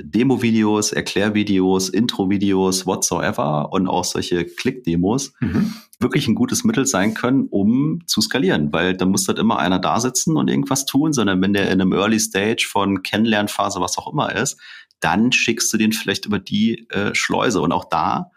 Demo-Videos, 0.00 0.92
Erklärvideos, 0.92 1.88
Intro-Videos, 1.88 2.84
whatsoever 2.84 3.72
und 3.72 3.86
auch 3.86 4.04
solche 4.04 4.44
Click-Demos 4.44 5.32
mhm. 5.40 5.74
wirklich 6.00 6.26
ein 6.26 6.34
gutes 6.34 6.64
Mittel 6.64 6.84
sein 6.86 7.14
können, 7.14 7.46
um 7.48 8.00
zu 8.06 8.20
skalieren, 8.20 8.72
weil 8.72 8.96
da 8.96 9.06
muss 9.06 9.28
halt 9.28 9.38
immer 9.38 9.58
einer 9.58 9.78
da 9.78 10.00
sitzen 10.00 10.36
und 10.36 10.48
irgendwas 10.48 10.84
tun, 10.84 11.12
sondern 11.12 11.40
wenn 11.42 11.52
der 11.52 11.70
in 11.70 11.80
einem 11.80 11.92
Early 11.92 12.18
Stage 12.18 12.66
von 12.68 13.02
Kennenlernphase, 13.02 13.80
was 13.80 13.96
auch 13.96 14.12
immer 14.12 14.34
ist, 14.34 14.60
dann 14.98 15.30
schickst 15.30 15.72
du 15.72 15.76
den 15.76 15.92
vielleicht 15.92 16.26
über 16.26 16.40
die 16.40 16.88
äh, 16.90 17.14
Schleuse 17.14 17.60
und 17.60 17.70
auch 17.70 17.84
da 17.84 18.30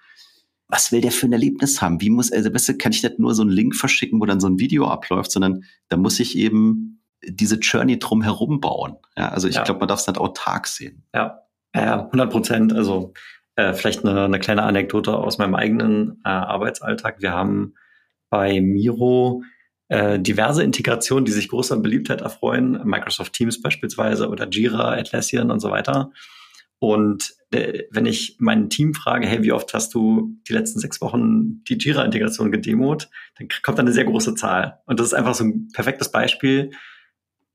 was 0.68 0.92
will 0.92 1.02
der 1.02 1.12
für 1.12 1.28
ein 1.28 1.34
Erlebnis 1.34 1.82
haben? 1.82 2.02
Wie 2.02 2.10
muss, 2.10 2.32
also 2.32 2.50
du, 2.50 2.78
kann 2.78 2.92
ich 2.92 3.04
nicht 3.04 3.20
nur 3.20 3.34
so 3.34 3.42
einen 3.42 3.52
Link 3.52 3.76
verschicken, 3.76 4.20
wo 4.20 4.26
dann 4.26 4.40
so 4.40 4.48
ein 4.48 4.60
Video 4.60 4.88
abläuft, 4.88 5.32
sondern 5.32 5.64
da 5.90 5.98
muss 5.98 6.20
ich 6.20 6.38
eben 6.38 7.02
diese 7.24 7.56
Journey 7.56 8.00
drum 8.00 8.22
herum 8.22 8.60
bauen. 8.60 8.98
Ja, 9.16 9.30
also 9.30 9.48
ich 9.48 9.56
ja. 9.56 9.64
glaube, 9.64 9.80
man 9.80 9.88
darf 9.88 10.02
es 10.02 10.08
nicht 10.08 10.20
autark 10.20 10.68
sehen. 10.68 11.04
Ja, 11.14 11.42
ja 11.74 12.06
100 12.06 12.30
Prozent. 12.30 12.74
Also 12.74 13.14
äh, 13.56 13.74
vielleicht 13.74 14.06
eine, 14.06 14.26
eine 14.26 14.40
kleine 14.40 14.64
Anekdote 14.64 15.16
aus 15.16 15.38
meinem 15.38 15.56
eigenen 15.56 16.22
äh, 16.26 16.30
Arbeitsalltag. 16.30 17.22
Wir 17.22 17.32
haben 17.32 17.74
bei 18.30 18.60
Miro 18.62 19.44
äh, 19.88 20.20
diverse 20.20 20.64
Integrationen, 20.64 21.26
die 21.26 21.32
sich 21.32 21.48
großer 21.48 21.78
Beliebtheit 21.78 22.22
erfreuen, 22.22 22.82
Microsoft 22.84 23.34
Teams 23.34 23.62
beispielsweise 23.62 24.30
oder 24.30 24.48
Jira, 24.50 24.94
Atlassian 24.94 25.50
und 25.50 25.62
so 25.62 25.72
weiter. 25.72 26.12
Und 26.80 27.37
wenn 27.50 28.06
ich 28.06 28.36
mein 28.40 28.70
Team 28.70 28.94
frage, 28.94 29.26
hey, 29.26 29.42
wie 29.42 29.54
oft 29.54 29.74
hast 29.74 29.94
du 29.94 30.38
die 30.48 30.54
letzten 30.54 30.80
sechs 30.80 31.00
Wochen 31.00 31.64
die 31.64 31.78
Jira-Integration 31.78 32.52
gedemot, 32.52 33.10
dann 33.38 33.48
kommt 33.64 33.78
da 33.78 33.84
eine 33.84 33.94
sehr 33.94 34.04
große 34.04 34.36
Zahl. 34.36 34.80
Und 34.86 35.00
das 35.00 35.08
ist 35.08 35.14
einfach 35.14 35.34
so 35.34 35.46
ein 35.46 35.70
perfektes 35.74 36.12
Beispiel. 36.12 36.72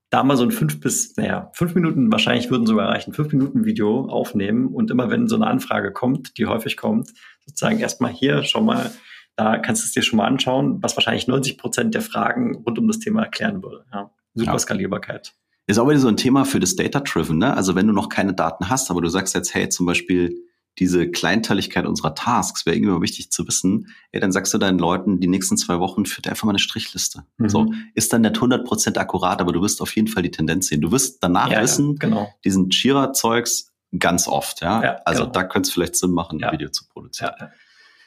Da 0.09 0.23
mal 0.25 0.37
so 0.37 0.45
ein 0.45 0.51
fünf 0.51 0.81
bis, 0.81 1.17
naja, 1.17 1.51
fünf 1.55 1.75
Minuten, 1.75 2.11
wahrscheinlich 2.11 2.51
würden 2.51 2.67
sogar 2.67 2.89
reichen, 2.89 3.13
fünf 3.13 3.33
Minuten 3.33 3.65
Video 3.65 4.07
aufnehmen 4.07 4.69
und 4.69 4.91
immer 4.91 5.11
wenn 5.11 5.29
so 5.29 5.37
eine 5.37 5.47
Anfrage 5.47 5.93
kommt, 5.93 6.39
die 6.39 6.47
häufig 6.47 6.77
kommt, 6.77 7.13
sozusagen 7.47 7.79
erstmal 7.79 8.13
hier, 8.13 8.43
schau 8.45 8.63
mal, 8.63 8.91
da 9.37 9.59
kannst 9.59 9.83
du 9.83 9.87
es 9.87 9.93
dir 9.93 10.03
schon 10.03 10.19
mal 10.19 10.27
anschauen, 10.27 10.83
was 10.83 10.97
wahrscheinlich 10.97 11.29
90 11.29 11.57
Prozent 11.57 11.95
der 11.95 12.03
Fragen 12.03 12.57
rund 12.57 12.79
um 12.79 12.89
das 12.89 12.99
Thema 12.99 13.23
erklären 13.23 13.63
würde. 13.63 13.85
Ja, 13.93 14.11
super 14.35 14.53
ja. 14.53 14.59
Skalierbarkeit. 14.59 15.35
Ist 15.67 15.79
auch 15.79 15.89
wieder 15.89 15.99
so 15.99 16.09
ein 16.09 16.17
Thema 16.17 16.45
für 16.45 16.61
das 16.61 16.77
Data-Driven, 16.77 17.39
ne? 17.39 17.57
Also 17.57 17.75
wenn 17.75 17.87
du 17.87 17.93
noch 17.93 18.09
keine 18.09 18.35
Daten 18.35 18.69
hast, 18.69 18.91
aber 18.91 19.01
du 19.01 19.09
sagst 19.09 19.35
jetzt, 19.35 19.55
hey, 19.55 19.69
zum 19.69 19.87
Beispiel 19.87 20.37
diese 20.79 21.11
Kleinteiligkeit 21.11 21.87
unserer 21.87 22.15
Tasks 22.15 22.65
wäre 22.65 22.77
irgendwie 22.77 23.03
wichtig 23.03 23.31
zu 23.31 23.47
wissen, 23.47 23.89
ey, 24.11 24.21
dann 24.21 24.33
sagst 24.33 24.55
du 24.55 24.59
deinen 24.59 24.79
Leuten, 24.79 25.21
die 25.21 25.29
nächsten 25.29 25.57
zwei 25.57 25.79
Wochen 25.81 26.07
führt 26.07 26.27
einfach 26.29 26.45
mal 26.45 26.53
eine 26.53 26.59
Strichliste. 26.59 27.25
Mhm. 27.37 27.49
So, 27.49 27.67
ist 27.95 28.13
dann 28.13 28.23
nicht 28.23 28.37
100% 28.37 28.97
akkurat, 28.97 29.41
aber 29.41 29.53
du 29.53 29.61
wirst 29.61 29.83
auf 29.83 29.95
jeden 29.95 30.09
Fall 30.09 30.23
die 30.23 30.31
Tendenz 30.31 30.69
sehen. 30.69 30.81
Du 30.81 30.91
wirst 30.91 31.23
danach 31.23 31.51
ja, 31.51 31.63
wissen, 31.63 31.93
ja, 31.93 31.99
genau. 31.99 32.35
diesen 32.45 32.71
Jira-Zeugs 32.71 33.73
ganz 33.99 34.27
oft, 34.27 34.63
ja. 34.63 34.83
ja 34.83 34.97
also 35.05 35.25
genau. 35.25 35.33
da 35.33 35.45
könnte 35.45 35.69
es 35.69 35.73
vielleicht 35.75 35.97
Sinn 35.97 36.13
machen, 36.13 36.43
ein 36.43 36.53
Video 36.53 36.71
zu 36.71 36.89
produzieren. 36.89 37.33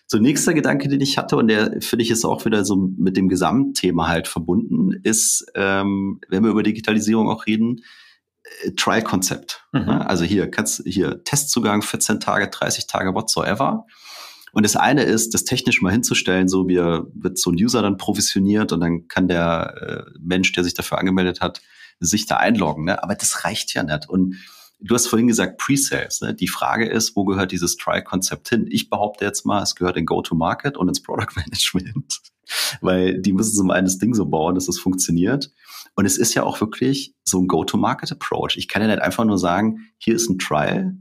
So, 0.07 0.19
nächster 0.19 0.53
Gedanke, 0.53 0.87
den 0.87 1.01
ich 1.01 1.17
hatte, 1.17 1.35
und 1.35 1.47
der 1.47 1.81
finde 1.81 2.03
ich 2.03 2.11
ist 2.11 2.25
auch 2.25 2.45
wieder 2.45 2.63
so 2.63 2.75
mit 2.75 3.17
dem 3.17 3.27
Gesamtthema 3.27 4.07
halt 4.07 4.27
verbunden, 4.27 4.91
ist, 5.03 5.45
ähm, 5.55 6.21
wenn 6.29 6.43
wir 6.43 6.51
über 6.51 6.61
Digitalisierung 6.61 7.27
auch 7.27 7.47
reden, 7.47 7.81
äh, 8.63 8.71
Trial-Konzept. 8.71 9.65
Mhm. 9.71 9.85
Ne? 9.85 10.07
Also 10.07 10.23
hier 10.23 10.49
kannst 10.51 10.83
hier 10.85 11.23
Testzugang 11.23 11.81
14 11.81 12.19
Tage, 12.19 12.47
30 12.49 12.85
Tage, 12.85 13.15
whatsoever. 13.15 13.85
Und 14.51 14.63
das 14.63 14.75
eine 14.75 15.03
ist, 15.03 15.33
das 15.33 15.43
technisch 15.43 15.81
mal 15.81 15.91
hinzustellen, 15.91 16.47
so 16.47 16.69
wie 16.69 16.77
wird 16.77 17.37
so 17.37 17.51
ein 17.51 17.55
User 17.55 17.81
dann 17.81 17.97
provisioniert 17.97 18.71
und 18.71 18.79
dann 18.79 19.07
kann 19.07 19.27
der 19.27 20.05
äh, 20.07 20.19
Mensch, 20.19 20.51
der 20.53 20.63
sich 20.63 20.75
dafür 20.75 20.99
angemeldet 20.99 21.41
hat, 21.41 21.61
sich 21.99 22.25
da 22.25 22.37
einloggen. 22.37 22.85
Ne? 22.85 23.03
Aber 23.03 23.15
das 23.15 23.43
reicht 23.43 23.73
ja 23.73 23.83
nicht. 23.83 24.07
Und 24.07 24.35
du 24.79 24.95
hast 24.95 25.07
vorhin 25.07 25.27
gesagt 25.27 25.57
Pre-Sales. 25.57 26.21
Ne? 26.21 26.33
Die 26.33 26.47
Frage 26.47 26.87
ist, 26.87 27.15
wo 27.15 27.25
gehört 27.25 27.51
dieses 27.51 27.77
Trial-Konzept 27.77 28.49
hin? 28.49 28.67
Ich 28.69 28.89
behaupte 28.89 29.25
jetzt 29.25 29.45
mal, 29.45 29.61
es 29.61 29.75
gehört 29.75 29.97
in 29.97 30.05
Go-to-Market 30.05 30.77
und 30.77 30.87
ins 30.87 31.01
Product 31.01 31.27
Management. 31.35 32.21
Weil 32.81 33.21
die 33.21 33.33
müssen 33.33 33.55
zum 33.55 33.71
einen 33.71 33.85
das 33.85 33.97
Ding 33.97 34.13
so 34.13 34.25
bauen, 34.25 34.55
dass 34.55 34.67
es 34.67 34.79
funktioniert. 34.79 35.51
Und 35.95 36.05
es 36.05 36.17
ist 36.17 36.33
ja 36.33 36.43
auch 36.43 36.59
wirklich 36.61 37.15
so 37.23 37.39
ein 37.39 37.47
Go-to-Market-Approach. 37.47 38.57
Ich 38.57 38.67
kann 38.67 38.81
ja 38.81 38.87
nicht 38.87 39.01
einfach 39.01 39.25
nur 39.25 39.37
sagen, 39.37 39.91
hier 39.97 40.15
ist 40.15 40.29
ein 40.29 40.37
Trial, 40.37 40.97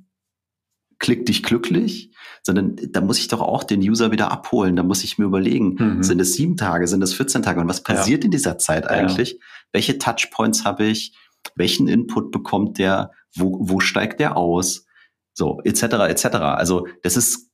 klick 0.99 1.27
dich 1.27 1.43
glücklich, 1.43 2.13
sondern 2.43 2.77
da 2.91 3.01
muss 3.01 3.19
ich 3.19 3.29
doch 3.29 3.41
auch 3.41 3.65
den 3.65 3.81
User 3.81 4.11
wieder 4.11 4.31
abholen. 4.31 4.77
Da 4.77 4.83
muss 4.83 5.05
ich 5.05 5.19
mir 5.19 5.27
überlegen, 5.27 5.75
mhm. 5.75 6.03
sind 6.03 6.21
es 6.21 6.35
sieben 6.35 6.57
Tage, 6.57 6.87
sind 6.87 7.03
es 7.03 7.13
14 7.13 7.43
Tage 7.43 7.61
und 7.61 7.69
was 7.69 7.83
passiert 7.83 8.23
ja. 8.23 8.27
in 8.27 8.31
dieser 8.31 8.57
Zeit 8.57 8.89
eigentlich? 8.89 9.33
Ja. 9.33 9.39
Welche 9.73 9.99
Touchpoints 9.99 10.65
habe 10.65 10.87
ich? 10.87 11.15
Welchen 11.57 11.89
Input 11.89 12.31
bekommt 12.31 12.79
der? 12.79 13.11
Wo, 13.35 13.59
wo 13.61 13.81
steigt 13.81 14.21
der 14.21 14.37
aus? 14.37 14.87
So, 15.33 15.61
etc., 15.65 15.83
etc. 16.09 16.25
Also, 16.37 16.87
das 17.03 17.17
ist 17.17 17.51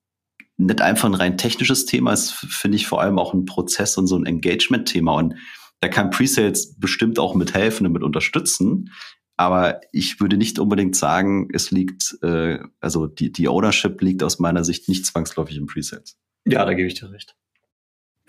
nicht 0.57 0.83
einfach 0.83 1.09
ein 1.09 1.15
rein 1.15 1.39
technisches 1.39 1.87
Thema, 1.87 2.13
es 2.13 2.33
finde 2.33 2.77
ich 2.77 2.87
vor 2.87 3.01
allem 3.01 3.19
auch 3.19 3.33
ein 3.33 3.47
Prozess 3.47 3.97
und 3.97 4.07
so 4.07 4.17
ein 4.17 4.27
Engagement-Thema. 4.27 5.15
Und 5.15 5.35
da 5.81 5.89
kann 5.89 6.11
Presales 6.11 6.79
bestimmt 6.79 7.19
auch 7.19 7.35
mithelfen 7.35 7.87
und 7.87 7.93
mit 7.93 8.03
unterstützen. 8.03 8.93
Aber 9.39 9.81
ich 9.93 10.21
würde 10.21 10.37
nicht 10.37 10.59
unbedingt 10.59 10.95
sagen, 10.97 11.49
es 11.55 11.71
liegt, 11.71 12.19
äh, 12.23 12.59
also 12.81 13.07
die, 13.07 13.33
die 13.33 13.49
Ownership 13.49 14.03
liegt 14.03 14.23
aus 14.23 14.39
meiner 14.39 14.65
Sicht 14.65 14.87
nicht 14.87 15.07
zwangsläufig 15.07 15.57
im 15.57 15.67
Presales. 15.67 16.19
Ja, 16.45 16.65
da 16.67 16.75
gebe 16.75 16.89
ich 16.89 16.95
dir 16.95 17.11
recht. 17.11 17.37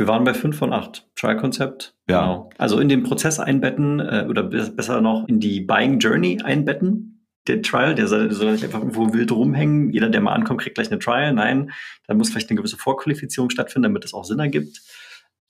Wir 0.02 0.08
waren 0.08 0.24
bei 0.24 0.34
5 0.34 0.58
von 0.58 0.74
8. 0.74 1.12
Try-Konzept. 1.16 1.94
Ja. 2.10 2.22
Genau. 2.22 2.50
Also 2.58 2.80
in 2.80 2.90
den 2.90 3.04
Prozess 3.04 3.40
einbetten 3.40 4.00
äh, 4.00 4.26
oder 4.28 4.42
besser 4.42 5.00
noch 5.00 5.28
in 5.28 5.40
die 5.40 5.62
Buying 5.62 6.00
Journey 6.00 6.42
einbetten. 6.42 7.28
Der 7.46 7.62
Trial, 7.62 7.94
der 7.94 8.08
soll, 8.08 8.32
soll 8.32 8.54
nicht 8.54 8.64
einfach 8.64 8.80
irgendwo 8.80 9.14
wild 9.14 9.32
rumhängen. 9.32 9.92
Jeder, 9.92 10.10
der 10.10 10.22
mal 10.22 10.34
ankommt, 10.34 10.62
kriegt 10.62 10.74
gleich 10.74 10.90
eine 10.90 10.98
Trial. 10.98 11.34
Nein, 11.34 11.70
da 12.08 12.16
muss 12.16 12.32
vielleicht 12.32 12.50
eine 12.50 12.58
gewisse 12.58 12.78
Vorqualifizierung 12.78 13.52
stattfinden, 13.52 13.84
damit 13.84 14.04
es 14.04 14.16
auch 14.16 14.26
Sinn 14.26 14.40
ergibt 14.40 14.82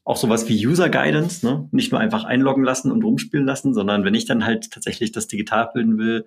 auch 0.03 0.17
sowas 0.17 0.49
wie 0.49 0.65
User 0.65 0.89
Guidance, 0.89 1.45
ne? 1.45 1.69
nicht 1.71 1.91
nur 1.91 2.01
einfach 2.01 2.23
einloggen 2.23 2.63
lassen 2.63 2.91
und 2.91 3.03
rumspielen 3.03 3.45
lassen, 3.45 3.75
sondern 3.75 4.03
wenn 4.03 4.15
ich 4.15 4.25
dann 4.25 4.43
halt 4.43 4.71
tatsächlich 4.71 5.11
das 5.11 5.27
digital 5.27 5.69
bilden 5.71 5.99
will, 5.99 6.25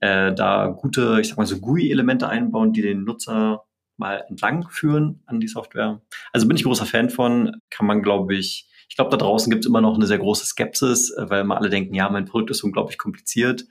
äh, 0.00 0.34
da 0.34 0.66
gute, 0.66 1.18
ich 1.20 1.28
sag 1.28 1.38
mal 1.38 1.46
so 1.46 1.60
GUI-Elemente 1.60 2.28
einbauen, 2.28 2.72
die 2.72 2.82
den 2.82 3.04
Nutzer 3.04 3.62
mal 4.02 4.24
entlang 4.28 4.68
führen 4.68 5.22
an 5.26 5.40
die 5.40 5.48
Software. 5.48 6.02
Also 6.32 6.46
bin 6.46 6.56
ich 6.56 6.64
großer 6.64 6.86
Fan 6.86 7.10
von, 7.10 7.56
kann 7.70 7.86
man 7.86 8.02
glaube 8.02 8.34
ich, 8.34 8.68
ich 8.88 8.96
glaube 8.96 9.10
da 9.10 9.16
draußen 9.16 9.50
gibt 9.50 9.64
es 9.64 9.68
immer 9.68 9.80
noch 9.80 9.94
eine 9.94 10.06
sehr 10.06 10.18
große 10.18 10.44
Skepsis, 10.44 11.10
äh, 11.10 11.30
weil 11.30 11.40
immer 11.40 11.56
alle 11.56 11.70
denken, 11.70 11.94
ja, 11.94 12.10
mein 12.10 12.26
Produkt 12.26 12.50
ist 12.50 12.62
unglaublich 12.62 12.98
kompliziert. 12.98 13.64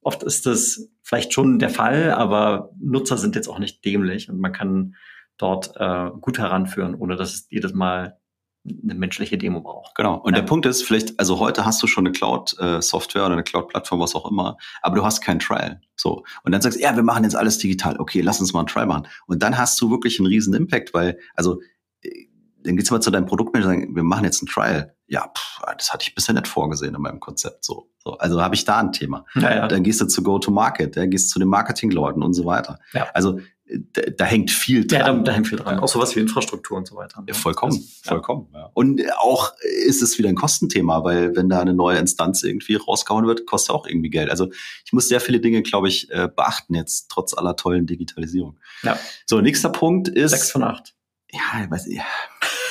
Oft 0.00 0.22
ist 0.22 0.46
das 0.46 0.90
vielleicht 1.02 1.32
schon 1.32 1.58
der 1.58 1.70
Fall, 1.70 2.10
aber 2.10 2.70
Nutzer 2.78 3.16
sind 3.16 3.36
jetzt 3.36 3.48
auch 3.48 3.58
nicht 3.58 3.84
dämlich 3.84 4.28
und 4.28 4.38
man 4.38 4.52
kann 4.52 4.96
dort 5.38 5.72
äh, 5.76 6.10
gut 6.20 6.38
heranführen, 6.38 6.94
ohne 6.94 7.16
dass 7.16 7.34
es 7.34 7.46
jedes 7.50 7.72
Mal 7.72 8.18
eine 8.66 8.94
menschliche 8.94 9.36
Demo 9.36 9.60
braucht. 9.60 9.94
Genau. 9.94 10.16
Und 10.16 10.32
ja. 10.32 10.40
der 10.40 10.46
Punkt 10.46 10.64
ist 10.66 10.82
vielleicht, 10.84 11.18
also 11.18 11.38
heute 11.38 11.64
hast 11.64 11.82
du 11.82 11.86
schon 11.86 12.06
eine 12.06 12.12
Cloud-Software 12.12 13.26
oder 13.26 13.34
eine 13.34 13.42
Cloud-Plattform, 13.42 14.00
was 14.00 14.14
auch 14.14 14.30
immer, 14.30 14.56
aber 14.82 14.96
du 14.96 15.04
hast 15.04 15.20
keinen 15.20 15.38
Trial. 15.38 15.80
So. 15.96 16.24
Und 16.44 16.52
dann 16.52 16.62
sagst 16.62 16.78
du, 16.78 16.82
ja, 16.82 16.96
wir 16.96 17.02
machen 17.02 17.24
jetzt 17.24 17.36
alles 17.36 17.58
digital. 17.58 17.98
Okay, 17.98 18.22
lass 18.22 18.40
uns 18.40 18.52
mal 18.52 18.60
einen 18.60 18.68
Trial 18.68 18.86
machen. 18.86 19.06
Und 19.26 19.42
dann 19.42 19.58
hast 19.58 19.80
du 19.80 19.90
wirklich 19.90 20.18
einen 20.18 20.26
riesen 20.26 20.54
Impact, 20.54 20.94
weil, 20.94 21.18
also, 21.34 21.60
äh, 22.02 22.28
dann 22.62 22.76
geht's 22.76 22.90
mal 22.90 23.00
zu 23.00 23.10
deinem 23.10 23.26
Produktmanager 23.26 23.68
und 23.68 23.80
sagen, 23.80 23.94
wir 23.94 24.02
machen 24.02 24.24
jetzt 24.24 24.40
einen 24.40 24.48
Trial. 24.48 24.96
Ja, 25.06 25.28
pff, 25.36 25.60
das 25.76 25.92
hatte 25.92 26.04
ich 26.08 26.14
bisher 26.14 26.34
nicht 26.34 26.48
vorgesehen 26.48 26.94
in 26.94 27.02
meinem 27.02 27.20
Konzept. 27.20 27.62
So, 27.62 27.90
so 27.98 28.16
also 28.16 28.40
habe 28.40 28.54
ich 28.54 28.64
da 28.64 28.78
ein 28.78 28.92
Thema. 28.92 29.26
Ja, 29.34 29.54
ja. 29.54 29.68
Dann 29.68 29.82
gehst 29.82 30.00
du 30.00 30.06
zu 30.06 30.22
Go-to-Market, 30.22 30.96
dann 30.96 31.10
gehst 31.10 31.28
du 31.28 31.32
zu 31.34 31.38
den 31.40 31.48
Marketing-Leuten 31.48 32.22
und 32.22 32.32
so 32.32 32.46
weiter. 32.46 32.78
Ja. 32.94 33.08
Also 33.12 33.38
da, 33.66 34.02
da 34.02 34.24
hängt 34.24 34.50
viel 34.50 34.86
dran. 34.86 35.00
Ja, 35.00 35.12
da, 35.12 35.18
da 35.18 35.32
hängt 35.32 35.48
viel 35.48 35.58
dran. 35.58 35.78
Auch 35.78 35.88
sowas 35.88 36.14
wie 36.14 36.20
Infrastruktur 36.20 36.76
und 36.76 36.86
so 36.86 36.96
weiter. 36.96 37.20
Ne? 37.20 37.26
Ja, 37.28 37.34
vollkommen, 37.34 37.72
also, 37.72 37.86
vollkommen. 38.02 38.48
Ja. 38.52 38.70
Und 38.74 39.02
auch 39.18 39.52
ist 39.86 40.02
es 40.02 40.18
wieder 40.18 40.28
ein 40.28 40.34
Kostenthema, 40.34 41.02
weil 41.02 41.34
wenn 41.34 41.48
da 41.48 41.60
eine 41.60 41.74
neue 41.74 41.98
Instanz 41.98 42.42
irgendwie 42.42 42.76
rausgehauen 42.76 43.26
wird, 43.26 43.46
kostet 43.46 43.74
auch 43.74 43.86
irgendwie 43.86 44.10
Geld. 44.10 44.30
Also 44.30 44.50
ich 44.84 44.92
muss 44.92 45.08
sehr 45.08 45.20
viele 45.20 45.40
Dinge, 45.40 45.62
glaube 45.62 45.88
ich, 45.88 46.10
äh, 46.10 46.28
beachten 46.34 46.74
jetzt, 46.74 47.08
trotz 47.08 47.34
aller 47.34 47.56
tollen 47.56 47.86
Digitalisierung. 47.86 48.58
Ja. 48.82 48.98
So, 49.26 49.40
nächster 49.40 49.70
Punkt 49.70 50.08
ist. 50.08 50.32
Sechs 50.32 50.50
von 50.50 50.62
acht. 50.62 50.94
Ja, 51.32 51.70
weiß 51.70 51.86
ich. 51.86 52.00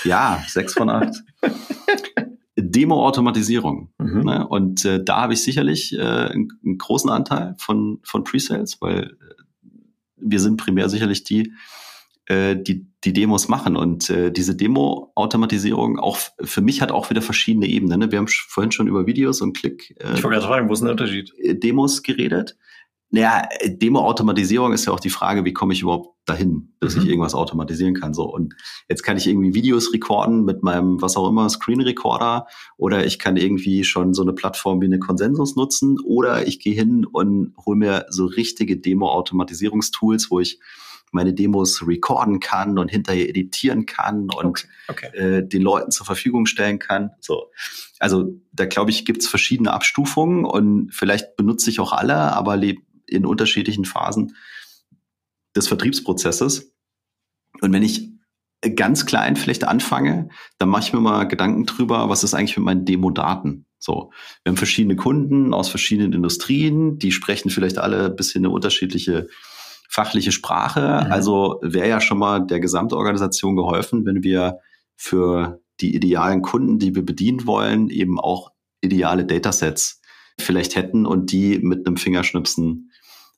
Ja, 0.04 0.44
sechs 0.48 0.74
von 0.74 0.90
acht. 0.90 1.16
Demo-Automatisierung. 2.56 3.92
Mhm. 3.98 4.22
Ne? 4.22 4.48
Und 4.48 4.86
äh, 4.86 5.04
da 5.04 5.22
habe 5.22 5.34
ich 5.34 5.44
sicherlich 5.44 5.94
äh, 5.94 6.02
einen, 6.02 6.50
einen, 6.64 6.78
großen 6.78 7.10
Anteil 7.10 7.56
von, 7.58 8.00
von 8.04 8.24
Presales, 8.24 8.80
weil 8.80 9.18
wir 10.24 10.40
sind 10.40 10.58
primär 10.58 10.90
sicherlich 10.90 11.24
die, 11.24 11.54
äh, 12.28 12.56
die 12.56 12.88
die 13.04 13.14
Demos 13.14 13.48
machen. 13.48 13.76
Und 13.76 14.10
äh, 14.10 14.32
diese 14.32 14.56
Demo-Automatisierung 14.56 16.00
auch 16.00 16.18
für 16.42 16.62
mich 16.62 16.82
hat 16.82 16.92
auch 16.92 17.10
wieder 17.10 17.22
verschiedene 17.22 17.68
Ebenen. 17.68 18.00
Ne? 18.00 18.12
Wir 18.12 18.20
haben 18.20 18.28
vorhin 18.28 18.72
schon 18.72 18.88
über 18.88 19.06
Videos 19.06 19.42
und 19.42 19.58
Klick. 19.58 19.96
Äh, 20.00 20.16
ich 20.16 20.24
wollte 20.24 20.40
gerade 20.40 20.48
fragen, 20.48 20.70
wo 20.70 20.74
ist 20.74 20.82
der 20.82 20.92
Unterschied? 20.92 21.34
Demos 21.42 22.04
geredet. 22.04 22.58
Naja, 23.14 23.48
Demo-Automatisierung 23.64 24.74
ist 24.74 24.86
ja 24.86 24.92
auch 24.92 25.00
die 25.00 25.12
Frage, 25.12 25.46
wie 25.46 25.54
komme 25.54 25.74
ich 25.74 25.84
überhaupt 25.84 26.18
dahin, 26.26 26.74
dass 26.80 26.96
mhm. 26.96 27.04
ich 27.04 27.10
irgendwas 27.10 27.36
automatisieren 27.36 27.94
kann. 27.94 28.16
So 28.16 28.24
und 28.24 28.56
jetzt 28.90 29.04
kann 29.04 29.18
ich 29.18 29.28
irgendwie 29.28 29.54
Videos 29.54 29.94
recorden 29.94 30.46
mit 30.46 30.64
meinem 30.64 31.00
was 31.00 31.16
auch 31.16 31.30
immer 31.30 31.48
Screen 31.48 31.82
Recorder 31.82 32.48
oder 32.76 33.06
ich 33.06 33.20
kann 33.20 33.38
irgendwie 33.38 33.84
schon 33.84 34.16
so 34.16 34.24
eine 34.24 34.34
Plattform 34.34 34.82
wie 34.82 34.86
eine 34.86 34.98
Konsensus 34.98 35.56
nutzen 35.56 36.00
oder 36.04 36.48
ich 36.48 36.60
gehe 36.60 36.74
hin 36.74 37.06
und 37.06 37.54
hole 37.64 37.78
mir 37.78 38.08
so 38.10 38.26
richtige 38.26 38.78
Demo-Automatisierungstools, 38.78 40.32
wo 40.32 40.40
ich 40.40 40.60
meine 41.12 41.36
Demos 41.36 41.86
recorden 41.88 42.40
kann 42.40 42.80
und 42.80 42.90
hinterher 42.90 43.30
editieren 43.30 43.86
kann 43.86 44.30
und 44.32 44.68
okay, 44.88 45.08
okay. 45.12 45.18
Äh, 45.18 45.48
den 45.48 45.62
Leuten 45.62 45.92
zur 45.92 46.08
Verfügung 46.08 46.48
stellen 46.48 46.80
kann. 46.80 47.12
So, 47.20 47.52
also 48.00 48.42
da 48.54 48.66
glaube 48.66 48.90
ich 48.90 49.06
gibt's 49.06 49.28
verschiedene 49.28 49.72
Abstufungen 49.72 50.46
und 50.46 50.90
vielleicht 50.92 51.36
benutze 51.36 51.70
ich 51.70 51.80
auch 51.80 51.94
alle, 51.94 52.16
aber 52.16 52.58
in 53.14 53.26
unterschiedlichen 53.26 53.86
Phasen 53.86 54.36
des 55.56 55.68
Vertriebsprozesses. 55.68 56.74
Und 57.62 57.72
wenn 57.74 57.84
ich 57.84 58.10
ganz 58.76 59.06
klein 59.06 59.36
vielleicht 59.36 59.66
anfange, 59.66 60.30
dann 60.58 60.70
mache 60.70 60.84
ich 60.84 60.94
mir 60.94 61.02
mal 61.02 61.28
Gedanken 61.28 61.66
drüber, 61.66 62.10
was 62.10 62.24
ist 62.24 62.34
eigentlich 62.34 62.58
mit 62.58 62.66
meinen 62.66 62.86
Demo-Daten? 62.86 63.66
So, 63.78 64.12
wir 64.44 64.52
haben 64.52 64.58
verschiedene 64.58 64.96
Kunden 64.96 65.54
aus 65.54 65.68
verschiedenen 65.68 66.14
Industrien, 66.14 66.98
die 67.00 67.12
sprechen 67.12 67.50
vielleicht 67.50 67.78
alle 67.78 68.06
ein 68.06 68.16
bisschen 68.16 68.46
eine 68.46 68.54
unterschiedliche 68.54 69.28
fachliche 69.90 70.32
Sprache. 70.32 71.04
Mhm. 71.06 71.12
Also 71.12 71.60
wäre 71.62 71.90
ja 71.90 72.02
schon 72.02 72.18
mal 72.18 72.40
der 72.40 72.60
Gesamtorganisation 72.60 73.56
geholfen, 73.56 74.06
wenn 74.06 74.24
wir 74.24 74.60
für 74.96 75.62
die 75.82 75.96
idealen 75.96 76.42
Kunden, 76.42 76.80
die 76.80 76.96
wir 76.96 77.06
bedienen 77.06 77.46
wollen, 77.46 77.90
eben 77.90 78.20
auch 78.20 78.52
ideale 78.82 79.26
Datasets 79.26 80.02
vielleicht 80.40 80.76
hätten 80.76 81.06
und 81.06 81.32
die 81.32 81.60
mit 81.60 81.86
einem 81.86 81.98
Fingerschnipsen 81.98 82.90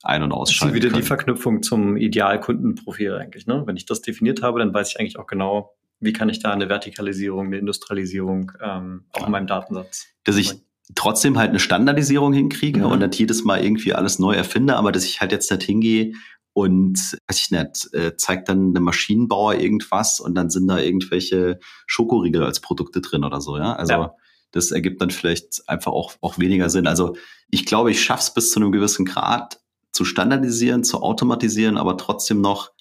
ein- 0.05 0.23
und 0.23 0.31
ausschalten. 0.31 0.73
Das 0.73 0.75
ist 0.75 0.83
wieder 0.83 0.91
können. 0.91 1.01
die 1.01 1.07
Verknüpfung 1.07 1.63
zum 1.63 1.97
Idealkundenprofil 1.97 3.13
eigentlich. 3.13 3.47
Ne? 3.47 3.63
Wenn 3.65 3.77
ich 3.77 3.85
das 3.85 4.01
definiert 4.01 4.41
habe, 4.41 4.59
dann 4.59 4.73
weiß 4.73 4.89
ich 4.89 4.99
eigentlich 4.99 5.17
auch 5.17 5.27
genau, 5.27 5.75
wie 5.99 6.13
kann 6.13 6.29
ich 6.29 6.39
da 6.39 6.51
eine 6.51 6.69
Vertikalisierung, 6.69 7.47
eine 7.47 7.57
Industrialisierung 7.57 8.51
ähm, 8.61 9.05
auch 9.11 9.21
ja. 9.21 9.25
in 9.25 9.31
meinem 9.31 9.47
Datensatz. 9.47 10.07
Dass 10.23 10.37
ich 10.37 10.53
trotzdem 10.93 11.37
halt 11.37 11.49
eine 11.49 11.59
Standardisierung 11.59 12.33
hinkriege 12.33 12.81
mhm. 12.81 12.85
und 12.85 12.99
nicht 12.99 13.17
jedes 13.17 13.43
Mal 13.43 13.63
irgendwie 13.63 13.93
alles 13.93 14.19
neu 14.19 14.33
erfinde, 14.33 14.75
aber 14.75 14.91
dass 14.91 15.05
ich 15.05 15.21
halt 15.21 15.31
jetzt 15.31 15.49
nicht 15.51 15.63
hingehe 15.63 16.13
und 16.53 17.17
weiß 17.27 17.39
ich 17.39 17.51
nicht, 17.51 17.93
äh, 17.93 18.15
zeigt 18.15 18.47
dann 18.47 18.73
der 18.73 18.81
Maschinenbauer 18.81 19.55
irgendwas 19.55 20.19
und 20.19 20.35
dann 20.35 20.49
sind 20.49 20.67
da 20.67 20.79
irgendwelche 20.79 21.59
Schokoriegel 21.87 22.43
als 22.43 22.61
Produkte 22.61 23.01
drin 23.01 23.23
oder 23.23 23.41
so, 23.41 23.57
ja. 23.57 23.73
Also 23.73 23.93
ja. 23.93 24.15
das 24.51 24.71
ergibt 24.71 25.01
dann 25.01 25.09
vielleicht 25.09 25.67
einfach 25.67 25.91
auch, 25.91 26.13
auch 26.21 26.37
weniger 26.37 26.69
Sinn. 26.69 26.87
Also 26.87 27.15
ich 27.49 27.65
glaube, 27.65 27.91
ich 27.91 28.03
schaff's 28.03 28.33
bis 28.33 28.51
zu 28.51 28.59
einem 28.59 28.71
gewissen 28.71 29.05
Grad, 29.05 29.59
zu 29.95 30.03
standardisieren, 30.03 30.83
zu 30.83 31.01
automatisieren, 31.01 31.77
aber 31.77 31.95
trotzdem 31.95 32.41
noch 32.41 32.71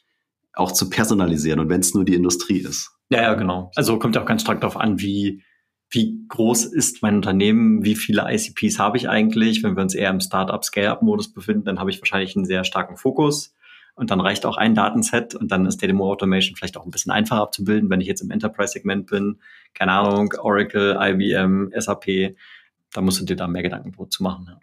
auch 0.53 0.73
zu 0.73 0.91
personalisieren 0.91 1.61
und 1.61 1.69
wenn 1.69 1.81
es 1.81 1.95
nur 1.95 2.05
die 2.05 2.15
Industrie 2.15 2.59
ist. 2.59 2.91
Ja, 3.09 3.23
ja, 3.23 3.35
genau. 3.35 3.71
Also 3.77 4.01
kommt 4.01 4.17
ja 4.17 4.23
auch 4.23 4.27
ganz 4.27 4.43
stark 4.43 4.61
darauf 4.61 4.77
an, 4.77 4.99
wie, 4.99 5.45
wie 5.91 6.25
groß 6.29 6.65
ist 6.65 7.03
mein 7.03 7.15
Unternehmen, 7.15 7.85
wie 7.85 7.95
viele 7.95 8.25
ICPs 8.29 8.81
habe 8.81 8.97
ich 8.97 9.09
eigentlich. 9.09 9.62
Wenn 9.62 9.77
wir 9.77 9.83
uns 9.83 9.95
eher 9.95 10.11
im 10.11 10.21
Startup, 10.21 10.65
Scale-Up-Modus 10.65 11.33
befinden, 11.33 11.65
dann 11.65 11.79
habe 11.79 11.91
ich 11.91 12.01
wahrscheinlich 12.01 12.35
einen 12.35 12.47
sehr 12.47 12.65
starken 12.65 12.97
Fokus. 12.97 13.55
Und 13.95 14.11
dann 14.11 14.21
reicht 14.21 14.45
auch 14.45 14.57
ein 14.57 14.75
Datenset 14.75 15.37
und 15.37 15.53
dann 15.53 15.67
ist 15.67 15.81
der 15.83 15.87
Demo 15.87 16.11
Automation 16.11 16.57
vielleicht 16.57 16.77
auch 16.77 16.85
ein 16.85 16.91
bisschen 16.91 17.12
einfacher 17.12 17.43
abzubilden, 17.43 17.91
wenn 17.91 18.01
ich 18.01 18.09
jetzt 18.09 18.23
im 18.23 18.33
Enterprise-Segment 18.33 19.07
bin. 19.07 19.39
Keine 19.73 19.93
Ahnung, 19.93 20.35
Oracle, 20.41 20.99
IBM, 21.01 21.71
SAP, 21.79 22.35
da 22.93 23.01
musst 23.01 23.21
du 23.21 23.25
dir 23.25 23.37
da 23.37 23.47
mehr 23.47 23.62
Gedanken 23.62 23.95
zu 24.11 24.25
machen. 24.25 24.47
Ja. 24.49 24.59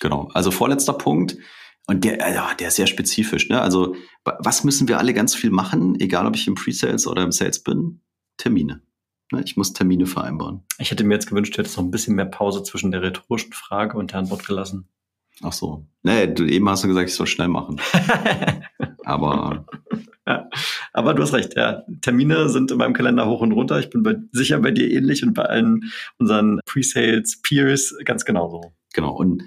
Genau. 0.00 0.28
Also 0.34 0.50
vorletzter 0.50 0.92
Punkt. 0.92 1.38
Und 1.86 2.04
der, 2.04 2.18
ja, 2.32 2.54
der 2.54 2.68
ist 2.68 2.76
sehr 2.76 2.86
spezifisch. 2.86 3.48
Ne? 3.48 3.60
Also 3.60 3.94
was 4.24 4.64
müssen 4.64 4.88
wir 4.88 4.98
alle 4.98 5.12
ganz 5.12 5.34
viel 5.34 5.50
machen, 5.50 6.00
egal 6.00 6.26
ob 6.26 6.34
ich 6.34 6.46
im 6.46 6.54
Pre-Sales 6.54 7.06
oder 7.06 7.22
im 7.22 7.32
Sales 7.32 7.62
bin? 7.62 8.00
Termine. 8.38 8.82
Ne? 9.32 9.42
Ich 9.44 9.56
muss 9.56 9.72
Termine 9.72 10.06
vereinbaren. 10.06 10.62
Ich 10.78 10.90
hätte 10.90 11.04
mir 11.04 11.14
jetzt 11.14 11.28
gewünscht, 11.28 11.54
du 11.54 11.58
hättest 11.58 11.76
noch 11.76 11.84
ein 11.84 11.90
bisschen 11.90 12.14
mehr 12.14 12.24
Pause 12.24 12.62
zwischen 12.62 12.90
der 12.90 13.02
rhetorischen 13.02 13.52
Frage 13.52 13.98
und 13.98 14.12
der 14.12 14.20
Antwort 14.20 14.46
gelassen. 14.46 14.88
Ach 15.42 15.52
so. 15.52 15.86
Nee, 16.02 16.28
du, 16.28 16.44
eben 16.44 16.68
hast 16.68 16.84
du 16.84 16.88
gesagt, 16.88 17.08
ich 17.08 17.14
soll 17.14 17.26
schnell 17.26 17.48
machen. 17.48 17.80
Aber. 19.04 19.66
Ja, 20.26 20.48
aber 20.94 21.12
du 21.12 21.22
hast 21.22 21.34
recht, 21.34 21.54
ja. 21.54 21.82
Termine 22.00 22.48
sind 22.48 22.70
in 22.70 22.78
meinem 22.78 22.94
Kalender 22.94 23.26
hoch 23.26 23.42
und 23.42 23.52
runter. 23.52 23.78
Ich 23.78 23.90
bin 23.90 24.02
bei, 24.02 24.16
sicher 24.32 24.58
bei 24.58 24.70
dir 24.70 24.90
ähnlich 24.90 25.22
und 25.22 25.34
bei 25.34 25.42
allen 25.42 25.92
unseren 26.18 26.60
Pre-Sales-Peers 26.64 27.96
ganz 28.06 28.24
genauso. 28.24 28.72
Genau. 28.94 29.14
Und 29.14 29.42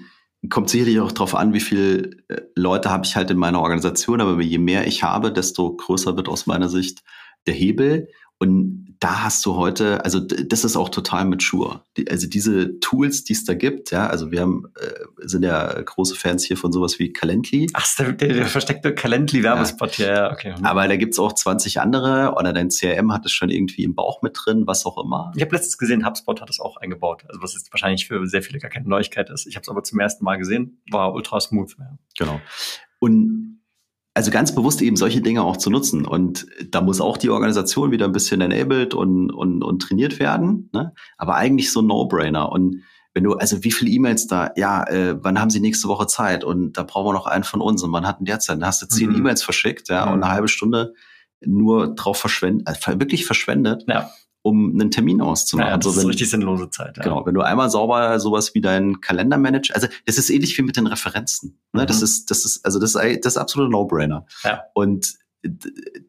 kommt 0.50 0.70
sicherlich 0.70 1.00
auch 1.00 1.12
darauf 1.12 1.34
an, 1.34 1.52
wie 1.52 1.60
viele 1.60 2.10
äh, 2.28 2.42
Leute 2.54 2.90
habe 2.90 3.04
ich 3.04 3.16
halt 3.16 3.30
in 3.30 3.38
meiner 3.38 3.60
Organisation, 3.60 4.20
aber 4.20 4.40
je 4.40 4.58
mehr 4.58 4.86
ich 4.86 5.02
habe, 5.02 5.32
desto 5.32 5.76
größer 5.76 6.16
wird 6.16 6.28
aus 6.28 6.46
meiner 6.46 6.68
Sicht 6.68 7.02
der 7.46 7.54
Hebel. 7.54 8.08
Und 8.38 8.87
da 9.00 9.22
hast 9.22 9.46
du 9.46 9.54
heute, 9.54 10.04
also 10.04 10.18
das 10.18 10.64
ist 10.64 10.76
auch 10.76 10.88
total 10.88 11.24
mature. 11.24 11.82
Die, 11.96 12.10
also 12.10 12.26
diese 12.26 12.80
Tools, 12.80 13.24
die 13.24 13.32
es 13.32 13.44
da 13.44 13.54
gibt, 13.54 13.90
ja, 13.90 14.08
also 14.08 14.32
wir 14.32 14.40
haben, 14.40 14.64
äh, 14.80 15.26
sind 15.26 15.44
ja 15.44 15.80
große 15.80 16.16
Fans 16.16 16.44
hier 16.44 16.56
von 16.56 16.72
sowas 16.72 16.98
wie 16.98 17.12
Calendly. 17.12 17.68
Ach, 17.74 17.86
der, 17.96 18.12
der, 18.12 18.34
der 18.34 18.46
versteckte 18.46 18.94
Calendly-Werbespot, 18.94 19.98
ja. 19.98 20.14
ja, 20.14 20.32
okay. 20.32 20.54
Aber 20.62 20.88
da 20.88 20.96
gibt's 20.96 21.18
auch 21.18 21.32
20 21.32 21.80
andere 21.80 22.34
oder 22.36 22.52
dein 22.52 22.70
CRM 22.70 23.12
hat 23.12 23.24
es 23.24 23.32
schon 23.32 23.50
irgendwie 23.50 23.84
im 23.84 23.94
Bauch 23.94 24.22
mit 24.22 24.36
drin, 24.44 24.66
was 24.66 24.84
auch 24.84 24.98
immer. 25.02 25.32
Ich 25.36 25.42
habe 25.42 25.54
letztens 25.54 25.78
gesehen, 25.78 26.04
HubSpot 26.04 26.40
hat 26.40 26.50
es 26.50 26.58
auch 26.58 26.76
eingebaut. 26.78 27.24
Also 27.28 27.40
was 27.42 27.54
jetzt 27.54 27.72
wahrscheinlich 27.72 28.06
für 28.06 28.26
sehr 28.26 28.42
viele 28.42 28.58
gar 28.58 28.70
keine 28.70 28.88
Neuigkeit 28.88 29.30
ist. 29.30 29.46
Ich 29.46 29.54
habe 29.54 29.62
es 29.62 29.68
aber 29.68 29.84
zum 29.84 30.00
ersten 30.00 30.24
Mal 30.24 30.36
gesehen, 30.36 30.82
war 30.90 31.12
ultra 31.14 31.40
smooth. 31.40 31.76
Ja. 31.78 31.98
Genau. 32.18 32.40
Und 33.00 33.37
also 34.18 34.32
ganz 34.32 34.52
bewusst 34.52 34.82
eben 34.82 34.96
solche 34.96 35.20
Dinge 35.20 35.44
auch 35.44 35.56
zu 35.56 35.70
nutzen. 35.70 36.04
Und 36.04 36.48
da 36.70 36.80
muss 36.80 37.00
auch 37.00 37.16
die 37.16 37.30
Organisation 37.30 37.92
wieder 37.92 38.06
ein 38.06 38.12
bisschen 38.12 38.40
enabled 38.40 38.92
und, 38.92 39.30
und, 39.30 39.62
und 39.62 39.80
trainiert 39.80 40.18
werden. 40.18 40.70
Ne? 40.72 40.92
Aber 41.18 41.36
eigentlich 41.36 41.70
so 41.70 41.82
ein 41.82 41.86
No-Brainer. 41.86 42.50
Und 42.50 42.82
wenn 43.14 43.22
du, 43.22 43.34
also 43.34 43.62
wie 43.62 43.70
viele 43.70 43.92
E-Mails 43.92 44.26
da, 44.26 44.50
ja, 44.56 44.82
äh, 44.88 45.22
wann 45.22 45.40
haben 45.40 45.50
sie 45.50 45.60
nächste 45.60 45.86
Woche 45.86 46.08
Zeit? 46.08 46.42
Und 46.42 46.72
da 46.72 46.82
brauchen 46.82 47.06
wir 47.06 47.12
noch 47.12 47.26
einen 47.26 47.44
von 47.44 47.60
uns. 47.60 47.80
Und 47.84 47.92
wann 47.92 48.08
hatten 48.08 48.24
der 48.24 48.40
Zeit? 48.40 48.60
Da 48.60 48.66
hast 48.66 48.82
du 48.82 48.86
zehn 48.86 49.10
mhm. 49.10 49.18
E-Mails 49.18 49.44
verschickt, 49.44 49.88
ja, 49.88 50.06
mhm. 50.06 50.14
und 50.14 50.24
eine 50.24 50.32
halbe 50.32 50.48
Stunde 50.48 50.94
nur 51.40 51.94
drauf 51.94 52.18
verschwendet, 52.18 52.66
also 52.66 52.98
wirklich 52.98 53.24
verschwendet. 53.24 53.84
Ja 53.86 54.10
um 54.48 54.72
einen 54.72 54.90
Termin 54.90 55.20
auszumachen. 55.20 55.70
Ja, 55.70 55.76
das 55.76 55.84
so, 55.84 55.96
wenn, 55.96 56.02
ist 56.02 56.08
richtig 56.08 56.30
sinnlose 56.30 56.70
Zeit. 56.70 56.96
Ja. 56.96 57.02
Genau, 57.02 57.26
wenn 57.26 57.34
du 57.34 57.42
einmal 57.42 57.70
sauber 57.70 58.18
sowas 58.18 58.54
wie 58.54 58.60
deinen 58.60 59.00
Kalender 59.00 59.36
managst, 59.38 59.74
also 59.74 59.88
das 60.06 60.18
ist 60.18 60.30
ähnlich 60.30 60.56
wie 60.58 60.62
mit 60.62 60.76
den 60.76 60.86
Referenzen. 60.86 61.58
Ne? 61.72 61.82
Mhm. 61.82 61.86
Das 61.86 62.02
ist, 62.02 62.30
das 62.30 62.44
ist, 62.44 62.64
also 62.64 62.78
das 62.78 62.94
ist, 62.94 63.24
das 63.24 63.34
ist 63.34 63.36
absolut 63.36 63.70
No-Brainer. 63.70 64.26
Ja. 64.44 64.62
Und 64.74 65.14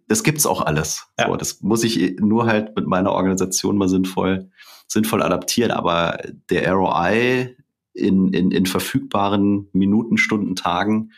das 0.07 0.23
gibt's 0.23 0.45
auch 0.45 0.61
alles. 0.61 1.07
Ja. 1.19 1.27
So, 1.27 1.35
das 1.35 1.61
muss 1.61 1.83
ich 1.83 2.19
nur 2.19 2.45
halt 2.45 2.75
mit 2.75 2.87
meiner 2.87 3.11
Organisation 3.11 3.77
mal 3.77 3.89
sinnvoll, 3.89 4.49
sinnvoll 4.87 5.21
adaptieren. 5.21 5.71
Aber 5.71 6.17
der 6.49 6.71
ROI 6.71 7.55
in, 7.93 8.33
in, 8.33 8.51
in 8.51 8.65
verfügbaren 8.65 9.67
Minuten, 9.73 10.17
Stunden, 10.17 10.55
Tagen 10.55 11.11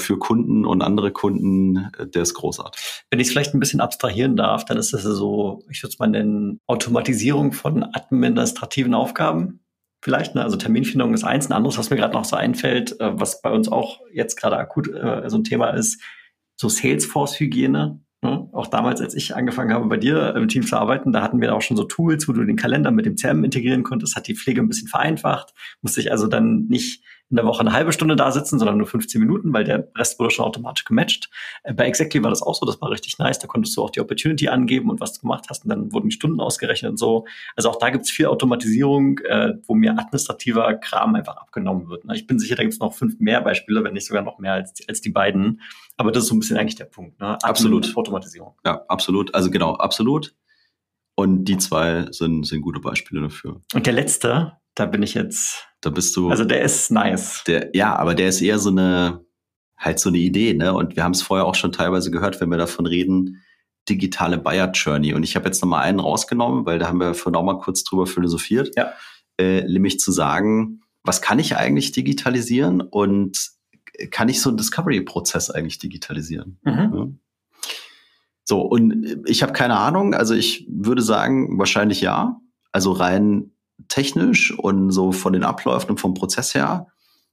für 0.00 0.18
Kunden 0.18 0.64
und 0.64 0.82
andere 0.82 1.12
Kunden, 1.12 1.90
äh, 1.98 2.06
der 2.06 2.22
ist 2.22 2.34
großartig. 2.34 3.04
Wenn 3.10 3.20
ich 3.20 3.28
es 3.28 3.32
vielleicht 3.32 3.54
ein 3.54 3.60
bisschen 3.60 3.80
abstrahieren 3.80 4.36
darf, 4.36 4.64
dann 4.64 4.78
ist 4.78 4.92
das 4.92 5.02
so, 5.02 5.64
ich 5.70 5.82
würde 5.82 5.92
es 5.92 5.98
mal 5.98 6.06
nennen, 6.06 6.60
Automatisierung 6.66 7.52
von 7.52 7.82
administrativen 7.82 8.94
Aufgaben. 8.94 9.60
Vielleicht, 10.00 10.34
ne? 10.34 10.44
also 10.44 10.56
Terminfindung 10.56 11.12
ist 11.14 11.24
eins. 11.24 11.48
Ein 11.48 11.54
anderes, 11.54 11.78
was 11.78 11.90
mir 11.90 11.96
gerade 11.96 12.14
noch 12.14 12.24
so 12.24 12.36
einfällt, 12.36 13.00
äh, 13.00 13.18
was 13.18 13.42
bei 13.42 13.50
uns 13.50 13.68
auch 13.68 14.00
jetzt 14.12 14.36
gerade 14.36 14.56
akut 14.56 14.88
äh, 14.88 15.28
so 15.28 15.38
ein 15.38 15.44
Thema 15.44 15.70
ist, 15.70 16.00
so 16.56 16.68
Salesforce-Hygiene. 16.68 18.00
Ne? 18.22 18.48
Auch 18.52 18.66
damals, 18.66 19.00
als 19.00 19.14
ich 19.14 19.34
angefangen 19.34 19.72
habe, 19.72 19.86
bei 19.86 19.96
dir 19.96 20.34
im 20.34 20.48
Team 20.48 20.64
zu 20.64 20.76
arbeiten, 20.76 21.12
da 21.12 21.22
hatten 21.22 21.40
wir 21.40 21.54
auch 21.54 21.62
schon 21.62 21.76
so 21.76 21.84
Tools, 21.84 22.28
wo 22.28 22.32
du 22.32 22.44
den 22.44 22.56
Kalender 22.56 22.90
mit 22.90 23.06
dem 23.06 23.16
CRM 23.16 23.44
integrieren 23.44 23.82
konntest, 23.82 24.16
hat 24.16 24.26
die 24.26 24.34
Pflege 24.34 24.60
ein 24.60 24.68
bisschen 24.68 24.88
vereinfacht, 24.88 25.52
musste 25.82 26.00
ich 26.00 26.10
also 26.10 26.26
dann 26.26 26.66
nicht 26.66 27.02
in 27.30 27.36
der 27.36 27.44
Woche 27.44 27.60
eine 27.60 27.72
halbe 27.72 27.92
Stunde 27.92 28.16
da 28.16 28.32
sitzen, 28.32 28.58
sondern 28.58 28.78
nur 28.78 28.86
15 28.86 29.20
Minuten, 29.20 29.52
weil 29.52 29.64
der 29.64 29.88
Rest 29.96 30.18
wurde 30.18 30.30
schon 30.30 30.44
automatisch 30.44 30.84
gematcht. 30.84 31.28
Äh, 31.62 31.74
bei 31.74 31.86
Exactly 31.86 32.22
war 32.22 32.30
das 32.30 32.42
auch 32.42 32.54
so, 32.54 32.64
das 32.64 32.80
war 32.80 32.90
richtig 32.90 33.18
nice. 33.18 33.38
Da 33.38 33.46
konntest 33.46 33.76
du 33.76 33.82
auch 33.82 33.90
die 33.90 34.00
Opportunity 34.00 34.48
angeben 34.48 34.90
und 34.90 35.00
was 35.00 35.12
du 35.14 35.20
gemacht 35.20 35.46
hast 35.50 35.64
und 35.64 35.70
dann 35.70 35.92
wurden 35.92 36.08
die 36.08 36.14
Stunden 36.14 36.40
ausgerechnet 36.40 36.90
und 36.90 36.96
so. 36.96 37.26
Also 37.54 37.70
auch 37.70 37.78
da 37.78 37.90
gibt's 37.90 38.10
viel 38.10 38.26
Automatisierung, 38.26 39.18
äh, 39.18 39.54
wo 39.66 39.74
mir 39.74 39.92
administrativer 39.92 40.74
Kram 40.74 41.14
einfach 41.14 41.36
abgenommen 41.36 41.88
wird. 41.88 42.04
Ne? 42.04 42.14
Ich 42.14 42.26
bin 42.26 42.38
sicher, 42.38 42.56
da 42.56 42.62
gibt's 42.62 42.78
noch 42.78 42.94
fünf 42.94 43.18
mehr 43.18 43.42
Beispiele, 43.42 43.84
wenn 43.84 43.92
nicht 43.92 44.06
sogar 44.06 44.22
noch 44.22 44.38
mehr 44.38 44.54
als, 44.54 44.74
als 44.88 45.00
die 45.00 45.10
beiden. 45.10 45.60
Aber 45.96 46.12
das 46.12 46.24
ist 46.24 46.28
so 46.30 46.34
ein 46.34 46.40
bisschen 46.40 46.56
eigentlich 46.56 46.76
der 46.76 46.86
Punkt. 46.86 47.20
Ne? 47.20 47.36
Absolut. 47.42 47.94
Automatisierung. 47.96 48.54
Ja, 48.64 48.84
absolut. 48.88 49.34
Also 49.34 49.50
genau, 49.50 49.74
absolut. 49.74 50.34
Und 51.14 51.46
die 51.46 51.58
zwei 51.58 52.06
sind, 52.12 52.46
sind 52.46 52.60
gute 52.60 52.78
Beispiele 52.78 53.20
dafür. 53.22 53.60
Und 53.74 53.86
der 53.86 53.92
letzte, 53.92 54.52
da 54.78 54.86
bin 54.86 55.02
ich 55.02 55.14
jetzt. 55.14 55.66
Da 55.80 55.90
bist 55.90 56.16
du. 56.16 56.28
Also 56.28 56.44
der 56.44 56.62
ist 56.62 56.90
nice. 56.90 57.42
Der, 57.46 57.70
ja, 57.74 57.96
aber 57.96 58.14
der 58.14 58.28
ist 58.28 58.40
eher 58.40 58.58
so 58.58 58.70
eine, 58.70 59.24
halt 59.76 59.98
so 59.98 60.08
eine 60.08 60.18
Idee, 60.18 60.54
ne? 60.54 60.74
Und 60.74 60.96
wir 60.96 61.04
haben 61.04 61.12
es 61.12 61.22
vorher 61.22 61.46
auch 61.46 61.54
schon 61.54 61.72
teilweise 61.72 62.10
gehört, 62.10 62.40
wenn 62.40 62.50
wir 62.50 62.58
davon 62.58 62.86
reden, 62.86 63.42
digitale 63.88 64.38
Buyer 64.38 64.70
Journey. 64.72 65.14
Und 65.14 65.22
ich 65.22 65.36
habe 65.36 65.46
jetzt 65.46 65.62
nochmal 65.62 65.82
einen 65.82 66.00
rausgenommen, 66.00 66.66
weil 66.66 66.78
da 66.78 66.88
haben 66.88 67.00
wir 67.00 67.14
vorhin 67.14 67.36
auch 67.36 67.44
mal 67.44 67.58
kurz 67.58 67.84
drüber 67.84 68.06
philosophiert. 68.06 68.74
Ja. 68.76 68.92
Äh, 69.38 69.62
nämlich 69.62 69.98
zu 70.00 70.12
sagen, 70.12 70.80
was 71.04 71.22
kann 71.22 71.38
ich 71.38 71.56
eigentlich 71.56 71.92
digitalisieren 71.92 72.80
und 72.80 73.50
kann 74.10 74.28
ich 74.28 74.40
so 74.40 74.50
einen 74.50 74.58
Discovery-Prozess 74.58 75.50
eigentlich 75.50 75.78
digitalisieren? 75.78 76.58
Mhm. 76.64 76.92
Ja? 76.94 77.06
So, 78.44 78.62
und 78.62 79.22
ich 79.26 79.42
habe 79.42 79.52
keine 79.52 79.76
Ahnung, 79.76 80.14
also 80.14 80.34
ich 80.34 80.66
würde 80.70 81.02
sagen, 81.02 81.58
wahrscheinlich 81.58 82.00
ja. 82.00 82.40
Also 82.72 82.92
rein 82.92 83.52
technisch 83.86 84.56
und 84.56 84.90
so 84.90 85.12
von 85.12 85.32
den 85.32 85.44
Abläufen 85.44 85.90
und 85.90 86.00
vom 86.00 86.14
Prozess 86.14 86.54
her 86.54 86.88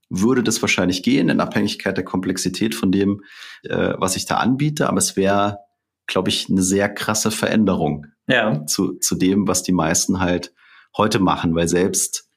würde 0.09 0.43
das 0.43 0.61
wahrscheinlich 0.61 1.01
gehen, 1.01 1.29
in 1.29 1.39
Abhängigkeit 1.39 1.97
der 1.97 2.05
Komplexität 2.05 2.75
von 2.75 2.91
dem, 2.91 3.23
äh, 3.63 3.93
was 3.97 4.15
ich 4.15 4.25
da 4.25 4.37
anbiete. 4.37 4.87
Aber 4.87 4.99
es 4.99 5.15
wäre, 5.15 5.59
glaube 6.05 6.29
ich, 6.29 6.49
eine 6.49 6.61
sehr 6.61 6.89
krasse 6.89 7.31
Veränderung 7.31 8.05
ja. 8.27 8.65
zu, 8.65 8.93
zu 8.99 9.15
dem, 9.15 9.47
was 9.47 9.63
die 9.63 9.71
meisten 9.71 10.19
halt 10.19 10.53
heute 10.95 11.19
machen, 11.19 11.55
weil 11.55 11.67
selbst 11.67 12.29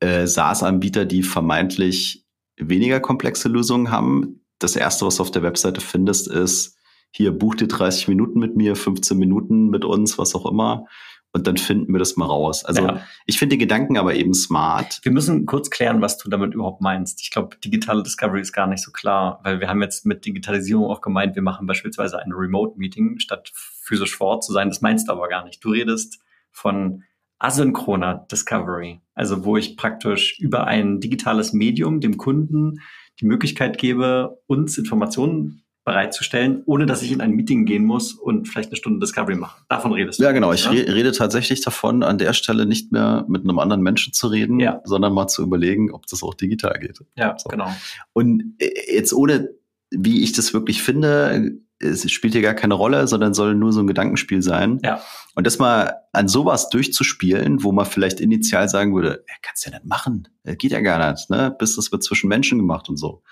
äh, 0.00 0.26
SaaS-Anbieter, 0.26 1.04
die 1.04 1.22
vermeintlich 1.22 2.24
weniger 2.56 3.00
komplexe 3.00 3.48
Lösungen 3.48 3.90
haben, 3.90 4.44
das 4.58 4.76
erste, 4.76 5.06
was 5.06 5.16
du 5.16 5.22
auf 5.22 5.30
der 5.30 5.42
Webseite 5.42 5.80
findest, 5.80 6.28
ist, 6.28 6.76
hier 7.10 7.32
buch 7.32 7.54
dir 7.54 7.68
30 7.68 8.08
Minuten 8.08 8.38
mit 8.38 8.56
mir, 8.56 8.76
15 8.76 9.16
Minuten 9.16 9.70
mit 9.70 9.84
uns, 9.84 10.18
was 10.18 10.34
auch 10.34 10.46
immer 10.46 10.86
und 11.32 11.46
dann 11.46 11.56
finden 11.56 11.92
wir 11.92 11.98
das 11.98 12.16
mal 12.16 12.26
raus. 12.26 12.64
Also 12.64 12.82
ja. 12.82 13.02
ich 13.26 13.38
finde 13.38 13.54
die 13.54 13.58
Gedanken 13.58 13.98
aber 13.98 14.14
eben 14.14 14.34
smart. 14.34 15.00
Wir 15.02 15.12
müssen 15.12 15.46
kurz 15.46 15.70
klären, 15.70 16.00
was 16.00 16.16
du 16.18 16.30
damit 16.30 16.54
überhaupt 16.54 16.80
meinst. 16.80 17.20
Ich 17.20 17.30
glaube, 17.30 17.56
digitale 17.58 18.02
Discovery 18.02 18.40
ist 18.40 18.52
gar 18.52 18.66
nicht 18.66 18.82
so 18.82 18.90
klar, 18.90 19.40
weil 19.42 19.60
wir 19.60 19.68
haben 19.68 19.82
jetzt 19.82 20.06
mit 20.06 20.24
Digitalisierung 20.24 20.86
auch 20.86 21.00
gemeint, 21.00 21.34
wir 21.34 21.42
machen 21.42 21.66
beispielsweise 21.66 22.18
ein 22.18 22.32
Remote-Meeting, 22.32 23.18
statt 23.18 23.52
physisch 23.54 24.16
vor 24.16 24.28
Ort 24.28 24.44
zu 24.44 24.52
sein. 24.52 24.68
Das 24.68 24.80
meinst 24.80 25.08
du 25.08 25.12
aber 25.12 25.28
gar 25.28 25.44
nicht. 25.44 25.62
Du 25.62 25.70
redest 25.70 26.18
von 26.50 27.04
asynchroner 27.38 28.26
Discovery, 28.30 29.00
also 29.14 29.44
wo 29.44 29.56
ich 29.56 29.76
praktisch 29.76 30.38
über 30.40 30.66
ein 30.66 31.00
digitales 31.00 31.52
Medium 31.52 32.00
dem 32.00 32.16
Kunden 32.16 32.80
die 33.20 33.26
Möglichkeit 33.26 33.78
gebe, 33.78 34.40
uns 34.46 34.78
Informationen 34.78 35.62
bereitzustellen, 35.88 36.62
ohne 36.66 36.84
dass 36.84 37.02
ich 37.02 37.10
in 37.10 37.22
ein 37.22 37.32
Meeting 37.32 37.64
gehen 37.64 37.84
muss 37.84 38.12
und 38.12 38.46
vielleicht 38.46 38.68
eine 38.68 38.76
Stunde 38.76 39.00
Discovery 39.00 39.36
mache. 39.36 39.62
Davon 39.70 39.92
redest 39.92 40.18
du. 40.18 40.22
Ja, 40.22 40.32
genau. 40.32 40.52
Ich 40.52 40.66
ja? 40.66 40.70
rede 40.70 41.12
tatsächlich 41.12 41.62
davon, 41.62 42.02
an 42.02 42.18
der 42.18 42.34
Stelle 42.34 42.66
nicht 42.66 42.92
mehr 42.92 43.24
mit 43.26 43.42
einem 43.42 43.58
anderen 43.58 43.82
Menschen 43.82 44.12
zu 44.12 44.26
reden, 44.28 44.60
ja. 44.60 44.82
sondern 44.84 45.14
mal 45.14 45.28
zu 45.28 45.42
überlegen, 45.42 45.90
ob 45.92 46.06
das 46.06 46.22
auch 46.22 46.34
digital 46.34 46.78
geht. 46.78 46.98
Ja, 47.16 47.36
so. 47.38 47.48
genau. 47.48 47.72
Und 48.12 48.54
äh, 48.58 48.94
jetzt 48.94 49.14
ohne, 49.14 49.48
wie 49.90 50.22
ich 50.22 50.32
das 50.32 50.52
wirklich 50.52 50.82
finde, 50.82 51.58
es 51.80 52.10
spielt 52.10 52.34
hier 52.34 52.42
gar 52.42 52.54
keine 52.54 52.74
Rolle, 52.74 53.08
sondern 53.08 53.32
soll 53.32 53.54
nur 53.54 53.72
so 53.72 53.80
ein 53.80 53.86
Gedankenspiel 53.86 54.42
sein. 54.42 54.80
Ja. 54.84 55.00
Und 55.34 55.46
das 55.46 55.58
mal 55.58 55.94
an 56.12 56.28
sowas 56.28 56.68
durchzuspielen, 56.68 57.62
wo 57.62 57.72
man 57.72 57.86
vielleicht 57.86 58.20
initial 58.20 58.68
sagen 58.68 58.94
würde, 58.94 59.24
ja, 59.26 59.34
kannst 59.40 59.64
du 59.64 59.70
ja 59.70 59.76
nicht 59.76 59.86
machen, 59.86 60.28
das 60.44 60.58
geht 60.58 60.72
ja 60.72 60.80
gar 60.80 61.12
nicht, 61.12 61.30
ne? 61.30 61.54
Bis 61.58 61.76
das 61.76 61.92
wird 61.92 62.02
zwischen 62.02 62.28
Menschen 62.28 62.58
gemacht 62.58 62.88
und 62.88 62.98
so. 62.98 63.22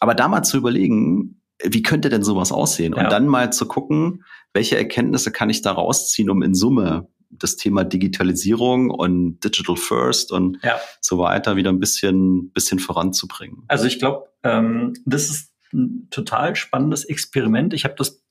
Aber 0.00 0.14
da 0.14 0.28
mal 0.28 0.42
zu 0.42 0.56
überlegen, 0.56 1.40
wie 1.62 1.82
könnte 1.82 2.08
denn 2.08 2.22
sowas 2.22 2.52
aussehen? 2.52 2.94
Ja. 2.96 3.04
Und 3.04 3.12
dann 3.12 3.26
mal 3.26 3.52
zu 3.52 3.66
gucken, 3.66 4.24
welche 4.52 4.76
Erkenntnisse 4.76 5.32
kann 5.32 5.50
ich 5.50 5.62
da 5.62 5.72
rausziehen, 5.72 6.30
um 6.30 6.42
in 6.42 6.54
Summe 6.54 7.08
das 7.30 7.56
Thema 7.56 7.84
Digitalisierung 7.84 8.90
und 8.90 9.40
Digital 9.40 9.76
First 9.76 10.32
und 10.32 10.58
ja. 10.62 10.78
so 11.00 11.18
weiter 11.18 11.56
wieder 11.56 11.70
ein 11.70 11.80
bisschen, 11.80 12.50
bisschen 12.52 12.78
voranzubringen. 12.78 13.64
Also 13.68 13.86
ich 13.86 13.98
glaube, 13.98 14.28
ähm, 14.42 14.94
das 15.04 15.28
ist 15.28 15.52
ein 15.72 16.08
total 16.10 16.56
spannendes 16.56 17.04
Experiment. 17.04 17.74
Ich 17.74 17.84
habe 17.84 17.94
das 17.96 18.24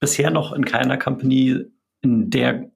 bisher 0.00 0.30
noch 0.30 0.52
in 0.52 0.64
keiner 0.64 0.96
Company 0.96 1.64
in 2.00 2.30
der 2.30 2.70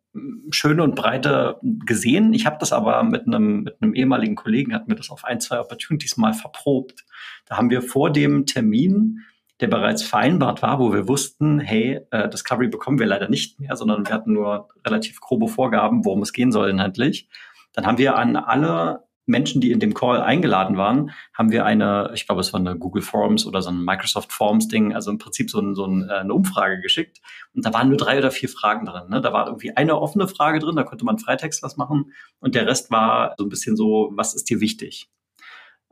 schöne 0.50 0.82
und 0.82 0.94
breite 0.94 1.58
gesehen. 1.62 2.34
Ich 2.34 2.44
habe 2.44 2.58
das 2.60 2.72
aber 2.72 3.02
mit 3.02 3.26
einem, 3.26 3.62
mit 3.62 3.80
einem 3.80 3.94
ehemaligen 3.94 4.34
Kollegen, 4.34 4.74
hat 4.74 4.88
mir 4.88 4.94
das 4.94 5.10
auf 5.10 5.24
ein, 5.24 5.40
zwei 5.40 5.58
Opportunities 5.58 6.18
mal 6.18 6.34
verprobt. 6.34 7.04
Da 7.46 7.56
haben 7.56 7.70
wir 7.70 7.80
vor 7.80 8.10
dem 8.10 8.44
Termin, 8.44 9.20
der 9.62 9.68
bereits 9.68 10.02
vereinbart 10.02 10.60
war, 10.60 10.80
wo 10.80 10.92
wir 10.92 11.08
wussten, 11.08 11.60
hey, 11.60 12.00
äh, 12.10 12.28
Discovery 12.28 12.68
bekommen 12.68 12.98
wir 12.98 13.06
leider 13.06 13.28
nicht 13.28 13.60
mehr, 13.60 13.76
sondern 13.76 14.04
wir 14.06 14.12
hatten 14.12 14.32
nur 14.32 14.68
relativ 14.84 15.20
grobe 15.20 15.46
Vorgaben, 15.46 16.04
worum 16.04 16.22
es 16.22 16.32
gehen 16.32 16.50
soll 16.50 16.68
inhaltlich. 16.68 17.28
Dann 17.72 17.86
haben 17.86 17.96
wir 17.96 18.16
an 18.16 18.36
alle 18.36 19.04
Menschen, 19.24 19.60
die 19.60 19.70
in 19.70 19.78
dem 19.78 19.94
Call 19.94 20.20
eingeladen 20.20 20.76
waren, 20.76 21.12
haben 21.32 21.52
wir 21.52 21.64
eine, 21.64 22.10
ich 22.12 22.26
glaube, 22.26 22.40
es 22.40 22.52
war 22.52 22.58
eine 22.58 22.76
Google 22.76 23.02
Forms 23.02 23.46
oder 23.46 23.62
so 23.62 23.70
ein 23.70 23.84
Microsoft 23.84 24.32
Forms 24.32 24.66
Ding, 24.66 24.94
also 24.94 25.12
im 25.12 25.18
Prinzip 25.18 25.48
so, 25.48 25.60
ein, 25.60 25.76
so 25.76 25.86
ein, 25.86 26.08
äh, 26.10 26.14
eine 26.14 26.34
Umfrage 26.34 26.80
geschickt. 26.80 27.20
Und 27.54 27.64
da 27.64 27.72
waren 27.72 27.88
nur 27.88 27.98
drei 27.98 28.18
oder 28.18 28.32
vier 28.32 28.48
Fragen 28.48 28.84
drin. 28.84 29.08
Ne? 29.10 29.20
Da 29.20 29.32
war 29.32 29.46
irgendwie 29.46 29.76
eine 29.76 30.00
offene 30.00 30.26
Frage 30.26 30.58
drin, 30.58 30.74
da 30.74 30.82
konnte 30.82 31.04
man 31.04 31.18
Freitext 31.18 31.62
was 31.62 31.76
machen. 31.76 32.12
Und 32.40 32.56
der 32.56 32.66
Rest 32.66 32.90
war 32.90 33.36
so 33.38 33.44
ein 33.44 33.48
bisschen 33.48 33.76
so, 33.76 34.10
was 34.12 34.34
ist 34.34 34.50
dir 34.50 34.60
wichtig? 34.60 35.08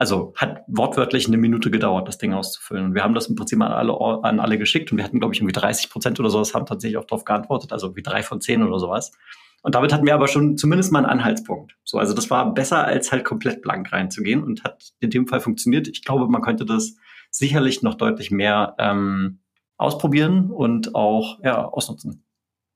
Also 0.01 0.33
hat 0.35 0.63
wortwörtlich 0.67 1.27
eine 1.27 1.37
Minute 1.37 1.71
gedauert, 1.71 2.09
das 2.09 2.17
Ding 2.17 2.33
auszufüllen. 2.33 2.87
Und 2.87 2.95
wir 2.95 3.05
haben 3.05 3.15
das 3.15 3.27
im 3.27 3.37
Prinzip 3.37 3.61
an 3.61 3.71
alle, 3.71 3.93
an 4.25 4.41
alle 4.41 4.57
geschickt 4.57 4.91
und 4.91 4.97
wir 4.97 5.05
hatten, 5.05 5.21
glaube 5.21 5.35
ich, 5.35 5.41
irgendwie 5.41 5.53
30 5.53 5.91
Prozent 5.91 6.19
oder 6.19 6.31
sowas 6.31 6.55
haben 6.55 6.65
tatsächlich 6.65 6.97
auch 6.97 7.05
darauf 7.05 7.27
geantwortet, 7.27 7.71
also 7.71 7.95
wie 7.97 8.03
drei 8.03 8.23
von 8.23 8.41
zehn 8.41 8.63
oder 8.63 8.79
sowas. 8.79 9.13
Und 9.61 9.75
damit 9.75 9.93
hatten 9.93 10.07
wir 10.07 10.15
aber 10.15 10.27
schon 10.27 10.57
zumindest 10.57 10.91
mal 10.91 11.01
einen 11.01 11.21
Anhaltspunkt. 11.21 11.77
So, 11.85 11.99
also 11.99 12.15
das 12.15 12.31
war 12.31 12.55
besser, 12.55 12.83
als 12.83 13.13
halt 13.13 13.27
komplett 13.27 13.61
blank 13.61 13.93
reinzugehen 13.93 14.43
und 14.43 14.65
hat 14.65 14.95
in 15.01 15.11
dem 15.11 15.29
Fall 15.29 15.41
funktioniert. 15.41 15.87
Ich 15.87 16.03
glaube, 16.03 16.29
man 16.29 16.41
könnte 16.41 16.65
das 16.65 16.97
sicherlich 17.31 17.83
noch 17.83 17.97
deutlich 17.97 18.31
mehr 18.31 18.77
ähm, 18.79 19.41
ausprobieren 19.77 20.51
und 20.51 20.95
auch 20.95 21.41
ja, 21.45 21.63
ausnutzen. 21.63 22.25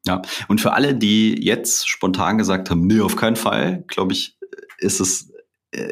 Ja, 0.06 0.20
und 0.48 0.60
für 0.60 0.74
alle, 0.74 0.94
die 0.94 1.42
jetzt 1.42 1.88
spontan 1.88 2.36
gesagt 2.36 2.68
haben, 2.68 2.86
nee, 2.86 3.00
auf 3.00 3.16
keinen 3.16 3.36
Fall, 3.36 3.82
glaube 3.88 4.12
ich, 4.12 4.38
ist 4.76 5.00
es 5.00 5.32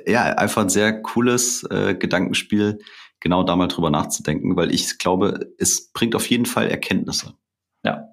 ja 0.06 0.24
einfach 0.24 0.62
ein 0.62 0.68
sehr 0.68 1.02
cooles 1.02 1.64
äh, 1.64 1.94
Gedankenspiel, 1.94 2.78
genau 3.20 3.42
da 3.44 3.56
mal 3.56 3.68
drüber 3.68 3.90
nachzudenken, 3.90 4.56
weil 4.56 4.72
ich 4.74 4.98
glaube, 4.98 5.52
es 5.58 5.92
bringt 5.92 6.14
auf 6.14 6.28
jeden 6.28 6.46
Fall 6.46 6.68
Erkenntnisse. 6.68 7.34
Ja, 7.84 8.12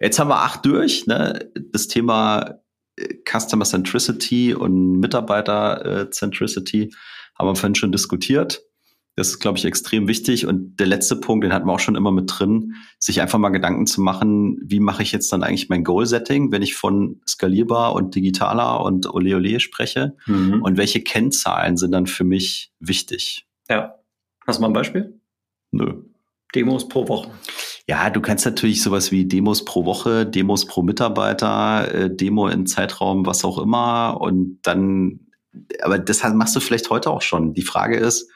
Jetzt 0.00 0.18
haben 0.18 0.28
wir 0.28 0.42
acht 0.42 0.64
durch. 0.64 1.06
Ne? 1.06 1.50
Das 1.72 1.88
Thema 1.88 2.60
äh, 2.96 3.14
Customer 3.28 3.64
Centricity 3.64 4.54
und 4.54 5.00
Mitarbeiter 5.00 6.08
Centricity 6.10 6.94
haben 7.38 7.48
wir 7.48 7.56
vorhin 7.56 7.74
schon 7.74 7.92
diskutiert. 7.92 8.62
Das 9.18 9.30
ist, 9.30 9.40
glaube 9.40 9.58
ich, 9.58 9.64
extrem 9.64 10.06
wichtig. 10.06 10.46
Und 10.46 10.78
der 10.78 10.86
letzte 10.86 11.16
Punkt, 11.16 11.44
den 11.44 11.52
hatten 11.52 11.66
wir 11.66 11.72
auch 11.72 11.80
schon 11.80 11.96
immer 11.96 12.12
mit 12.12 12.30
drin, 12.32 12.74
sich 13.00 13.20
einfach 13.20 13.40
mal 13.40 13.48
Gedanken 13.48 13.88
zu 13.88 14.00
machen, 14.00 14.60
wie 14.62 14.78
mache 14.78 15.02
ich 15.02 15.10
jetzt 15.10 15.32
dann 15.32 15.42
eigentlich 15.42 15.68
mein 15.68 15.82
Goal-Setting, 15.82 16.52
wenn 16.52 16.62
ich 16.62 16.76
von 16.76 17.20
skalierbar 17.26 17.94
und 17.94 18.14
digitaler 18.14 18.80
und 18.80 19.12
ole 19.12 19.34
ole 19.34 19.58
spreche? 19.58 20.14
Mhm. 20.26 20.62
Und 20.62 20.76
welche 20.76 21.02
Kennzahlen 21.02 21.76
sind 21.76 21.90
dann 21.90 22.06
für 22.06 22.22
mich 22.22 22.70
wichtig? 22.78 23.48
Ja. 23.68 23.96
Hast 24.46 24.58
du 24.58 24.62
mal 24.62 24.68
ein 24.68 24.72
Beispiel? 24.72 25.20
Nö. 25.72 26.04
Demos 26.54 26.88
pro 26.88 27.08
Woche. 27.08 27.32
Ja, 27.88 28.10
du 28.10 28.20
kannst 28.20 28.44
natürlich 28.44 28.84
sowas 28.84 29.10
wie 29.10 29.24
Demos 29.24 29.64
pro 29.64 29.84
Woche, 29.84 30.26
Demos 30.26 30.64
pro 30.64 30.82
Mitarbeiter, 30.82 31.92
äh, 31.92 32.14
Demo 32.14 32.46
in 32.46 32.66
Zeitraum, 32.66 33.26
was 33.26 33.44
auch 33.44 33.58
immer. 33.58 34.20
Und 34.20 34.60
dann, 34.62 35.26
aber 35.82 35.98
das 35.98 36.22
machst 36.34 36.54
du 36.54 36.60
vielleicht 36.60 36.88
heute 36.88 37.10
auch 37.10 37.22
schon. 37.22 37.52
Die 37.52 37.62
Frage 37.62 37.96
ist, 37.96 38.30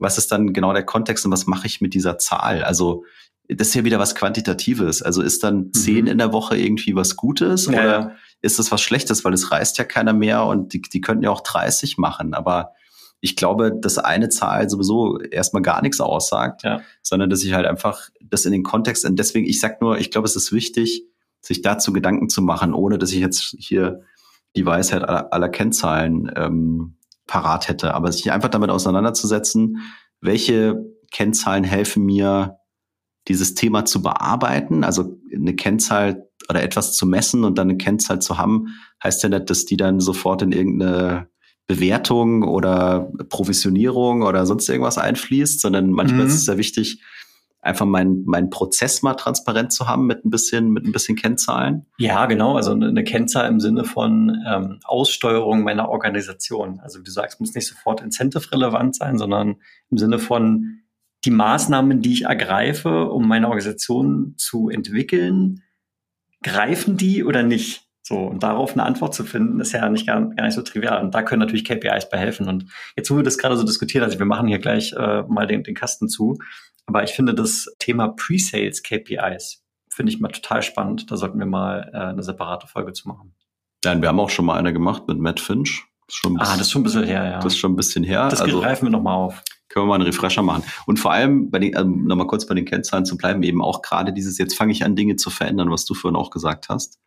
was 0.00 0.18
ist 0.18 0.32
dann 0.32 0.52
genau 0.52 0.72
der 0.72 0.84
Kontext 0.84 1.24
und 1.24 1.32
was 1.32 1.46
mache 1.46 1.66
ich 1.66 1.80
mit 1.80 1.94
dieser 1.94 2.18
Zahl? 2.18 2.64
Also 2.64 3.04
das 3.48 3.68
ist 3.68 3.74
ja 3.74 3.84
wieder 3.84 3.98
was 3.98 4.14
Quantitatives. 4.14 5.02
Also 5.02 5.22
ist 5.22 5.44
dann 5.44 5.56
mhm. 5.56 5.72
zehn 5.72 6.06
in 6.06 6.18
der 6.18 6.32
Woche 6.32 6.56
irgendwie 6.56 6.94
was 6.94 7.16
Gutes 7.16 7.66
ja. 7.66 7.72
oder 7.72 8.16
ist 8.42 8.58
das 8.58 8.72
was 8.72 8.80
Schlechtes? 8.80 9.24
Weil 9.24 9.34
es 9.34 9.50
reißt 9.50 9.78
ja 9.78 9.84
keiner 9.84 10.12
mehr 10.12 10.44
und 10.44 10.72
die, 10.72 10.82
die 10.82 11.00
könnten 11.00 11.24
ja 11.24 11.30
auch 11.30 11.42
30 11.42 11.98
machen. 11.98 12.34
Aber 12.34 12.72
ich 13.20 13.36
glaube, 13.36 13.72
dass 13.78 13.98
eine 13.98 14.28
Zahl 14.30 14.70
sowieso 14.70 15.18
erstmal 15.20 15.62
gar 15.62 15.82
nichts 15.82 16.00
aussagt, 16.00 16.62
ja. 16.62 16.80
sondern 17.02 17.28
dass 17.28 17.44
ich 17.44 17.52
halt 17.52 17.66
einfach 17.66 18.08
das 18.22 18.46
in 18.46 18.52
den 18.52 18.62
Kontext, 18.62 19.04
und 19.04 19.18
deswegen, 19.18 19.46
ich 19.46 19.60
sag 19.60 19.82
nur, 19.82 19.98
ich 19.98 20.10
glaube, 20.10 20.26
es 20.26 20.36
ist 20.36 20.52
wichtig, 20.52 21.04
sich 21.42 21.60
dazu 21.60 21.92
Gedanken 21.92 22.28
zu 22.28 22.40
machen, 22.40 22.72
ohne 22.72 22.98
dass 22.98 23.12
ich 23.12 23.18
jetzt 23.18 23.54
hier 23.58 24.00
die 24.56 24.64
Weisheit 24.64 25.02
aller, 25.02 25.32
aller 25.32 25.48
Kennzahlen 25.48 26.32
ähm, 26.34 26.96
parat 27.30 27.68
hätte, 27.68 27.94
aber 27.94 28.10
sich 28.10 28.32
einfach 28.32 28.48
damit 28.48 28.70
auseinanderzusetzen, 28.70 29.78
welche 30.20 30.84
Kennzahlen 31.12 31.62
helfen 31.62 32.04
mir, 32.04 32.56
dieses 33.28 33.54
Thema 33.54 33.84
zu 33.84 34.02
bearbeiten, 34.02 34.82
also 34.82 35.16
eine 35.32 35.54
Kennzahl 35.54 36.26
oder 36.48 36.62
etwas 36.62 36.96
zu 36.96 37.06
messen 37.06 37.44
und 37.44 37.56
dann 37.56 37.68
eine 37.68 37.78
Kennzahl 37.78 38.20
zu 38.20 38.36
haben, 38.36 38.74
heißt 39.04 39.22
ja 39.22 39.28
nicht, 39.28 39.48
dass 39.48 39.64
die 39.64 39.76
dann 39.76 40.00
sofort 40.00 40.42
in 40.42 40.50
irgendeine 40.50 41.28
Bewertung 41.68 42.42
oder 42.42 43.12
Provisionierung 43.28 44.22
oder 44.22 44.44
sonst 44.46 44.68
irgendwas 44.68 44.98
einfließt, 44.98 45.60
sondern 45.60 45.92
manchmal 45.92 46.22
mhm. 46.22 46.26
ist 46.26 46.34
es 46.34 46.44
sehr 46.46 46.58
wichtig, 46.58 47.00
einfach 47.62 47.86
meinen 47.86 48.24
mein 48.26 48.50
Prozess 48.50 49.02
mal 49.02 49.14
transparent 49.14 49.72
zu 49.72 49.86
haben 49.86 50.06
mit 50.06 50.24
ein 50.24 50.30
bisschen, 50.30 50.70
mit 50.70 50.84
ein 50.84 50.92
bisschen 50.92 51.16
Kennzahlen? 51.16 51.86
Ja, 51.98 52.26
genau. 52.26 52.56
Also 52.56 52.72
eine 52.72 53.04
Kennzahl 53.04 53.48
im 53.48 53.60
Sinne 53.60 53.84
von 53.84 54.42
ähm, 54.46 54.80
Aussteuerung 54.84 55.62
meiner 55.62 55.88
Organisation. 55.88 56.80
Also 56.80 57.00
wie 57.00 57.04
du 57.04 57.10
sagst, 57.10 57.40
muss 57.40 57.54
nicht 57.54 57.66
sofort 57.66 58.00
incentive-relevant 58.00 58.96
sein, 58.96 59.18
sondern 59.18 59.56
im 59.90 59.98
Sinne 59.98 60.18
von 60.18 60.80
die 61.24 61.30
Maßnahmen, 61.30 62.00
die 62.00 62.14
ich 62.14 62.24
ergreife, 62.24 63.10
um 63.10 63.28
meine 63.28 63.46
Organisation 63.48 64.34
zu 64.38 64.70
entwickeln, 64.70 65.62
greifen 66.42 66.96
die 66.96 67.24
oder 67.24 67.42
nicht? 67.42 67.89
So, 68.10 68.16
und 68.16 68.42
darauf 68.42 68.72
eine 68.72 68.82
Antwort 68.82 69.14
zu 69.14 69.22
finden, 69.22 69.60
ist 69.60 69.70
ja 69.70 69.88
nicht 69.88 70.04
gar, 70.04 70.20
gar 70.20 70.44
nicht 70.44 70.56
so 70.56 70.62
trivial. 70.62 71.00
Und 71.00 71.14
da 71.14 71.22
können 71.22 71.38
natürlich 71.38 71.64
KPIs 71.64 72.10
bei 72.10 72.18
helfen. 72.18 72.48
Und 72.48 72.66
jetzt, 72.96 73.08
wo 73.08 73.16
wir 73.16 73.22
das 73.22 73.38
gerade 73.38 73.56
so 73.56 73.62
diskutiert, 73.62 74.02
also 74.02 74.18
wir 74.18 74.26
machen 74.26 74.48
hier 74.48 74.58
gleich 74.58 74.92
äh, 74.94 75.22
mal 75.28 75.46
den, 75.46 75.62
den 75.62 75.76
Kasten 75.76 76.08
zu. 76.08 76.36
Aber 76.86 77.04
ich 77.04 77.12
finde 77.12 77.34
das 77.34 77.72
Thema 77.78 78.08
Pre-Sales 78.08 78.82
KPIs, 78.82 79.62
finde 79.94 80.10
ich 80.10 80.18
mal 80.18 80.32
total 80.32 80.64
spannend. 80.64 81.08
Da 81.08 81.16
sollten 81.16 81.38
wir 81.38 81.46
mal 81.46 81.88
äh, 81.94 81.98
eine 81.98 82.24
separate 82.24 82.66
Folge 82.66 82.92
zu 82.94 83.06
machen. 83.06 83.32
Ja, 83.84 84.02
wir 84.02 84.08
haben 84.08 84.18
auch 84.18 84.30
schon 84.30 84.44
mal 84.44 84.58
eine 84.58 84.72
gemacht 84.72 85.06
mit 85.06 85.20
Matt 85.20 85.38
Finch. 85.38 85.84
Das 86.08 86.16
bisschen, 86.16 86.40
ah, 86.40 86.56
das 86.56 86.62
ist 86.62 86.72
schon 86.72 86.80
ein 86.80 86.84
bisschen 86.84 87.04
her, 87.04 87.24
ja. 87.24 87.36
Das 87.36 87.52
ist 87.52 87.60
schon 87.60 87.72
ein 87.74 87.76
bisschen 87.76 88.02
her. 88.02 88.26
Das 88.28 88.42
also, 88.42 88.60
greifen 88.60 88.86
wir 88.86 88.90
nochmal 88.90 89.14
auf. 89.14 89.44
Können 89.68 89.84
wir 89.84 89.90
mal 89.90 89.94
einen 89.94 90.04
Refresher 90.06 90.42
machen. 90.42 90.64
Und 90.86 90.98
vor 90.98 91.12
allem, 91.12 91.48
bei 91.48 91.60
den, 91.60 91.76
ähm, 91.78 92.06
nochmal 92.06 92.26
kurz 92.26 92.44
bei 92.44 92.56
den 92.56 92.64
Kennzahlen 92.64 93.04
zu 93.04 93.16
bleiben, 93.16 93.44
eben 93.44 93.62
auch 93.62 93.82
gerade 93.82 94.12
dieses, 94.12 94.36
jetzt 94.36 94.56
fange 94.56 94.72
ich 94.72 94.84
an, 94.84 94.96
Dinge 94.96 95.14
zu 95.14 95.30
verändern, 95.30 95.70
was 95.70 95.84
du 95.84 95.94
vorhin 95.94 96.16
auch 96.16 96.30
gesagt 96.30 96.68
hast 96.68 96.98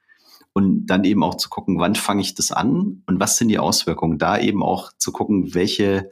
und 0.54 0.86
dann 0.86 1.04
eben 1.04 1.24
auch 1.24 1.36
zu 1.36 1.50
gucken, 1.50 1.80
wann 1.80 1.96
fange 1.96 2.22
ich 2.22 2.36
das 2.36 2.52
an 2.52 3.04
und 3.08 3.20
was 3.20 3.38
sind 3.38 3.48
die 3.50 3.60
Auswirkungen. 3.60 4.20
Da 4.20 4.40
eben 4.40 4.64
auch 4.64 4.92
zu 4.98 5.12
gucken, 5.12 5.54
welche, 5.56 6.12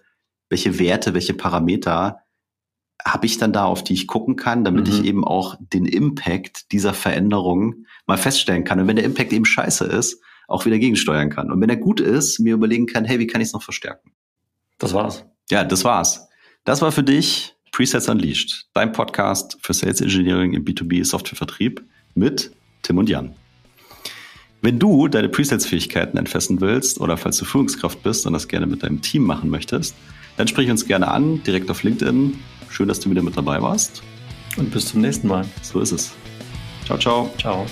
welche 0.49 0.79
Werte, 0.79 1.13
welche 1.13 1.33
Parameter 1.33 2.21
habe 3.05 3.25
ich 3.25 3.37
dann 3.37 3.53
da, 3.53 3.65
auf 3.65 3.83
die 3.83 3.93
ich 3.93 4.07
gucken 4.07 4.35
kann, 4.35 4.63
damit 4.63 4.87
mhm. 4.87 4.93
ich 4.93 5.03
eben 5.05 5.23
auch 5.25 5.55
den 5.59 5.85
Impact 5.85 6.71
dieser 6.71 6.93
Veränderung 6.93 7.85
mal 8.05 8.17
feststellen 8.17 8.63
kann. 8.63 8.79
Und 8.79 8.87
wenn 8.87 8.95
der 8.95 9.05
Impact 9.05 9.33
eben 9.33 9.45
scheiße 9.45 9.85
ist, 9.85 10.21
auch 10.47 10.65
wieder 10.65 10.79
gegensteuern 10.79 11.29
kann. 11.29 11.51
Und 11.51 11.61
wenn 11.61 11.69
er 11.69 11.77
gut 11.77 11.99
ist, 11.99 12.39
mir 12.39 12.53
überlegen 12.53 12.85
kann, 12.85 13.05
hey, 13.05 13.19
wie 13.19 13.27
kann 13.27 13.41
ich 13.41 13.47
es 13.47 13.53
noch 13.53 13.63
verstärken? 13.63 14.11
Das 14.77 14.93
war's. 14.93 15.25
Ja, 15.49 15.63
das 15.63 15.83
war's. 15.83 16.27
Das 16.63 16.81
war 16.81 16.91
für 16.91 17.03
dich 17.03 17.55
Presets 17.71 18.09
Unleashed, 18.09 18.67
dein 18.73 18.91
Podcast 18.91 19.57
für 19.61 19.73
Sales 19.73 20.01
Engineering 20.01 20.53
im 20.53 20.65
B2B 20.65 21.05
Softwarevertrieb 21.05 21.83
mit 22.15 22.51
Tim 22.81 22.97
und 22.97 23.09
Jan. 23.09 23.33
Wenn 24.63 24.77
du 24.77 25.07
deine 25.07 25.27
Presets-Fähigkeiten 25.27 26.17
entfesseln 26.17 26.61
willst 26.61 27.01
oder 27.01 27.17
falls 27.17 27.37
du 27.37 27.45
Führungskraft 27.45 28.03
bist 28.03 28.27
und 28.27 28.33
das 28.33 28.47
gerne 28.47 28.67
mit 28.67 28.83
deinem 28.83 29.01
Team 29.01 29.23
machen 29.23 29.49
möchtest, 29.49 29.95
dann 30.37 30.47
sprich 30.47 30.69
uns 30.69 30.85
gerne 30.85 31.07
an, 31.07 31.41
direkt 31.43 31.71
auf 31.71 31.81
LinkedIn. 31.81 32.37
Schön, 32.69 32.87
dass 32.87 32.99
du 32.99 33.09
wieder 33.09 33.23
mit 33.23 33.35
dabei 33.35 33.59
warst. 33.59 34.03
Und 34.57 34.71
bis 34.71 34.85
zum 34.85 35.01
nächsten 35.01 35.27
Mal. 35.27 35.45
So 35.63 35.79
ist 35.79 35.91
es. 35.91 36.11
Ciao, 36.85 36.97
ciao. 36.99 37.31
Ciao. 37.39 37.65